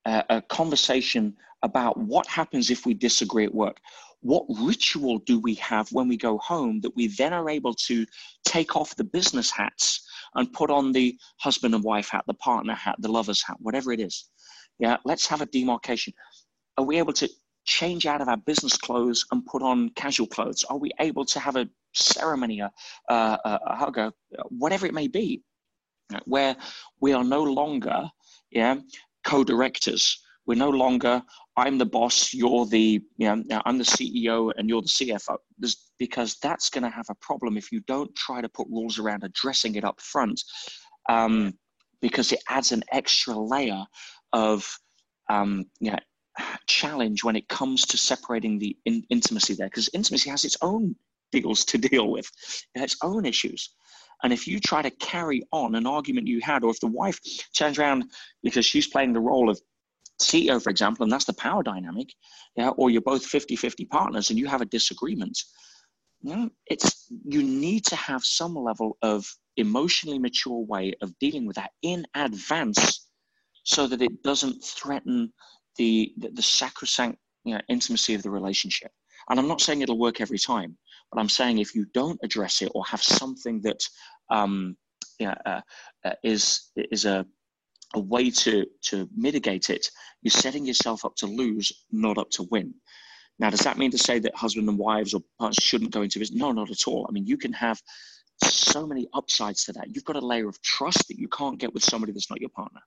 uh, 0.05 0.23
a 0.29 0.41
conversation 0.41 1.35
about 1.63 1.97
what 1.97 2.27
happens 2.27 2.69
if 2.69 2.85
we 2.85 2.93
disagree 2.93 3.45
at 3.45 3.53
work. 3.53 3.77
What 4.21 4.45
ritual 4.49 5.19
do 5.19 5.39
we 5.39 5.55
have 5.55 5.91
when 5.91 6.07
we 6.07 6.17
go 6.17 6.37
home 6.37 6.79
that 6.81 6.95
we 6.95 7.07
then 7.07 7.33
are 7.33 7.49
able 7.49 7.73
to 7.73 8.05
take 8.45 8.75
off 8.75 8.95
the 8.95 9.03
business 9.03 9.51
hats 9.51 10.07
and 10.35 10.51
put 10.53 10.69
on 10.69 10.91
the 10.91 11.17
husband 11.39 11.75
and 11.75 11.83
wife 11.83 12.09
hat, 12.09 12.23
the 12.27 12.33
partner 12.35 12.73
hat, 12.73 12.95
the 12.99 13.11
lover's 13.11 13.43
hat, 13.43 13.57
whatever 13.59 13.91
it 13.91 13.99
is? 13.99 14.29
Yeah, 14.79 14.97
let's 15.05 15.27
have 15.27 15.41
a 15.41 15.45
demarcation. 15.45 16.13
Are 16.77 16.85
we 16.85 16.97
able 16.97 17.13
to 17.13 17.29
change 17.65 18.05
out 18.05 18.21
of 18.21 18.27
our 18.27 18.37
business 18.37 18.77
clothes 18.77 19.25
and 19.31 19.45
put 19.45 19.61
on 19.61 19.89
casual 19.89 20.27
clothes? 20.27 20.63
Are 20.69 20.77
we 20.77 20.91
able 20.99 21.25
to 21.25 21.39
have 21.39 21.55
a 21.55 21.67
ceremony, 21.93 22.61
a, 22.61 22.71
a, 23.09 23.59
a 23.67 23.75
hug, 23.75 23.97
a, 23.97 24.13
whatever 24.49 24.85
it 24.85 24.93
may 24.93 25.07
be? 25.07 25.43
Where 26.25 26.55
we 26.99 27.13
are 27.13 27.23
no 27.23 27.43
longer 27.43 28.09
yeah, 28.51 28.75
co-directors. 29.23 30.19
We're 30.45 30.57
no 30.57 30.69
longer 30.69 31.23
I'm 31.55 31.77
the 31.77 31.85
boss, 31.85 32.33
you're 32.33 32.65
the 32.65 33.01
you 33.17 33.35
know, 33.35 33.61
I'm 33.65 33.77
the 33.77 33.83
CEO, 33.83 34.51
and 34.57 34.67
you're 34.67 34.81
the 34.81 34.87
CFO. 34.87 35.37
There's, 35.57 35.91
because 35.99 36.37
that's 36.41 36.69
going 36.69 36.83
to 36.83 36.89
have 36.89 37.05
a 37.09 37.15
problem 37.15 37.57
if 37.57 37.71
you 37.71 37.79
don't 37.81 38.13
try 38.15 38.41
to 38.41 38.49
put 38.49 38.67
rules 38.69 38.97
around 38.97 39.23
addressing 39.23 39.75
it 39.75 39.83
up 39.83 40.01
front, 40.01 40.41
um, 41.09 41.53
because 42.01 42.31
it 42.31 42.43
adds 42.49 42.71
an 42.71 42.83
extra 42.91 43.35
layer 43.35 43.85
of 44.33 44.67
um, 45.29 45.65
you 45.79 45.91
know, 45.91 45.99
challenge 46.67 47.23
when 47.23 47.35
it 47.35 47.47
comes 47.47 47.85
to 47.85 47.97
separating 47.97 48.57
the 48.57 48.75
in- 48.85 49.05
intimacy 49.09 49.53
there 49.53 49.67
because 49.67 49.89
intimacy 49.93 50.29
has 50.29 50.43
its 50.43 50.57
own 50.61 50.95
deals 51.31 51.65
to 51.65 51.77
deal 51.77 52.09
with, 52.09 52.29
its 52.75 52.97
own 53.03 53.25
issues. 53.25 53.69
And 54.23 54.31
if 54.31 54.47
you 54.47 54.59
try 54.59 54.81
to 54.81 54.89
carry 54.89 55.43
on 55.51 55.75
an 55.75 55.85
argument 55.85 56.27
you 56.27 56.39
had, 56.41 56.63
or 56.63 56.71
if 56.71 56.79
the 56.79 56.87
wife 56.87 57.19
turns 57.55 57.77
around 57.77 58.05
because 58.41 58.65
she's 58.65 58.87
playing 58.87 59.13
the 59.13 59.19
role 59.19 59.49
of 59.49 59.59
CEO, 60.21 60.61
for 60.61 60.69
example, 60.69 61.03
and 61.03 61.11
that's 61.11 61.25
the 61.25 61.33
power 61.33 61.61
dynamic, 61.61 62.13
yeah, 62.55 62.69
or 62.69 62.89
you're 62.89 63.01
both 63.01 63.25
50 63.25 63.55
50 63.55 63.85
partners 63.85 64.29
and 64.29 64.39
you 64.39 64.47
have 64.47 64.61
a 64.61 64.65
disagreement, 64.65 65.37
you 66.21 66.35
know, 66.35 66.49
it's 66.67 67.07
you 67.25 67.43
need 67.43 67.85
to 67.85 67.95
have 67.97 68.23
some 68.23 68.55
level 68.55 68.97
of 69.01 69.25
emotionally 69.57 70.19
mature 70.19 70.65
way 70.65 70.93
of 71.01 71.17
dealing 71.19 71.45
with 71.45 71.57
that 71.57 71.71
in 71.81 72.05
advance 72.15 73.07
so 73.63 73.87
that 73.87 74.01
it 74.01 74.23
doesn't 74.23 74.63
threaten 74.63 75.31
the, 75.77 76.13
the, 76.17 76.29
the 76.29 76.41
sacrosanct 76.41 77.17
you 77.43 77.55
know, 77.55 77.61
intimacy 77.67 78.13
of 78.13 78.23
the 78.23 78.29
relationship. 78.29 78.91
And 79.29 79.39
I'm 79.39 79.47
not 79.47 79.61
saying 79.61 79.81
it'll 79.81 79.99
work 79.99 80.21
every 80.21 80.37
time, 80.37 80.77
but 81.13 81.19
I'm 81.21 81.29
saying 81.29 81.59
if 81.59 81.75
you 81.75 81.85
don't 81.93 82.19
address 82.23 82.61
it 82.61 82.71
or 82.73 82.83
have 82.85 83.03
something 83.03 83.61
that 83.61 83.87
um, 84.29 84.75
yeah, 85.19 85.35
uh, 85.45 85.61
uh, 86.03 86.13
is 86.23 86.71
is 86.75 87.05
a 87.05 87.25
a 87.95 87.99
way 87.99 88.31
to 88.31 88.65
to 88.83 89.07
mitigate 89.15 89.69
it, 89.69 89.89
you're 90.21 90.31
setting 90.31 90.65
yourself 90.65 91.05
up 91.05 91.15
to 91.17 91.27
lose, 91.27 91.71
not 91.91 92.17
up 92.17 92.29
to 92.31 92.43
win. 92.43 92.73
Now, 93.39 93.49
does 93.49 93.61
that 93.61 93.77
mean 93.77 93.91
to 93.91 93.97
say 93.97 94.19
that 94.19 94.35
husband 94.35 94.69
and 94.69 94.77
wives 94.77 95.13
or 95.13 95.21
partners 95.39 95.57
shouldn't 95.61 95.91
go 95.91 96.01
into 96.01 96.19
business? 96.19 96.39
No, 96.39 96.51
not 96.51 96.71
at 96.71 96.87
all. 96.87 97.05
I 97.07 97.11
mean, 97.11 97.25
you 97.25 97.37
can 97.37 97.53
have 97.53 97.81
so 98.43 98.85
many 98.87 99.07
upsides 99.13 99.65
to 99.65 99.73
that. 99.73 99.93
You've 99.93 100.05
got 100.05 100.15
a 100.15 100.25
layer 100.25 100.47
of 100.47 100.61
trust 100.61 101.07
that 101.07 101.19
you 101.19 101.27
can't 101.27 101.59
get 101.59 101.73
with 101.73 101.83
somebody 101.83 102.11
that's 102.11 102.29
not 102.29 102.41
your 102.41 102.49
partner. 102.49 102.81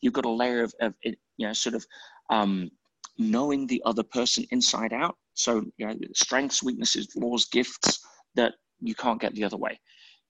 You've 0.00 0.12
got 0.12 0.24
a 0.24 0.30
layer 0.30 0.62
of, 0.62 0.74
of 0.80 0.94
you 1.02 1.16
know, 1.38 1.52
sort 1.52 1.74
of 1.74 1.86
um, 2.30 2.70
knowing 3.18 3.66
the 3.66 3.82
other 3.84 4.02
person 4.02 4.44
inside 4.50 4.92
out. 4.92 5.16
So, 5.34 5.64
you 5.76 5.86
know, 5.86 5.94
strengths, 6.14 6.62
weaknesses, 6.62 7.06
flaws, 7.12 7.46
gifts 7.46 8.04
that 8.34 8.54
you 8.80 8.94
can't 8.94 9.20
get 9.20 9.34
the 9.34 9.44
other 9.44 9.56
way 9.56 9.80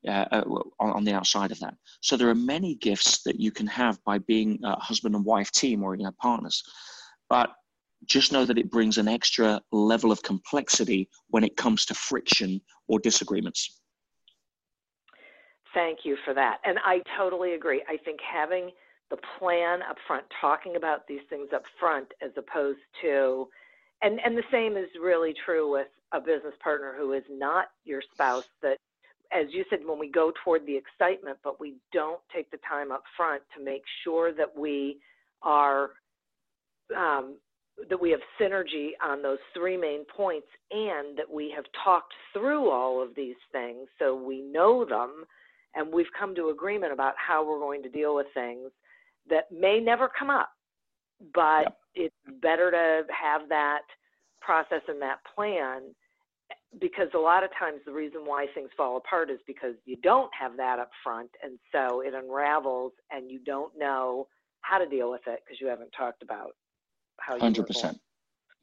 uh, 0.06 0.26
uh, 0.30 0.44
on, 0.80 0.90
on, 0.90 1.04
the 1.04 1.12
outside 1.12 1.50
of 1.50 1.60
that. 1.60 1.74
So 2.00 2.16
there 2.16 2.28
are 2.28 2.34
many 2.34 2.74
gifts 2.76 3.22
that 3.22 3.40
you 3.40 3.50
can 3.50 3.66
have 3.68 4.02
by 4.04 4.18
being 4.18 4.58
a 4.64 4.78
husband 4.78 5.14
and 5.14 5.24
wife 5.24 5.50
team 5.50 5.82
or 5.82 5.94
you 5.94 6.04
know, 6.04 6.12
partners. 6.20 6.62
But 7.28 7.50
just 8.06 8.32
know 8.32 8.44
that 8.44 8.58
it 8.58 8.70
brings 8.70 8.98
an 8.98 9.08
extra 9.08 9.60
level 9.70 10.10
of 10.10 10.22
complexity 10.22 11.08
when 11.28 11.44
it 11.44 11.56
comes 11.56 11.84
to 11.86 11.94
friction 11.94 12.60
or 12.88 12.98
disagreements. 12.98 13.80
Thank 15.74 16.00
you 16.04 16.16
for 16.24 16.34
that. 16.34 16.58
And 16.64 16.78
I 16.84 17.00
totally 17.16 17.54
agree. 17.54 17.82
I 17.88 17.96
think 17.96 18.20
having 18.20 18.70
the 19.10 19.18
plan 19.38 19.82
up 19.82 19.96
front, 20.06 20.24
talking 20.40 20.76
about 20.76 21.06
these 21.06 21.20
things 21.30 21.48
up 21.54 21.62
front 21.78 22.08
as 22.22 22.30
opposed 22.36 22.80
to, 23.02 23.48
and, 24.02 24.20
and 24.24 24.36
the 24.36 24.42
same 24.50 24.76
is 24.76 24.88
really 25.00 25.34
true 25.44 25.70
with 25.70 25.88
a 26.12 26.20
business 26.20 26.54
partner 26.62 26.94
who 26.98 27.12
is 27.12 27.24
not 27.30 27.66
your 27.84 28.02
spouse 28.12 28.48
that 28.62 28.78
as 29.32 29.46
you 29.50 29.64
said, 29.70 29.80
when 29.84 29.98
we 29.98 30.10
go 30.10 30.30
toward 30.44 30.66
the 30.66 30.76
excitement, 30.76 31.38
but 31.42 31.58
we 31.58 31.76
don't 31.92 32.20
take 32.34 32.50
the 32.50 32.58
time 32.68 32.92
up 32.92 33.02
front 33.16 33.42
to 33.56 33.64
make 33.64 33.82
sure 34.04 34.32
that 34.32 34.56
we 34.56 34.98
are 35.42 35.90
um, 36.96 37.36
that 37.88 38.00
we 38.00 38.10
have 38.10 38.20
synergy 38.40 38.90
on 39.02 39.22
those 39.22 39.38
three 39.54 39.76
main 39.76 40.04
points 40.04 40.46
and 40.70 41.16
that 41.16 41.30
we 41.32 41.52
have 41.54 41.64
talked 41.82 42.12
through 42.32 42.70
all 42.70 43.02
of 43.02 43.14
these 43.16 43.36
things 43.50 43.88
so 43.98 44.14
we 44.14 44.42
know 44.42 44.84
them 44.84 45.24
and 45.74 45.92
we've 45.92 46.12
come 46.18 46.34
to 46.34 46.50
agreement 46.50 46.92
about 46.92 47.14
how 47.16 47.46
we're 47.46 47.58
going 47.58 47.82
to 47.82 47.88
deal 47.88 48.14
with 48.14 48.26
things 48.34 48.70
that 49.30 49.50
may 49.50 49.80
never 49.80 50.10
come 50.16 50.28
up 50.28 50.50
but 51.34 51.62
yep. 51.62 51.76
it's 51.94 52.40
better 52.40 52.70
to 52.70 53.02
have 53.12 53.48
that 53.48 53.82
process 54.40 54.82
and 54.88 55.00
that 55.00 55.18
plan 55.34 55.82
because 56.80 57.08
a 57.14 57.18
lot 57.18 57.44
of 57.44 57.50
times 57.58 57.80
the 57.86 57.92
reason 57.92 58.22
why 58.24 58.46
things 58.54 58.70
fall 58.76 58.96
apart 58.96 59.30
is 59.30 59.38
because 59.46 59.74
you 59.84 59.96
don't 60.02 60.30
have 60.38 60.56
that 60.56 60.78
up 60.78 60.90
front 61.04 61.30
and 61.42 61.58
so 61.70 62.00
it 62.00 62.14
unravels 62.14 62.92
and 63.10 63.30
you 63.30 63.40
don't 63.44 63.72
know 63.78 64.26
how 64.62 64.78
to 64.78 64.88
deal 64.88 65.10
with 65.10 65.20
it 65.26 65.40
because 65.44 65.60
you 65.60 65.66
haven't 65.66 65.90
talked 65.96 66.22
about 66.22 66.50
how 67.20 67.34
you 67.34 67.42
100% 67.42 67.96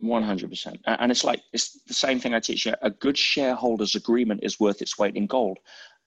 100% 0.01 0.77
and 0.85 1.11
it's 1.11 1.23
like 1.23 1.41
it's 1.53 1.83
the 1.83 1.93
same 1.93 2.19
thing 2.19 2.33
i 2.33 2.39
teach 2.39 2.65
you. 2.65 2.73
A 2.81 2.89
good 2.89 3.17
shareholders 3.17 3.95
agreement 3.95 4.39
is 4.43 4.59
worth 4.59 4.81
its 4.81 4.97
weight 4.97 5.15
in 5.15 5.27
gold. 5.27 5.57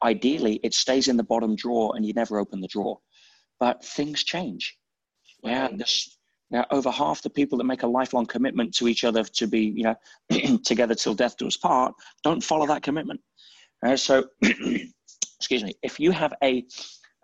Ideally 0.03 0.61
it 0.63 0.75
stays 0.75 1.09
in 1.09 1.17
the 1.17 1.23
bottom 1.23 1.55
drawer 1.55 1.95
and 1.95 2.05
you 2.05 2.15
never 2.15 2.39
open 2.39 2.61
the 2.61 2.69
drawer. 2.69 2.99
But 3.61 3.85
things 3.85 4.25
change. 4.25 4.77
Yeah 5.45 5.69
this 5.73 6.17
now, 6.53 6.67
over 6.71 6.91
half 6.91 7.23
the 7.23 7.31
people 7.31 7.57
that 7.59 7.65
make 7.65 7.83
a 7.83 7.87
lifelong 7.87 8.27
commitment 8.27 8.75
to 8.75 8.87
each 8.87 9.05
other 9.05 9.25
to 9.25 9.47
be, 9.47 9.73
you 9.75 9.85
know, 9.85 10.59
together 10.65 10.95
till 10.95 11.15
death 11.15 11.37
do 11.39 11.47
us 11.47 11.57
part, 11.57 11.95
don't 12.23 12.45
follow 12.45 12.67
that 12.67 12.83
commitment. 12.83 13.21
Uh, 13.85 13.97
so, 13.97 14.25
excuse 14.43 15.65
me, 15.65 15.73
if 15.83 15.99
you 15.99 16.11
have 16.11 16.35
a 16.45 16.65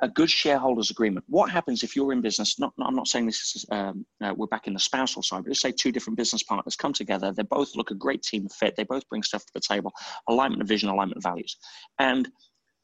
a 0.00 0.08
good 0.08 0.30
shareholders 0.30 0.90
agreement. 0.90 1.24
What 1.28 1.50
happens 1.50 1.82
if 1.82 1.96
you're 1.96 2.12
in 2.12 2.20
business? 2.20 2.58
Not, 2.58 2.72
I'm 2.80 2.94
not 2.94 3.08
saying 3.08 3.26
this 3.26 3.56
is 3.56 3.66
um, 3.72 4.06
uh, 4.22 4.32
we're 4.36 4.46
back 4.46 4.68
in 4.68 4.72
the 4.72 4.78
spousal 4.78 5.22
side, 5.22 5.42
but 5.42 5.48
let's 5.48 5.60
say 5.60 5.72
two 5.72 5.90
different 5.90 6.16
business 6.16 6.44
partners 6.44 6.76
come 6.76 6.92
together. 6.92 7.32
They 7.32 7.42
both 7.42 7.74
look 7.74 7.90
a 7.90 7.96
great 7.96 8.22
team 8.22 8.48
fit. 8.48 8.76
They 8.76 8.84
both 8.84 9.08
bring 9.08 9.24
stuff 9.24 9.44
to 9.46 9.52
the 9.54 9.60
table, 9.60 9.92
alignment 10.28 10.62
of 10.62 10.68
vision, 10.68 10.88
alignment 10.88 11.16
of 11.16 11.24
values. 11.24 11.56
And 11.98 12.28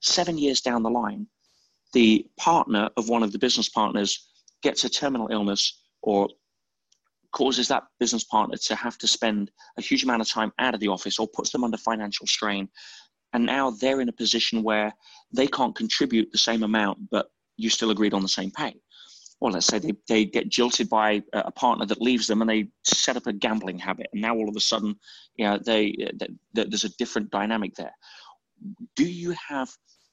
seven 0.01 0.39
years 0.39 0.61
down 0.61 0.83
the 0.83 0.91
line, 0.91 1.29
the 1.93 2.27
partner 2.37 2.91
of 2.97 3.09
one 3.09 3.23
of 3.23 3.31
the 3.31 3.39
business 3.39 3.69
partners 3.69 4.29
gets 4.65 4.83
a 4.83 4.89
terminal 4.89 5.29
illness 5.31 5.84
or 6.05 6.29
causes 7.33 7.67
that 7.69 7.83
business 7.99 8.25
partner 8.25 8.57
to 8.57 8.77
have 8.77 8.97
to 8.99 9.09
spend 9.09 9.51
a 9.77 9.83
huge 9.83 10.05
amount 10.05 10.23
of 10.23 10.29
time 10.29 10.53
out 10.59 10.75
of 10.75 10.81
the 10.81 10.89
office 10.89 11.19
or 11.19 11.27
puts 11.27 11.51
them 11.51 11.65
under 11.65 11.77
financial 11.77 12.27
strain. 12.27 12.69
And 13.33 13.45
now 13.45 13.71
they're 13.71 14.01
in 14.01 14.09
a 14.09 14.13
position 14.13 14.63
where 14.63 14.93
they 15.33 15.49
can't 15.49 15.75
contribute 15.75 16.31
the 16.31 16.39
same 16.39 16.63
amount, 16.63 16.99
but 17.11 17.27
you 17.57 17.71
still 17.71 17.91
agreed 17.91 18.15
on 18.15 18.23
the 18.23 18.29
same 18.29 18.53
pay. 18.53 18.75
Or 19.41 19.51
let's 19.51 19.67
say 19.67 19.79
they, 19.79 19.95
they 20.09 20.25
get 20.25 20.49
jilted 20.49 20.89
by 20.89 21.23
a 21.33 21.51
partner 21.51 21.87
that 21.87 22.01
leaves 22.01 22.27
them 22.27 22.41
and 22.41 22.49
they 22.49 22.69
set 22.85 23.17
up 23.17 23.27
a 23.27 23.33
gambling 23.33 23.79
habit. 23.79 24.07
And 24.13 24.23
now 24.23 24.37
all 24.37 24.49
of 24.49 24.55
a 24.57 24.61
sudden, 24.61 24.95
you 25.37 25.45
know, 25.45 25.59
they, 25.59 25.97
they, 26.15 26.29
there's 26.53 26.85
a 26.85 26.97
different 26.97 27.31
dynamic 27.31 27.75
there. 27.75 27.95
Do 28.95 29.05
you 29.05 29.35
have 29.49 29.71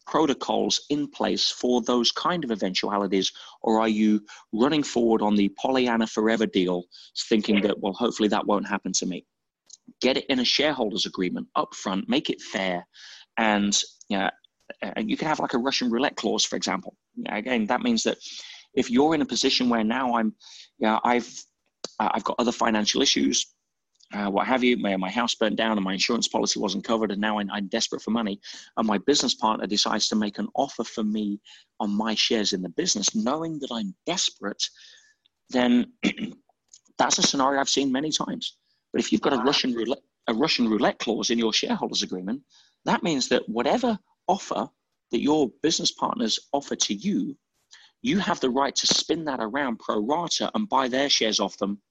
protocols 0.08 0.82
in 0.90 1.08
place 1.08 1.50
for 1.50 1.82
those 1.82 2.12
kind 2.12 2.44
of 2.44 2.52
eventualities, 2.52 3.32
or 3.62 3.80
are 3.80 3.90
you 3.90 4.22
running 4.52 4.84
forward 4.84 5.22
on 5.22 5.36
the 5.36 5.50
Pollyanna 5.50 6.08
forever 6.08 6.46
deal, 6.46 6.84
thinking 7.30 7.62
that, 7.62 7.80
well, 7.80 7.94
hopefully 7.94 8.30
that 8.30 8.46
won't 8.46 8.68
happen 8.68 8.92
to 8.94 9.06
me? 9.06 9.26
Get 10.02 10.18
it 10.18 10.26
in 10.28 10.40
a 10.40 10.46
shareholders 10.46 11.06
agreement 11.06 11.48
up 11.56 11.74
front, 11.76 12.10
make 12.10 12.30
it 12.30 12.42
fair, 12.42 12.86
and 13.38 13.80
you 14.10 14.18
know, 14.18 14.30
and 14.82 15.10
you 15.10 15.18
can 15.18 15.28
have 15.28 15.40
like 15.40 15.54
a 15.54 15.58
Russian 15.58 15.92
roulette 15.92 16.16
clause, 16.16 16.46
for 16.46 16.56
example. 16.56 16.96
Again, 17.28 17.68
that 17.68 17.82
means 17.82 18.04
that 18.04 18.18
if 18.74 18.90
you're 18.90 19.16
in 19.16 19.22
a 19.22 19.26
position 19.26 19.70
where 19.70 19.84
now 19.84 20.16
I'm, 20.16 20.34
yeah, 20.80 21.00
I've 21.04 21.30
I've 22.00 22.24
got 22.24 22.38
other 22.40 22.52
financial 22.52 23.02
issues, 23.02 23.46
uh, 24.14 24.30
what 24.30 24.48
have 24.48 24.64
you. 24.64 24.78
My, 24.78 24.96
my 24.98 25.10
house 25.10 25.36
burnt 25.36 25.56
down 25.56 25.78
and 25.78 25.84
my 25.84 25.94
insurance 25.94 26.28
policy 26.28 26.60
wasn't 26.60 26.84
covered, 26.84 27.12
and 27.12 27.22
now 27.22 27.40
I'm, 27.40 27.50
I'm, 27.52 27.68
desperate 27.68 28.02
for 28.02 28.12
money. 28.12 28.40
And 28.78 28.88
my 28.88 28.98
business 28.98 29.34
partner 29.34 29.68
decides 29.68 30.10
to 30.10 30.16
make 30.16 30.38
an 30.38 30.48
offer 30.56 30.84
for 30.84 31.04
me 31.04 31.40
on 31.80 31.96
my 31.96 32.16
shares 32.16 32.54
in 32.54 32.62
the 32.62 32.70
business, 32.70 33.16
knowing 33.16 33.60
that 33.60 33.72
I'm 33.72 33.96
desperate, 34.06 34.64
then 35.50 35.94
that's 36.98 37.18
a 37.18 37.24
scenario 37.24 37.60
I've 37.60 37.70
seen 37.70 37.92
many 37.92 38.12
times. 38.12 38.58
But 38.92 39.02
if 39.02 39.12
you've 39.12 39.22
got 39.22 39.34
a 39.34 39.44
Russian 39.44 39.74
roulette, 39.74 40.04
a 40.28 40.34
Russian 40.34 40.70
roulette 40.70 41.00
clause 41.00 41.30
in 41.30 41.40
your 41.40 41.54
shareholders 41.54 42.04
agreement, 42.04 42.42
that 42.86 43.04
means 43.04 43.30
that 43.30 43.48
whatever 43.48 43.98
offer 44.28 44.68
that 45.12 45.22
your 45.22 45.50
business 45.62 45.92
partners 45.92 46.40
offer 46.52 46.76
to 46.76 46.94
you, 46.94 47.38
you 48.02 48.20
have 48.20 48.40
the 48.40 48.50
right 48.50 48.76
to 48.76 48.88
spin 48.88 49.26
that 49.26 49.40
around 49.40 49.80
pro 49.80 50.00
rata 50.00 50.52
and 50.56 50.68
buy 50.68 50.88
their 50.88 51.10
shares 51.10 51.40
off 51.40 51.58
them 51.58 51.82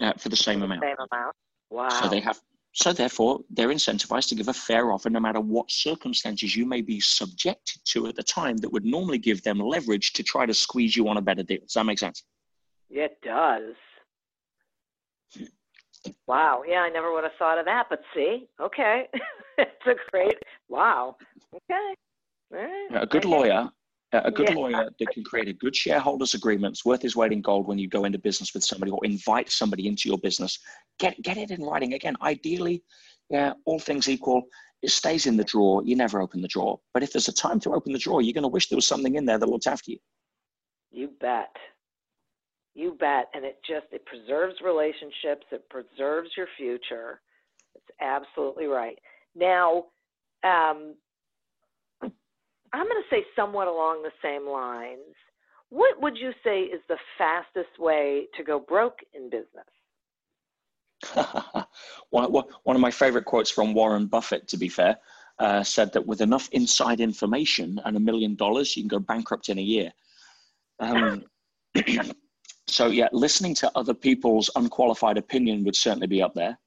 uh, 0.00 0.12
for 0.14 0.28
the 0.28 0.36
same 0.36 0.62
amount. 0.62 0.82
Same 0.82 0.96
amount. 1.12 1.34
Wow. 1.70 1.88
So 1.88 2.08
they 2.08 2.20
have. 2.20 2.40
So 2.72 2.92
therefore, 2.92 3.40
they're 3.50 3.68
incentivized 3.68 4.28
to 4.28 4.36
give 4.36 4.46
a 4.46 4.52
fair 4.52 4.92
offer, 4.92 5.10
no 5.10 5.18
matter 5.18 5.40
what 5.40 5.70
circumstances 5.70 6.54
you 6.54 6.64
may 6.64 6.82
be 6.82 7.00
subjected 7.00 7.80
to 7.86 8.06
at 8.06 8.14
the 8.14 8.22
time 8.22 8.56
that 8.58 8.72
would 8.72 8.84
normally 8.84 9.18
give 9.18 9.42
them 9.42 9.58
leverage 9.58 10.12
to 10.12 10.22
try 10.22 10.46
to 10.46 10.54
squeeze 10.54 10.94
you 10.94 11.08
on 11.08 11.16
a 11.16 11.20
better 11.20 11.42
deal. 11.42 11.60
Does 11.62 11.72
that 11.74 11.84
make 11.84 11.98
sense? 11.98 12.22
It 12.88 13.18
does. 13.22 13.74
Wow. 16.28 16.62
Yeah, 16.66 16.82
I 16.82 16.90
never 16.90 17.12
would 17.12 17.24
have 17.24 17.32
thought 17.38 17.58
of 17.58 17.64
that, 17.64 17.86
but 17.90 18.02
see, 18.14 18.48
okay, 18.60 19.08
it's 19.58 19.86
a 19.86 19.94
great. 20.12 20.36
Wow. 20.68 21.16
Okay. 21.54 21.94
A 22.94 23.06
good 23.06 23.24
lawyer 23.24 23.68
a 24.12 24.30
good 24.30 24.48
yeah. 24.48 24.54
lawyer 24.54 24.90
that 24.98 25.08
can 25.12 25.22
create 25.22 25.48
a 25.48 25.52
good 25.52 25.74
shareholders 25.74 26.34
agreement 26.34 26.76
is 26.76 26.84
worth 26.84 27.02
his 27.02 27.14
weight 27.14 27.32
in 27.32 27.40
gold 27.40 27.66
when 27.66 27.78
you 27.78 27.88
go 27.88 28.04
into 28.04 28.18
business 28.18 28.52
with 28.52 28.64
somebody 28.64 28.90
or 28.90 29.04
invite 29.04 29.50
somebody 29.50 29.86
into 29.86 30.08
your 30.08 30.18
business. 30.18 30.58
Get 30.98 31.20
get 31.22 31.36
it 31.36 31.50
in 31.50 31.62
writing. 31.62 31.94
Again, 31.94 32.16
ideally, 32.22 32.82
yeah, 33.28 33.52
all 33.64 33.78
things 33.78 34.08
equal, 34.08 34.42
it 34.82 34.90
stays 34.90 35.26
in 35.26 35.36
the 35.36 35.44
drawer. 35.44 35.82
You 35.84 35.96
never 35.96 36.20
open 36.20 36.42
the 36.42 36.48
drawer. 36.48 36.80
But 36.92 37.02
if 37.02 37.12
there's 37.12 37.28
a 37.28 37.32
time 37.32 37.60
to 37.60 37.74
open 37.74 37.92
the 37.92 37.98
drawer, 37.98 38.22
you're 38.22 38.34
going 38.34 38.42
to 38.42 38.48
wish 38.48 38.68
there 38.68 38.76
was 38.76 38.86
something 38.86 39.14
in 39.14 39.26
there 39.26 39.38
that 39.38 39.48
looked 39.48 39.66
after 39.66 39.92
you. 39.92 39.98
You 40.90 41.10
bet. 41.20 41.54
You 42.74 42.96
bet. 42.98 43.26
And 43.34 43.44
it 43.44 43.58
just 43.66 43.86
it 43.92 44.04
preserves 44.06 44.56
relationships, 44.64 45.46
it 45.52 45.68
preserves 45.70 46.30
your 46.36 46.48
future. 46.56 47.20
It's 47.74 47.98
absolutely 48.00 48.66
right. 48.66 48.98
Now, 49.36 49.84
um, 50.42 50.94
I'm 52.72 52.86
going 52.86 53.02
to 53.02 53.08
say 53.14 53.24
somewhat 53.34 53.68
along 53.68 54.02
the 54.02 54.12
same 54.22 54.46
lines. 54.46 55.14
What 55.70 56.00
would 56.02 56.16
you 56.16 56.32
say 56.44 56.62
is 56.62 56.80
the 56.88 56.98
fastest 57.16 57.78
way 57.78 58.26
to 58.36 58.44
go 58.44 58.58
broke 58.58 58.98
in 59.14 59.30
business? 59.30 59.66
one, 62.10 62.30
one 62.32 62.76
of 62.76 62.82
my 62.82 62.90
favorite 62.90 63.24
quotes 63.24 63.50
from 63.50 63.72
Warren 63.74 64.06
Buffett, 64.06 64.48
to 64.48 64.56
be 64.56 64.68
fair, 64.68 64.98
uh, 65.38 65.62
said 65.62 65.92
that 65.92 66.06
with 66.06 66.20
enough 66.20 66.48
inside 66.52 67.00
information 67.00 67.80
and 67.84 67.96
a 67.96 68.00
million 68.00 68.34
dollars, 68.34 68.76
you 68.76 68.82
can 68.82 68.88
go 68.88 68.98
bankrupt 68.98 69.48
in 69.48 69.58
a 69.58 69.62
year. 69.62 69.92
Um, 70.80 71.24
so, 72.66 72.88
yeah, 72.88 73.08
listening 73.12 73.54
to 73.56 73.72
other 73.74 73.94
people's 73.94 74.50
unqualified 74.56 75.18
opinion 75.18 75.64
would 75.64 75.76
certainly 75.76 76.06
be 76.06 76.22
up 76.22 76.34
there. 76.34 76.58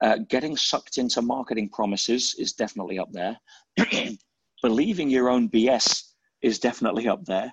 Uh, 0.00 0.18
getting 0.28 0.56
sucked 0.56 0.98
into 0.98 1.22
marketing 1.22 1.68
promises 1.68 2.34
is 2.38 2.52
definitely 2.52 2.98
up 2.98 3.10
there. 3.12 3.38
Believing 4.62 5.10
your 5.10 5.28
own 5.28 5.48
BS 5.48 6.02
is 6.42 6.58
definitely 6.58 7.08
up 7.08 7.24
there. 7.24 7.52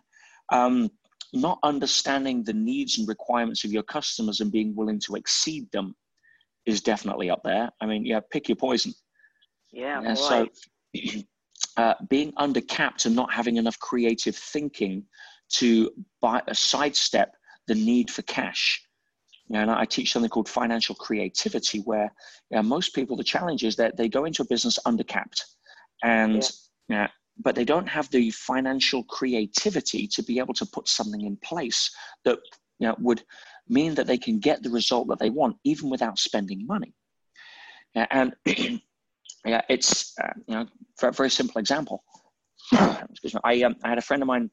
Um, 0.52 0.90
not 1.34 1.60
understanding 1.64 2.44
the 2.44 2.54
needs 2.54 2.98
and 2.98 3.08
requirements 3.08 3.64
of 3.64 3.72
your 3.72 3.84
customers 3.84 4.40
and 4.40 4.52
being 4.52 4.76
willing 4.76 5.00
to 5.02 5.16
exceed 5.16 5.70
them 5.72 5.96
is 6.66 6.82
definitely 6.82 7.30
up 7.30 7.42
there. 7.44 7.70
I 7.82 7.86
mean, 7.86 8.06
yeah, 8.06 8.22
pick 8.32 8.50
your 8.50 8.56
poison. 8.56 8.94
Yeah. 9.72 10.14
So 10.14 10.48
uh, 11.78 11.94
being 12.10 12.32
undercapped 12.34 13.06
and 13.06 13.16
not 13.16 13.34
having 13.34 13.58
enough 13.58 13.78
creative 13.80 14.36
thinking 14.36 15.04
to 15.50 15.92
buy, 16.22 16.42
uh, 16.48 16.54
sidestep 16.54 17.36
the 17.68 17.76
need 17.76 18.10
for 18.10 18.22
cash. 18.24 18.82
You 19.48 19.56
know, 19.56 19.62
and 19.62 19.72
I 19.72 19.86
teach 19.86 20.12
something 20.12 20.30
called 20.30 20.50
financial 20.50 20.96
creativity, 20.96 21.80
where 21.80 22.12
you 22.50 22.58
know, 22.58 22.64
most 22.64 22.96
people, 22.96 23.16
the 23.16 23.24
challenge 23.24 23.64
is 23.64 23.76
that 23.76 23.96
they 23.96 24.10
go 24.10 24.26
into 24.26 24.42
a 24.42 24.46
business 24.46 24.80
undercapped, 24.88 25.42
and 26.04 26.36
yeah. 26.36 26.50
Know, 26.90 27.08
but 27.38 27.56
they 27.56 27.66
don't 27.66 27.88
have 27.88 28.10
the 28.12 28.32
financial 28.32 29.04
creativity 29.04 30.08
to 30.08 30.24
be 30.24 30.40
able 30.40 30.54
to 30.54 30.66
put 30.66 30.88
something 30.88 31.22
in 31.22 31.38
place 31.38 31.90
that 32.24 32.40
you 32.80 32.88
know, 32.88 32.96
would 33.00 33.24
mean 33.68 33.96
that 33.96 34.08
they 34.08 34.18
can 34.18 34.40
get 34.40 34.62
the 34.62 34.70
result 34.70 35.08
that 35.08 35.20
they 35.20 35.30
want 35.30 35.58
even 35.64 35.90
without 35.90 36.20
spending 36.20 36.66
money. 36.68 36.94
Yeah, 37.96 38.08
and 38.12 38.36
yeah, 39.46 39.62
it's 39.70 40.14
uh, 40.22 40.34
you 40.48 40.56
know 40.56 40.68
for 40.98 41.10
a 41.10 41.14
very 41.14 41.30
simple 41.30 41.60
example. 41.60 42.04
Excuse 42.72 43.34
me. 43.34 43.42
I 43.44 43.62
um, 43.64 43.76
I 43.84 43.90
had 43.90 43.98
a 43.98 44.02
friend 44.04 44.22
of 44.22 44.28
mine 44.28 44.50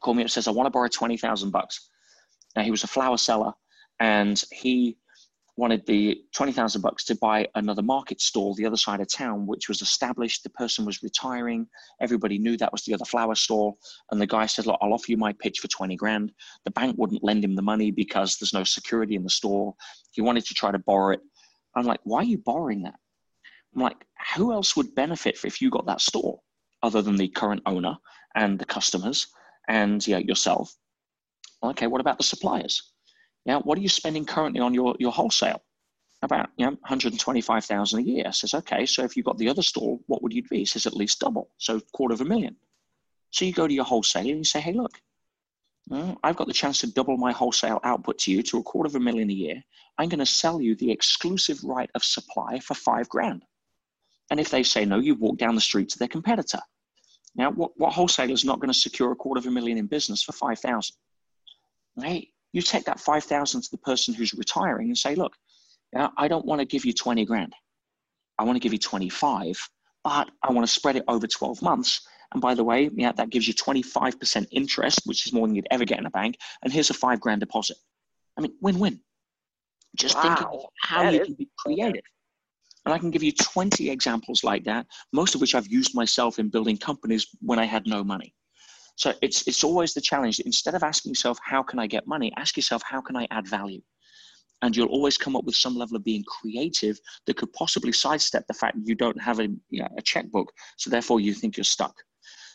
call 0.00 0.14
me 0.14 0.22
up 0.22 0.26
and 0.26 0.30
says 0.30 0.48
I 0.48 0.52
want 0.52 0.66
to 0.66 0.70
borrow 0.70 0.88
twenty 0.88 1.16
thousand 1.16 1.50
bucks. 1.50 1.88
Now 2.56 2.62
he 2.62 2.70
was 2.70 2.84
a 2.84 2.88
flower 2.88 3.16
seller, 3.16 3.52
and 4.00 4.42
he 4.52 4.98
wanted 5.58 5.84
the 5.86 6.22
20,000 6.34 6.80
bucks 6.80 7.04
to 7.04 7.16
buy 7.16 7.44
another 7.56 7.82
market 7.82 8.20
stall 8.20 8.54
the 8.54 8.64
other 8.64 8.76
side 8.76 9.00
of 9.00 9.12
town, 9.12 9.44
which 9.44 9.68
was 9.68 9.82
established. 9.82 10.44
The 10.44 10.50
person 10.50 10.84
was 10.84 11.02
retiring. 11.02 11.66
Everybody 12.00 12.38
knew 12.38 12.56
that 12.56 12.70
was 12.70 12.84
the 12.84 12.94
other 12.94 13.04
flower 13.04 13.34
stall. 13.34 13.76
And 14.12 14.20
the 14.20 14.26
guy 14.26 14.46
said, 14.46 14.66
look, 14.66 14.78
I'll 14.80 14.92
offer 14.92 15.06
you 15.08 15.16
my 15.16 15.32
pitch 15.32 15.58
for 15.58 15.66
20 15.66 15.96
grand. 15.96 16.32
The 16.64 16.70
bank 16.70 16.96
wouldn't 16.96 17.24
lend 17.24 17.44
him 17.44 17.56
the 17.56 17.62
money 17.62 17.90
because 17.90 18.36
there's 18.36 18.54
no 18.54 18.62
security 18.62 19.16
in 19.16 19.24
the 19.24 19.30
store. 19.30 19.74
He 20.12 20.22
wanted 20.22 20.44
to 20.46 20.54
try 20.54 20.70
to 20.70 20.78
borrow 20.78 21.14
it. 21.14 21.20
I'm 21.74 21.86
like, 21.86 22.00
why 22.04 22.20
are 22.20 22.24
you 22.24 22.38
borrowing 22.38 22.84
that? 22.84 22.94
I'm 23.74 23.82
like, 23.82 24.06
who 24.36 24.52
else 24.52 24.76
would 24.76 24.94
benefit 24.94 25.40
if 25.44 25.60
you 25.60 25.70
got 25.70 25.86
that 25.86 26.00
store 26.00 26.38
other 26.84 27.02
than 27.02 27.16
the 27.16 27.28
current 27.28 27.62
owner 27.66 27.96
and 28.36 28.60
the 28.60 28.64
customers 28.64 29.26
and 29.66 30.06
yeah, 30.06 30.18
yourself? 30.18 30.72
Okay, 31.64 31.88
what 31.88 32.00
about 32.00 32.16
the 32.16 32.24
suppliers? 32.24 32.92
Yeah, 33.48 33.60
what 33.60 33.78
are 33.78 33.80
you 33.80 33.88
spending 33.88 34.26
currently 34.26 34.60
on 34.60 34.74
your, 34.74 34.94
your 34.98 35.10
wholesale? 35.10 35.62
About 36.20 36.50
you 36.58 36.66
know, 36.66 36.72
125,000 36.72 37.98
a 37.98 38.02
year. 38.02 38.30
Says, 38.30 38.52
okay, 38.52 38.84
so 38.84 39.04
if 39.04 39.16
you 39.16 39.22
got 39.22 39.38
the 39.38 39.48
other 39.48 39.62
store, 39.62 39.98
what 40.06 40.22
would 40.22 40.34
you 40.34 40.42
be? 40.50 40.66
Says, 40.66 40.84
at 40.84 40.94
least 40.94 41.20
double, 41.20 41.48
so 41.56 41.80
quarter 41.94 42.12
of 42.12 42.20
a 42.20 42.26
million. 42.26 42.56
So 43.30 43.46
you 43.46 43.54
go 43.54 43.66
to 43.66 43.72
your 43.72 43.86
wholesaler 43.86 44.28
and 44.28 44.38
you 44.38 44.44
say, 44.44 44.60
hey, 44.60 44.74
look, 44.74 45.00
I've 46.22 46.36
got 46.36 46.46
the 46.46 46.52
chance 46.52 46.80
to 46.80 46.92
double 46.92 47.16
my 47.16 47.32
wholesale 47.32 47.80
output 47.84 48.18
to 48.18 48.32
you 48.32 48.42
to 48.42 48.58
a 48.58 48.62
quarter 48.62 48.88
of 48.88 48.96
a 48.96 49.00
million 49.00 49.30
a 49.30 49.32
year. 49.32 49.62
I'm 49.96 50.10
going 50.10 50.18
to 50.18 50.26
sell 50.26 50.60
you 50.60 50.74
the 50.74 50.90
exclusive 50.90 51.64
right 51.64 51.90
of 51.94 52.04
supply 52.04 52.58
for 52.60 52.74
five 52.74 53.08
grand. 53.08 53.44
And 54.30 54.38
if 54.38 54.50
they 54.50 54.62
say 54.62 54.84
no, 54.84 54.98
you 54.98 55.14
walk 55.14 55.38
down 55.38 55.54
the 55.54 55.62
street 55.62 55.88
to 55.90 55.98
their 55.98 56.08
competitor. 56.08 56.60
Now, 57.34 57.50
what, 57.52 57.70
what 57.78 57.94
wholesaler 57.94 58.32
is 58.32 58.44
not 58.44 58.60
going 58.60 58.72
to 58.72 58.78
secure 58.78 59.10
a 59.10 59.16
quarter 59.16 59.38
of 59.38 59.46
a 59.46 59.50
million 59.50 59.78
in 59.78 59.86
business 59.86 60.22
for 60.22 60.32
5,000? 60.32 60.94
Hey, 62.02 62.28
you 62.52 62.62
take 62.62 62.84
that 62.84 63.00
5,000 63.00 63.62
to 63.62 63.70
the 63.70 63.78
person 63.78 64.14
who's 64.14 64.34
retiring 64.34 64.88
and 64.88 64.98
say, 64.98 65.14
look, 65.14 65.34
yeah, 65.92 66.08
I 66.16 66.28
don't 66.28 66.46
want 66.46 66.60
to 66.60 66.64
give 66.64 66.84
you 66.84 66.92
20 66.92 67.24
grand. 67.24 67.54
I 68.38 68.44
want 68.44 68.56
to 68.56 68.60
give 68.60 68.72
you 68.72 68.78
25, 68.78 69.58
but 70.04 70.30
I 70.42 70.52
want 70.52 70.66
to 70.66 70.72
spread 70.72 70.96
it 70.96 71.04
over 71.08 71.26
12 71.26 71.60
months. 71.62 72.06
And 72.32 72.42
by 72.42 72.54
the 72.54 72.64
way, 72.64 72.90
yeah, 72.94 73.12
that 73.12 73.30
gives 73.30 73.48
you 73.48 73.54
25% 73.54 74.46
interest, 74.50 75.00
which 75.04 75.26
is 75.26 75.32
more 75.32 75.46
than 75.46 75.56
you'd 75.56 75.66
ever 75.70 75.84
get 75.84 75.98
in 75.98 76.06
a 76.06 76.10
bank. 76.10 76.36
And 76.62 76.72
here's 76.72 76.90
a 76.90 76.94
five 76.94 77.20
grand 77.20 77.40
deposit. 77.40 77.76
I 78.36 78.42
mean, 78.42 78.54
win-win. 78.60 79.00
Just 79.96 80.16
wow. 80.16 80.22
thinking 80.22 80.46
of 80.46 80.60
how 80.80 81.02
that 81.04 81.14
you 81.14 81.24
can 81.24 81.34
be 81.34 81.48
creative. 81.58 82.02
And 82.84 82.94
I 82.94 82.98
can 82.98 83.10
give 83.10 83.22
you 83.22 83.32
20 83.32 83.90
examples 83.90 84.44
like 84.44 84.64
that, 84.64 84.86
most 85.12 85.34
of 85.34 85.40
which 85.40 85.54
I've 85.54 85.66
used 85.66 85.94
myself 85.94 86.38
in 86.38 86.48
building 86.48 86.76
companies 86.76 87.26
when 87.40 87.58
I 87.58 87.64
had 87.64 87.86
no 87.86 88.04
money. 88.04 88.34
So 88.98 89.14
it's 89.22 89.46
it's 89.46 89.62
always 89.62 89.94
the 89.94 90.00
challenge. 90.00 90.40
Instead 90.40 90.74
of 90.74 90.82
asking 90.82 91.10
yourself, 91.10 91.38
how 91.42 91.62
can 91.62 91.78
I 91.78 91.86
get 91.86 92.06
money? 92.06 92.32
Ask 92.36 92.56
yourself, 92.56 92.82
how 92.84 93.00
can 93.00 93.16
I 93.16 93.26
add 93.30 93.46
value? 93.46 93.80
And 94.62 94.76
you'll 94.76 94.88
always 94.96 95.16
come 95.16 95.36
up 95.36 95.44
with 95.44 95.54
some 95.54 95.76
level 95.76 95.96
of 95.96 96.02
being 96.02 96.24
creative 96.24 96.98
that 97.26 97.36
could 97.36 97.52
possibly 97.52 97.92
sidestep 97.92 98.44
the 98.48 98.54
fact 98.54 98.74
that 98.76 98.88
you 98.88 98.96
don't 98.96 99.20
have 99.28 99.38
a, 99.38 99.46
you 99.70 99.80
know, 99.82 99.88
a 99.96 100.02
checkbook. 100.02 100.52
So 100.76 100.90
therefore 100.90 101.20
you 101.20 101.32
think 101.32 101.56
you're 101.56 101.62
stuck. 101.76 101.94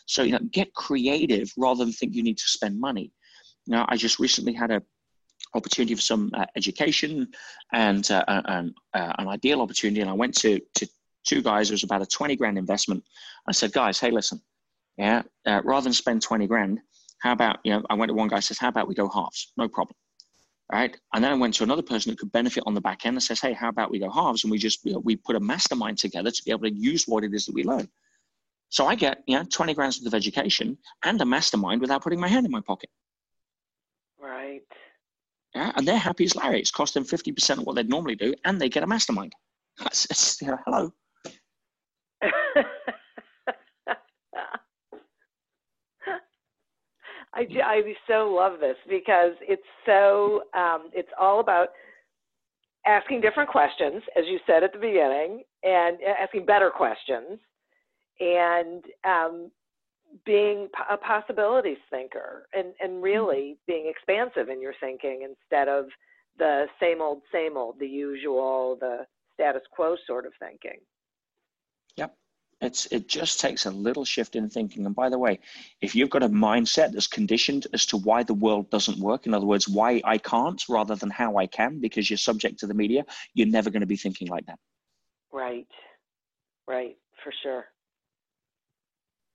So 0.06 0.22
you 0.22 0.32
know, 0.32 0.44
get 0.50 0.74
creative 0.74 1.50
rather 1.56 1.82
than 1.82 1.94
think 1.94 2.14
you 2.14 2.22
need 2.22 2.36
to 2.36 2.48
spend 2.56 2.78
money. 2.78 3.10
Now, 3.66 3.86
I 3.88 3.96
just 3.96 4.18
recently 4.18 4.52
had 4.52 4.70
a 4.70 4.82
opportunity 5.54 5.94
for 5.94 6.02
some 6.02 6.30
uh, 6.34 6.44
education 6.56 7.28
and 7.72 8.10
uh, 8.10 8.24
an, 8.28 8.74
uh, 8.92 9.12
an 9.18 9.28
ideal 9.28 9.62
opportunity, 9.62 10.02
and 10.02 10.10
I 10.10 10.12
went 10.12 10.34
to 10.42 10.60
to 10.74 10.86
two 11.24 11.40
guys. 11.40 11.70
It 11.70 11.74
was 11.74 11.84
about 11.84 12.02
a 12.02 12.06
twenty 12.06 12.36
grand 12.36 12.58
investment. 12.58 13.02
I 13.48 13.52
said, 13.52 13.72
guys, 13.72 13.98
hey, 13.98 14.10
listen, 14.10 14.42
yeah, 14.96 15.22
uh, 15.46 15.60
rather 15.64 15.84
than 15.84 15.92
spend 15.92 16.22
20 16.22 16.46
grand, 16.46 16.80
how 17.18 17.32
about, 17.32 17.58
you 17.64 17.72
know, 17.72 17.82
I 17.90 17.94
went 17.94 18.10
to 18.10 18.14
one 18.14 18.28
guy 18.28 18.40
says, 18.40 18.58
how 18.58 18.68
about 18.68 18.86
we 18.86 18.94
go 18.94 19.08
halves? 19.08 19.52
No 19.56 19.68
problem. 19.68 19.96
Right. 20.72 20.96
And 21.12 21.22
then 21.22 21.30
I 21.30 21.34
went 21.34 21.54
to 21.54 21.62
another 21.62 21.82
person 21.82 22.10
who 22.10 22.16
could 22.16 22.32
benefit 22.32 22.64
on 22.66 22.74
the 22.74 22.80
back 22.80 23.04
end 23.04 23.16
and 23.16 23.22
says, 23.22 23.40
hey, 23.40 23.52
how 23.52 23.68
about 23.68 23.90
we 23.90 23.98
go 23.98 24.10
halves? 24.10 24.44
And 24.44 24.50
we 24.50 24.58
just, 24.58 24.84
you 24.84 24.92
know, 24.92 24.98
we 24.98 25.16
put 25.16 25.36
a 25.36 25.40
mastermind 25.40 25.98
together 25.98 26.30
to 26.30 26.42
be 26.44 26.50
able 26.50 26.62
to 26.62 26.72
use 26.72 27.06
what 27.06 27.22
it 27.22 27.34
is 27.34 27.46
that 27.46 27.54
we 27.54 27.64
learn. 27.64 27.88
So 28.70 28.86
I 28.86 28.94
get, 28.94 29.22
you 29.26 29.36
know, 29.36 29.44
20 29.44 29.74
grand 29.74 29.94
worth 30.00 30.06
of 30.06 30.14
education 30.14 30.78
and 31.04 31.20
a 31.20 31.24
mastermind 31.24 31.80
without 31.80 32.02
putting 32.02 32.18
my 32.18 32.28
hand 32.28 32.46
in 32.46 32.52
my 32.52 32.60
pocket. 32.60 32.88
Right. 34.18 34.62
Yeah. 35.54 35.70
And 35.76 35.86
they're 35.86 35.98
happy 35.98 36.24
as 36.24 36.34
Larry. 36.34 36.60
It's 36.60 36.70
cost 36.70 36.94
them 36.94 37.04
50% 37.04 37.58
of 37.58 37.64
what 37.64 37.76
they'd 37.76 37.88
normally 37.88 38.16
do 38.16 38.34
and 38.44 38.60
they 38.60 38.68
get 38.68 38.82
a 38.82 38.86
mastermind. 38.86 39.32
That's, 39.78 40.06
it's, 40.06 40.40
you 40.40 40.48
know, 40.48 40.58
hello. 40.66 40.92
I, 47.34 47.46
I 47.64 47.82
so 48.08 48.32
love 48.32 48.60
this 48.60 48.76
because 48.88 49.32
it's 49.40 49.62
so, 49.84 50.42
um, 50.54 50.90
it's 50.92 51.08
all 51.20 51.40
about 51.40 51.68
asking 52.86 53.20
different 53.20 53.50
questions, 53.50 54.02
as 54.16 54.24
you 54.26 54.38
said 54.46 54.62
at 54.62 54.72
the 54.72 54.78
beginning, 54.78 55.42
and 55.62 55.98
asking 56.20 56.46
better 56.46 56.70
questions, 56.70 57.38
and 58.20 58.84
um, 59.04 59.50
being 60.24 60.68
a 60.90 60.96
possibilities 60.96 61.78
thinker, 61.90 62.46
and, 62.52 62.68
and 62.80 63.02
really 63.02 63.56
being 63.66 63.90
expansive 63.90 64.48
in 64.48 64.60
your 64.60 64.74
thinking 64.80 65.26
instead 65.28 65.68
of 65.68 65.86
the 66.38 66.66
same 66.80 67.00
old, 67.00 67.22
same 67.32 67.56
old, 67.56 67.76
the 67.80 67.86
usual, 67.86 68.76
the 68.80 69.06
status 69.34 69.62
quo 69.72 69.96
sort 70.06 70.26
of 70.26 70.32
thinking. 70.38 70.78
Yep. 71.96 72.14
It's 72.60 72.86
it 72.86 73.08
just 73.08 73.40
takes 73.40 73.66
a 73.66 73.70
little 73.70 74.04
shift 74.04 74.36
in 74.36 74.48
thinking. 74.48 74.86
And 74.86 74.94
by 74.94 75.08
the 75.08 75.18
way, 75.18 75.40
if 75.80 75.94
you've 75.94 76.10
got 76.10 76.22
a 76.22 76.28
mindset 76.28 76.92
that's 76.92 77.06
conditioned 77.06 77.66
as 77.72 77.86
to 77.86 77.96
why 77.96 78.22
the 78.22 78.34
world 78.34 78.70
doesn't 78.70 78.98
work, 78.98 79.26
in 79.26 79.34
other 79.34 79.46
words, 79.46 79.68
why 79.68 80.00
I 80.04 80.18
can't 80.18 80.62
rather 80.68 80.94
than 80.94 81.10
how 81.10 81.36
I 81.36 81.46
can, 81.46 81.80
because 81.80 82.08
you're 82.08 82.16
subject 82.16 82.58
to 82.60 82.66
the 82.66 82.74
media, 82.74 83.04
you're 83.34 83.48
never 83.48 83.70
going 83.70 83.80
to 83.80 83.86
be 83.86 83.96
thinking 83.96 84.28
like 84.28 84.46
that. 84.46 84.58
Right. 85.32 85.66
Right, 86.66 86.96
for 87.22 87.32
sure. 87.42 87.66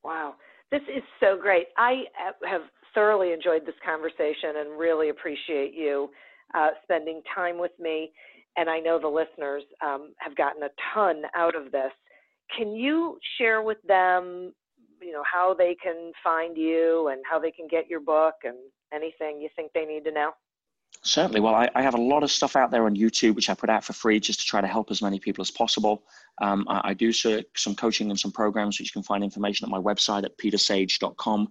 Wow. 0.04 0.36
This 0.72 0.82
is 0.84 1.04
so 1.20 1.38
great. 1.40 1.68
I 1.78 2.04
have 2.48 2.62
thoroughly 2.94 3.34
enjoyed 3.34 3.66
this 3.66 3.76
conversation 3.86 4.58
and 4.58 4.80
really 4.80 5.10
appreciate 5.10 5.74
you 5.74 6.10
uh, 6.56 6.70
spending 6.84 7.22
time 7.36 7.60
with 7.60 7.72
me. 7.80 8.12
And 8.58 8.70
I 8.70 8.80
know 8.80 9.00
the 9.00 9.08
listeners 9.08 9.64
um, 9.86 10.14
have 10.18 10.36
gotten 10.36 10.64
a 10.64 10.70
ton 10.94 11.24
out 11.36 11.56
of 11.56 11.72
this 11.72 11.92
can 12.56 12.74
you 12.74 13.18
share 13.38 13.62
with 13.62 13.78
them, 13.88 14.54
you 15.02 15.12
know, 15.12 15.24
how 15.32 15.54
they 15.54 15.76
can 15.82 16.12
find 16.24 16.58
you 16.58 17.10
and 17.10 17.22
how 17.30 17.40
they 17.40 17.52
can 17.52 17.68
get 17.68 17.90
your 17.90 18.00
book 18.00 18.36
and 18.44 18.58
anything 18.94 19.42
you 19.42 19.50
think 19.56 19.72
they 19.74 19.86
need 19.86 20.04
to 20.06 20.12
know? 20.12 20.32
Certainly. 21.02 21.40
Well, 21.40 21.56
I, 21.56 21.70
I, 21.76 21.82
have 21.82 21.94
a 21.94 22.02
lot 22.02 22.24
of 22.24 22.32
stuff 22.32 22.58
out 22.58 22.72
there 22.72 22.86
on 22.86 22.96
YouTube, 22.96 23.36
which 23.36 23.50
I 23.50 23.54
put 23.54 23.70
out 23.70 23.86
for 23.86 23.94
free 23.94 24.20
just 24.20 24.42
to 24.42 24.46
try 24.46 24.60
to 24.60 24.68
help 24.68 24.92
as 24.92 25.02
many 25.02 25.18
people 25.18 25.42
as 25.42 25.50
possible. 25.50 26.04
Um, 26.42 26.66
I, 26.68 26.90
I, 26.90 26.94
do 26.94 27.14
some 27.14 27.76
coaching 27.76 28.10
and 28.10 28.20
some 28.20 28.34
programs, 28.34 28.78
which 28.78 28.90
you 28.90 28.94
can 28.94 29.04
find 29.04 29.24
information 29.24 29.66
at 29.66 29.72
my 29.72 29.80
website 29.80 30.26
at 30.26 30.38
petersage.com. 30.38 31.48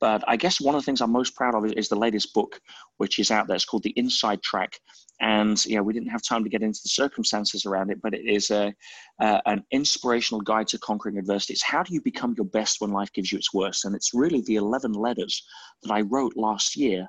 But 0.00 0.22
I 0.28 0.36
guess 0.36 0.60
one 0.60 0.76
of 0.76 0.80
the 0.80 0.84
things 0.84 1.00
I'm 1.00 1.10
most 1.10 1.34
proud 1.34 1.56
of 1.56 1.66
is, 1.66 1.72
is 1.72 1.88
the 1.88 1.96
latest 1.96 2.32
book, 2.32 2.60
which 2.98 3.18
is 3.18 3.32
out 3.32 3.48
there. 3.48 3.56
It's 3.56 3.64
called 3.64 3.82
The 3.82 3.90
Inside 3.96 4.40
Track. 4.40 4.78
And 5.20 5.64
yeah, 5.66 5.80
we 5.80 5.92
didn't 5.92 6.10
have 6.10 6.22
time 6.22 6.44
to 6.44 6.50
get 6.50 6.62
into 6.62 6.80
the 6.82 6.88
circumstances 6.88 7.66
around 7.66 7.90
it, 7.90 8.00
but 8.02 8.14
it 8.14 8.24
is 8.24 8.50
a, 8.50 8.72
an 9.18 9.64
inspirational 9.72 10.40
guide 10.42 10.68
to 10.68 10.78
conquering 10.78 11.18
adversity. 11.18 11.54
It's 11.54 11.62
how 11.62 11.82
do 11.82 11.92
you 11.92 12.00
become 12.00 12.34
your 12.36 12.46
best 12.46 12.80
when 12.80 12.92
life 12.92 13.12
gives 13.12 13.32
you 13.32 13.38
its 13.38 13.52
worst? 13.52 13.84
And 13.84 13.96
it's 13.96 14.14
really 14.14 14.42
the 14.42 14.56
11 14.56 14.92
letters 14.92 15.44
that 15.82 15.92
I 15.92 16.02
wrote 16.02 16.36
last 16.36 16.76
year 16.76 17.08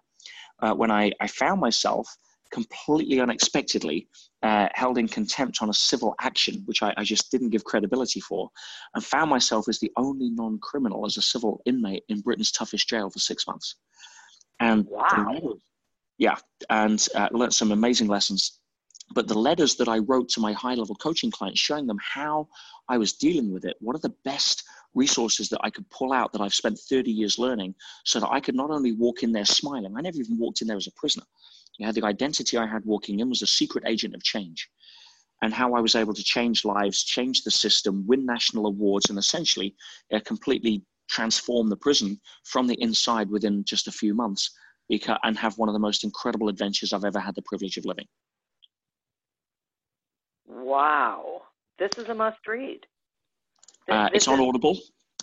uh, 0.63 0.73
when 0.73 0.89
I, 0.89 1.11
I 1.19 1.27
found 1.27 1.59
myself 1.59 2.07
completely 2.51 3.19
unexpectedly 3.19 4.07
uh, 4.43 4.69
held 4.73 4.97
in 4.97 5.07
contempt 5.07 5.61
on 5.61 5.69
a 5.69 5.73
civil 5.73 6.15
action, 6.21 6.61
which 6.65 6.81
I, 6.81 6.93
I, 6.95 7.03
just 7.03 7.31
didn't 7.31 7.49
give 7.49 7.63
credibility 7.63 8.19
for, 8.19 8.49
and 8.93 9.03
found 9.03 9.29
myself 9.29 9.67
as 9.67 9.79
the 9.79 9.91
only 9.97 10.29
non 10.29 10.59
criminal 10.59 11.05
as 11.05 11.17
a 11.17 11.21
civil 11.21 11.61
inmate 11.65 12.03
in 12.09 12.21
Britain's 12.21 12.51
toughest 12.51 12.87
jail 12.87 13.09
for 13.09 13.19
six 13.19 13.45
months. 13.47 13.75
And 14.59 14.85
wow. 14.89 15.55
yeah, 16.17 16.35
and 16.69 17.05
uh, 17.15 17.27
learned 17.31 17.53
some 17.53 17.71
amazing 17.71 18.07
lessons. 18.07 18.59
But 19.13 19.27
the 19.27 19.37
letters 19.37 19.75
that 19.75 19.89
I 19.89 19.97
wrote 19.97 20.29
to 20.29 20.39
my 20.39 20.53
high 20.53 20.75
level 20.75 20.95
coaching 20.95 21.31
clients, 21.31 21.59
showing 21.59 21.87
them 21.87 21.99
how 22.01 22.47
I 22.87 22.97
was 22.97 23.13
dealing 23.13 23.51
with 23.51 23.65
it, 23.65 23.75
what 23.79 23.95
are 23.95 23.99
the 24.07 24.15
best 24.23 24.63
resources 24.93 25.49
that 25.49 25.59
I 25.63 25.69
could 25.69 25.89
pull 25.89 26.13
out 26.13 26.31
that 26.33 26.41
I've 26.41 26.53
spent 26.53 26.79
30 26.79 27.11
years 27.11 27.39
learning 27.39 27.75
so 28.03 28.19
that 28.19 28.29
I 28.29 28.39
could 28.39 28.55
not 28.55 28.69
only 28.69 28.91
walk 28.91 29.23
in 29.23 29.31
there 29.31 29.45
smiling, 29.45 29.95
I 29.97 30.01
never 30.01 30.17
even 30.17 30.37
walked 30.37 30.61
in 30.61 30.67
there 30.67 30.77
as 30.77 30.87
a 30.87 30.91
prisoner. 30.91 31.25
You 31.77 31.85
know, 31.85 31.91
the 31.91 32.05
identity 32.05 32.57
I 32.57 32.67
had 32.67 32.85
walking 32.85 33.19
in 33.19 33.29
was 33.29 33.41
a 33.41 33.47
secret 33.47 33.83
agent 33.87 34.13
of 34.13 34.23
change 34.23 34.69
and 35.41 35.53
how 35.53 35.73
I 35.73 35.81
was 35.81 35.95
able 35.95 36.13
to 36.13 36.23
change 36.23 36.63
lives, 36.63 37.03
change 37.03 37.43
the 37.43 37.51
system, 37.51 38.05
win 38.07 38.25
national 38.25 38.67
awards, 38.67 39.09
and 39.09 39.19
essentially 39.19 39.75
uh, 40.13 40.19
completely 40.25 40.83
transform 41.09 41.67
the 41.67 41.75
prison 41.75 42.19
from 42.45 42.65
the 42.65 42.81
inside 42.81 43.29
within 43.29 43.63
just 43.65 43.87
a 43.87 43.91
few 43.91 44.13
months 44.13 44.51
because, 44.87 45.17
and 45.23 45.37
have 45.37 45.57
one 45.57 45.67
of 45.67 45.73
the 45.73 45.79
most 45.79 46.03
incredible 46.03 46.47
adventures 46.47 46.93
I've 46.93 47.03
ever 47.03 47.19
had 47.19 47.35
the 47.35 47.41
privilege 47.41 47.77
of 47.77 47.85
living. 47.85 48.07
Wow. 50.47 51.41
This 51.77 51.91
is 51.97 52.07
a 52.07 52.15
must 52.15 52.47
read. 52.47 52.85
Uh, 53.89 54.09
it's 54.13 54.27
on 54.27 54.39
Audible 54.39 54.77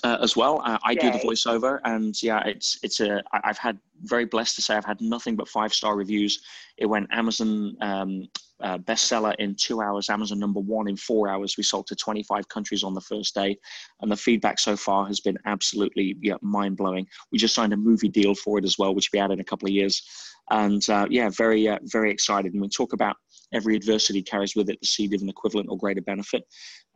uh, 0.04 0.18
as 0.20 0.36
well. 0.36 0.62
Uh, 0.64 0.78
I 0.84 0.94
do 0.94 1.10
the 1.10 1.18
voiceover, 1.18 1.80
and 1.84 2.20
yeah, 2.22 2.42
it's 2.46 2.78
it's 2.82 3.00
a. 3.00 3.22
I've 3.32 3.58
had 3.58 3.78
very 4.02 4.24
blessed 4.24 4.56
to 4.56 4.62
say 4.62 4.74
I've 4.74 4.84
had 4.84 5.00
nothing 5.00 5.36
but 5.36 5.48
five 5.48 5.74
star 5.74 5.96
reviews. 5.96 6.42
It 6.78 6.86
went 6.86 7.08
Amazon 7.12 7.76
um, 7.80 8.28
uh, 8.62 8.78
bestseller 8.78 9.34
in 9.38 9.54
two 9.54 9.82
hours, 9.82 10.08
Amazon 10.08 10.38
number 10.38 10.60
one 10.60 10.88
in 10.88 10.96
four 10.96 11.28
hours. 11.28 11.56
We 11.56 11.62
sold 11.62 11.86
to 11.88 11.96
25 11.96 12.48
countries 12.48 12.82
on 12.82 12.94
the 12.94 13.00
first 13.00 13.34
day, 13.34 13.58
and 14.00 14.10
the 14.10 14.16
feedback 14.16 14.58
so 14.58 14.76
far 14.76 15.06
has 15.06 15.20
been 15.20 15.38
absolutely 15.44 16.16
yeah, 16.20 16.36
mind 16.40 16.76
blowing. 16.76 17.06
We 17.30 17.38
just 17.38 17.54
signed 17.54 17.72
a 17.72 17.76
movie 17.76 18.08
deal 18.08 18.34
for 18.34 18.58
it 18.58 18.64
as 18.64 18.78
well, 18.78 18.94
which 18.94 19.10
will 19.10 19.18
be 19.18 19.22
out 19.22 19.32
in 19.32 19.40
a 19.40 19.44
couple 19.44 19.68
of 19.68 19.74
years, 19.74 20.02
and 20.50 20.88
uh, 20.88 21.06
yeah, 21.10 21.28
very 21.28 21.68
uh, 21.68 21.78
very 21.84 22.10
excited. 22.10 22.52
And 22.52 22.62
we 22.62 22.68
talk 22.68 22.92
about 22.92 23.16
every 23.52 23.76
adversity 23.76 24.22
carries 24.22 24.54
with 24.56 24.68
it 24.70 24.80
the 24.80 24.86
seed 24.86 25.14
of 25.14 25.22
an 25.22 25.28
equivalent 25.28 25.68
or 25.70 25.78
greater 25.78 26.02
benefit. 26.02 26.44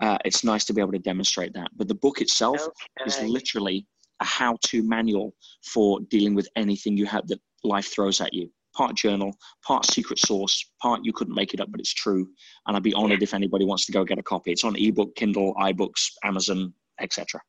Uh, 0.00 0.18
it's 0.24 0.44
nice 0.44 0.64
to 0.66 0.72
be 0.72 0.80
able 0.80 0.92
to 0.92 0.98
demonstrate 0.98 1.52
that. 1.54 1.68
But 1.76 1.88
the 1.88 1.94
book 1.94 2.20
itself 2.20 2.60
okay. 2.60 3.06
is 3.06 3.20
literally 3.22 3.86
a 4.20 4.24
how-to 4.24 4.82
manual 4.82 5.34
for 5.64 6.00
dealing 6.10 6.34
with 6.34 6.48
anything 6.56 6.96
you 6.96 7.06
have 7.06 7.26
that 7.28 7.40
life 7.62 7.92
throws 7.92 8.20
at 8.20 8.32
you. 8.32 8.50
Part 8.76 8.96
journal, 8.96 9.36
part 9.64 9.86
secret 9.86 10.18
source, 10.18 10.70
part 10.82 11.00
you 11.04 11.12
couldn't 11.12 11.34
make 11.34 11.54
it 11.54 11.60
up, 11.60 11.70
but 11.70 11.80
it's 11.80 11.94
true. 11.94 12.28
And 12.66 12.76
I'd 12.76 12.82
be 12.82 12.94
honored 12.94 13.22
if 13.22 13.32
anybody 13.32 13.64
wants 13.64 13.86
to 13.86 13.92
go 13.92 14.04
get 14.04 14.18
a 14.18 14.22
copy. 14.22 14.50
It's 14.50 14.64
on 14.64 14.76
ebook, 14.76 15.14
Kindle, 15.14 15.54
iBooks, 15.54 16.10
Amazon, 16.24 16.74
etc. 17.00 17.40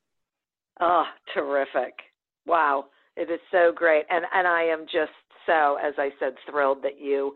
Oh, 0.79 1.05
terrific! 1.33 1.93
Wow, 2.45 2.85
it 3.15 3.31
is 3.31 3.39
so 3.51 3.71
great, 3.73 4.05
and 4.11 4.25
and 4.35 4.47
I 4.47 4.63
am 4.63 4.85
just 4.85 5.13
so, 5.45 5.77
as 5.81 5.93
I 5.97 6.09
said, 6.19 6.33
thrilled 6.49 6.83
that 6.83 6.99
you 6.99 7.33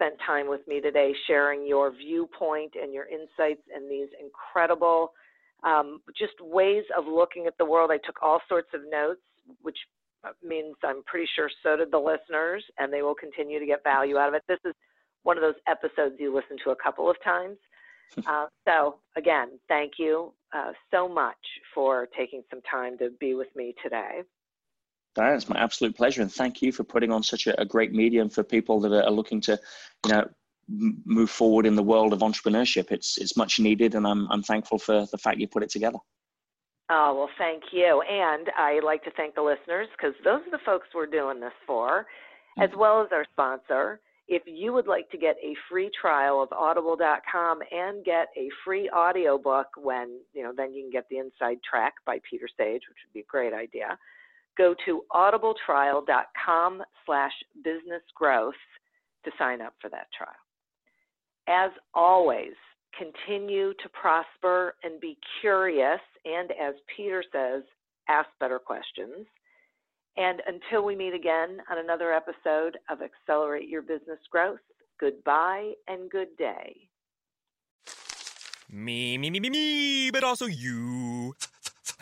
spent 0.00 0.14
time 0.26 0.48
with 0.48 0.66
me 0.66 0.80
today 0.80 1.12
sharing 1.26 1.66
your 1.66 1.92
viewpoint 1.92 2.72
and 2.80 2.92
your 2.92 3.06
insights 3.06 3.62
and 3.74 3.90
these 3.90 4.08
incredible 4.20 5.12
um, 5.62 6.00
just 6.18 6.32
ways 6.40 6.84
of 6.96 7.04
looking 7.06 7.46
at 7.46 7.56
the 7.58 7.64
world. 7.64 7.90
I 7.92 7.98
took 7.98 8.22
all 8.22 8.40
sorts 8.48 8.68
of 8.72 8.80
notes, 8.90 9.20
which 9.60 9.76
means 10.42 10.74
I'm 10.82 11.02
pretty 11.04 11.28
sure 11.36 11.50
so 11.62 11.76
did 11.76 11.90
the 11.90 11.98
listeners, 11.98 12.64
and 12.78 12.92
they 12.92 13.02
will 13.02 13.14
continue 13.14 13.58
to 13.58 13.66
get 13.66 13.84
value 13.84 14.16
out 14.16 14.28
of 14.28 14.34
it. 14.34 14.42
This 14.48 14.58
is 14.64 14.74
one 15.22 15.36
of 15.36 15.42
those 15.42 15.60
episodes 15.68 16.14
you 16.18 16.34
listen 16.34 16.56
to 16.64 16.70
a 16.70 16.76
couple 16.76 17.10
of 17.10 17.16
times. 17.22 17.56
Uh, 18.26 18.46
so, 18.66 18.96
again, 19.16 19.50
thank 19.68 19.92
you 19.96 20.34
uh, 20.52 20.72
so 20.90 21.08
much 21.08 21.36
for 21.72 22.08
taking 22.18 22.42
some 22.50 22.60
time 22.62 22.98
to 22.98 23.10
be 23.20 23.34
with 23.34 23.46
me 23.54 23.72
today. 23.80 24.22
Diane, 25.14 25.34
it's 25.34 25.48
my 25.48 25.58
absolute 25.58 25.96
pleasure, 25.96 26.22
and 26.22 26.32
thank 26.32 26.62
you 26.62 26.70
for 26.70 26.84
putting 26.84 27.10
on 27.10 27.22
such 27.22 27.46
a, 27.46 27.60
a 27.60 27.64
great 27.64 27.92
medium 27.92 28.28
for 28.28 28.44
people 28.44 28.80
that 28.80 28.92
are, 28.92 29.10
looking 29.10 29.40
to, 29.42 29.58
you 30.06 30.12
know, 30.12 30.28
move 30.68 31.30
forward 31.30 31.66
in 31.66 31.74
the 31.74 31.82
world 31.82 32.12
of 32.12 32.20
entrepreneurship. 32.20 32.92
It's 32.92 33.18
it's 33.18 33.36
much 33.36 33.58
needed, 33.58 33.94
and 33.94 34.06
I'm 34.06 34.30
I'm 34.30 34.42
thankful 34.42 34.78
for 34.78 35.06
the 35.10 35.18
fact 35.18 35.38
you 35.38 35.48
put 35.48 35.64
it 35.64 35.70
together. 35.70 35.98
Oh 36.90 37.14
well, 37.16 37.30
thank 37.38 37.64
you, 37.72 38.02
and 38.02 38.50
I 38.56 38.80
like 38.84 39.02
to 39.04 39.10
thank 39.10 39.34
the 39.34 39.42
listeners 39.42 39.88
because 39.96 40.14
those 40.24 40.42
are 40.46 40.50
the 40.50 40.64
folks 40.64 40.88
we're 40.94 41.06
doing 41.06 41.40
this 41.40 41.52
for, 41.66 42.06
mm-hmm. 42.58 42.62
as 42.62 42.70
well 42.76 43.02
as 43.02 43.08
our 43.12 43.24
sponsor. 43.32 44.00
If 44.28 44.42
you 44.46 44.72
would 44.72 44.86
like 44.86 45.10
to 45.10 45.18
get 45.18 45.34
a 45.42 45.56
free 45.68 45.90
trial 46.00 46.40
of 46.40 46.52
audible.com 46.52 47.58
and 47.72 48.04
get 48.04 48.28
a 48.36 48.48
free 48.64 48.88
audiobook 48.88 49.66
when, 49.76 50.20
you 50.32 50.44
know, 50.44 50.52
then 50.56 50.72
you 50.72 50.82
can 50.82 50.90
get 50.92 51.06
the 51.10 51.18
inside 51.18 51.58
track 51.68 51.94
by 52.06 52.20
Peter 52.30 52.46
Sage, 52.56 52.82
which 52.88 52.98
would 53.04 53.12
be 53.12 53.20
a 53.20 53.24
great 53.24 53.52
idea 53.52 53.98
go 54.56 54.74
to 54.86 55.02
audibletrial.com 55.12 56.82
slash 57.06 57.32
business 57.64 58.02
growth 58.14 58.54
to 59.24 59.30
sign 59.38 59.60
up 59.60 59.74
for 59.80 59.88
that 59.90 60.06
trial. 60.16 60.32
As 61.48 61.70
always, 61.94 62.52
continue 62.96 63.72
to 63.74 63.88
prosper 63.90 64.74
and 64.82 65.00
be 65.00 65.18
curious, 65.40 66.00
and 66.24 66.50
as 66.52 66.74
Peter 66.94 67.24
says, 67.32 67.62
ask 68.08 68.28
better 68.38 68.58
questions. 68.58 69.26
And 70.16 70.42
until 70.46 70.84
we 70.84 70.96
meet 70.96 71.14
again 71.14 71.58
on 71.70 71.78
another 71.78 72.12
episode 72.12 72.78
of 72.90 72.98
Accelerate 73.00 73.68
Your 73.68 73.82
Business 73.82 74.18
Growth, 74.30 74.58
goodbye 74.98 75.72
and 75.88 76.10
good 76.10 76.36
day. 76.36 76.76
Me, 78.72 79.18
me, 79.18 79.30
me, 79.30 79.40
me, 79.40 79.50
me, 79.50 80.10
but 80.12 80.22
also 80.22 80.46
you. 80.46 81.34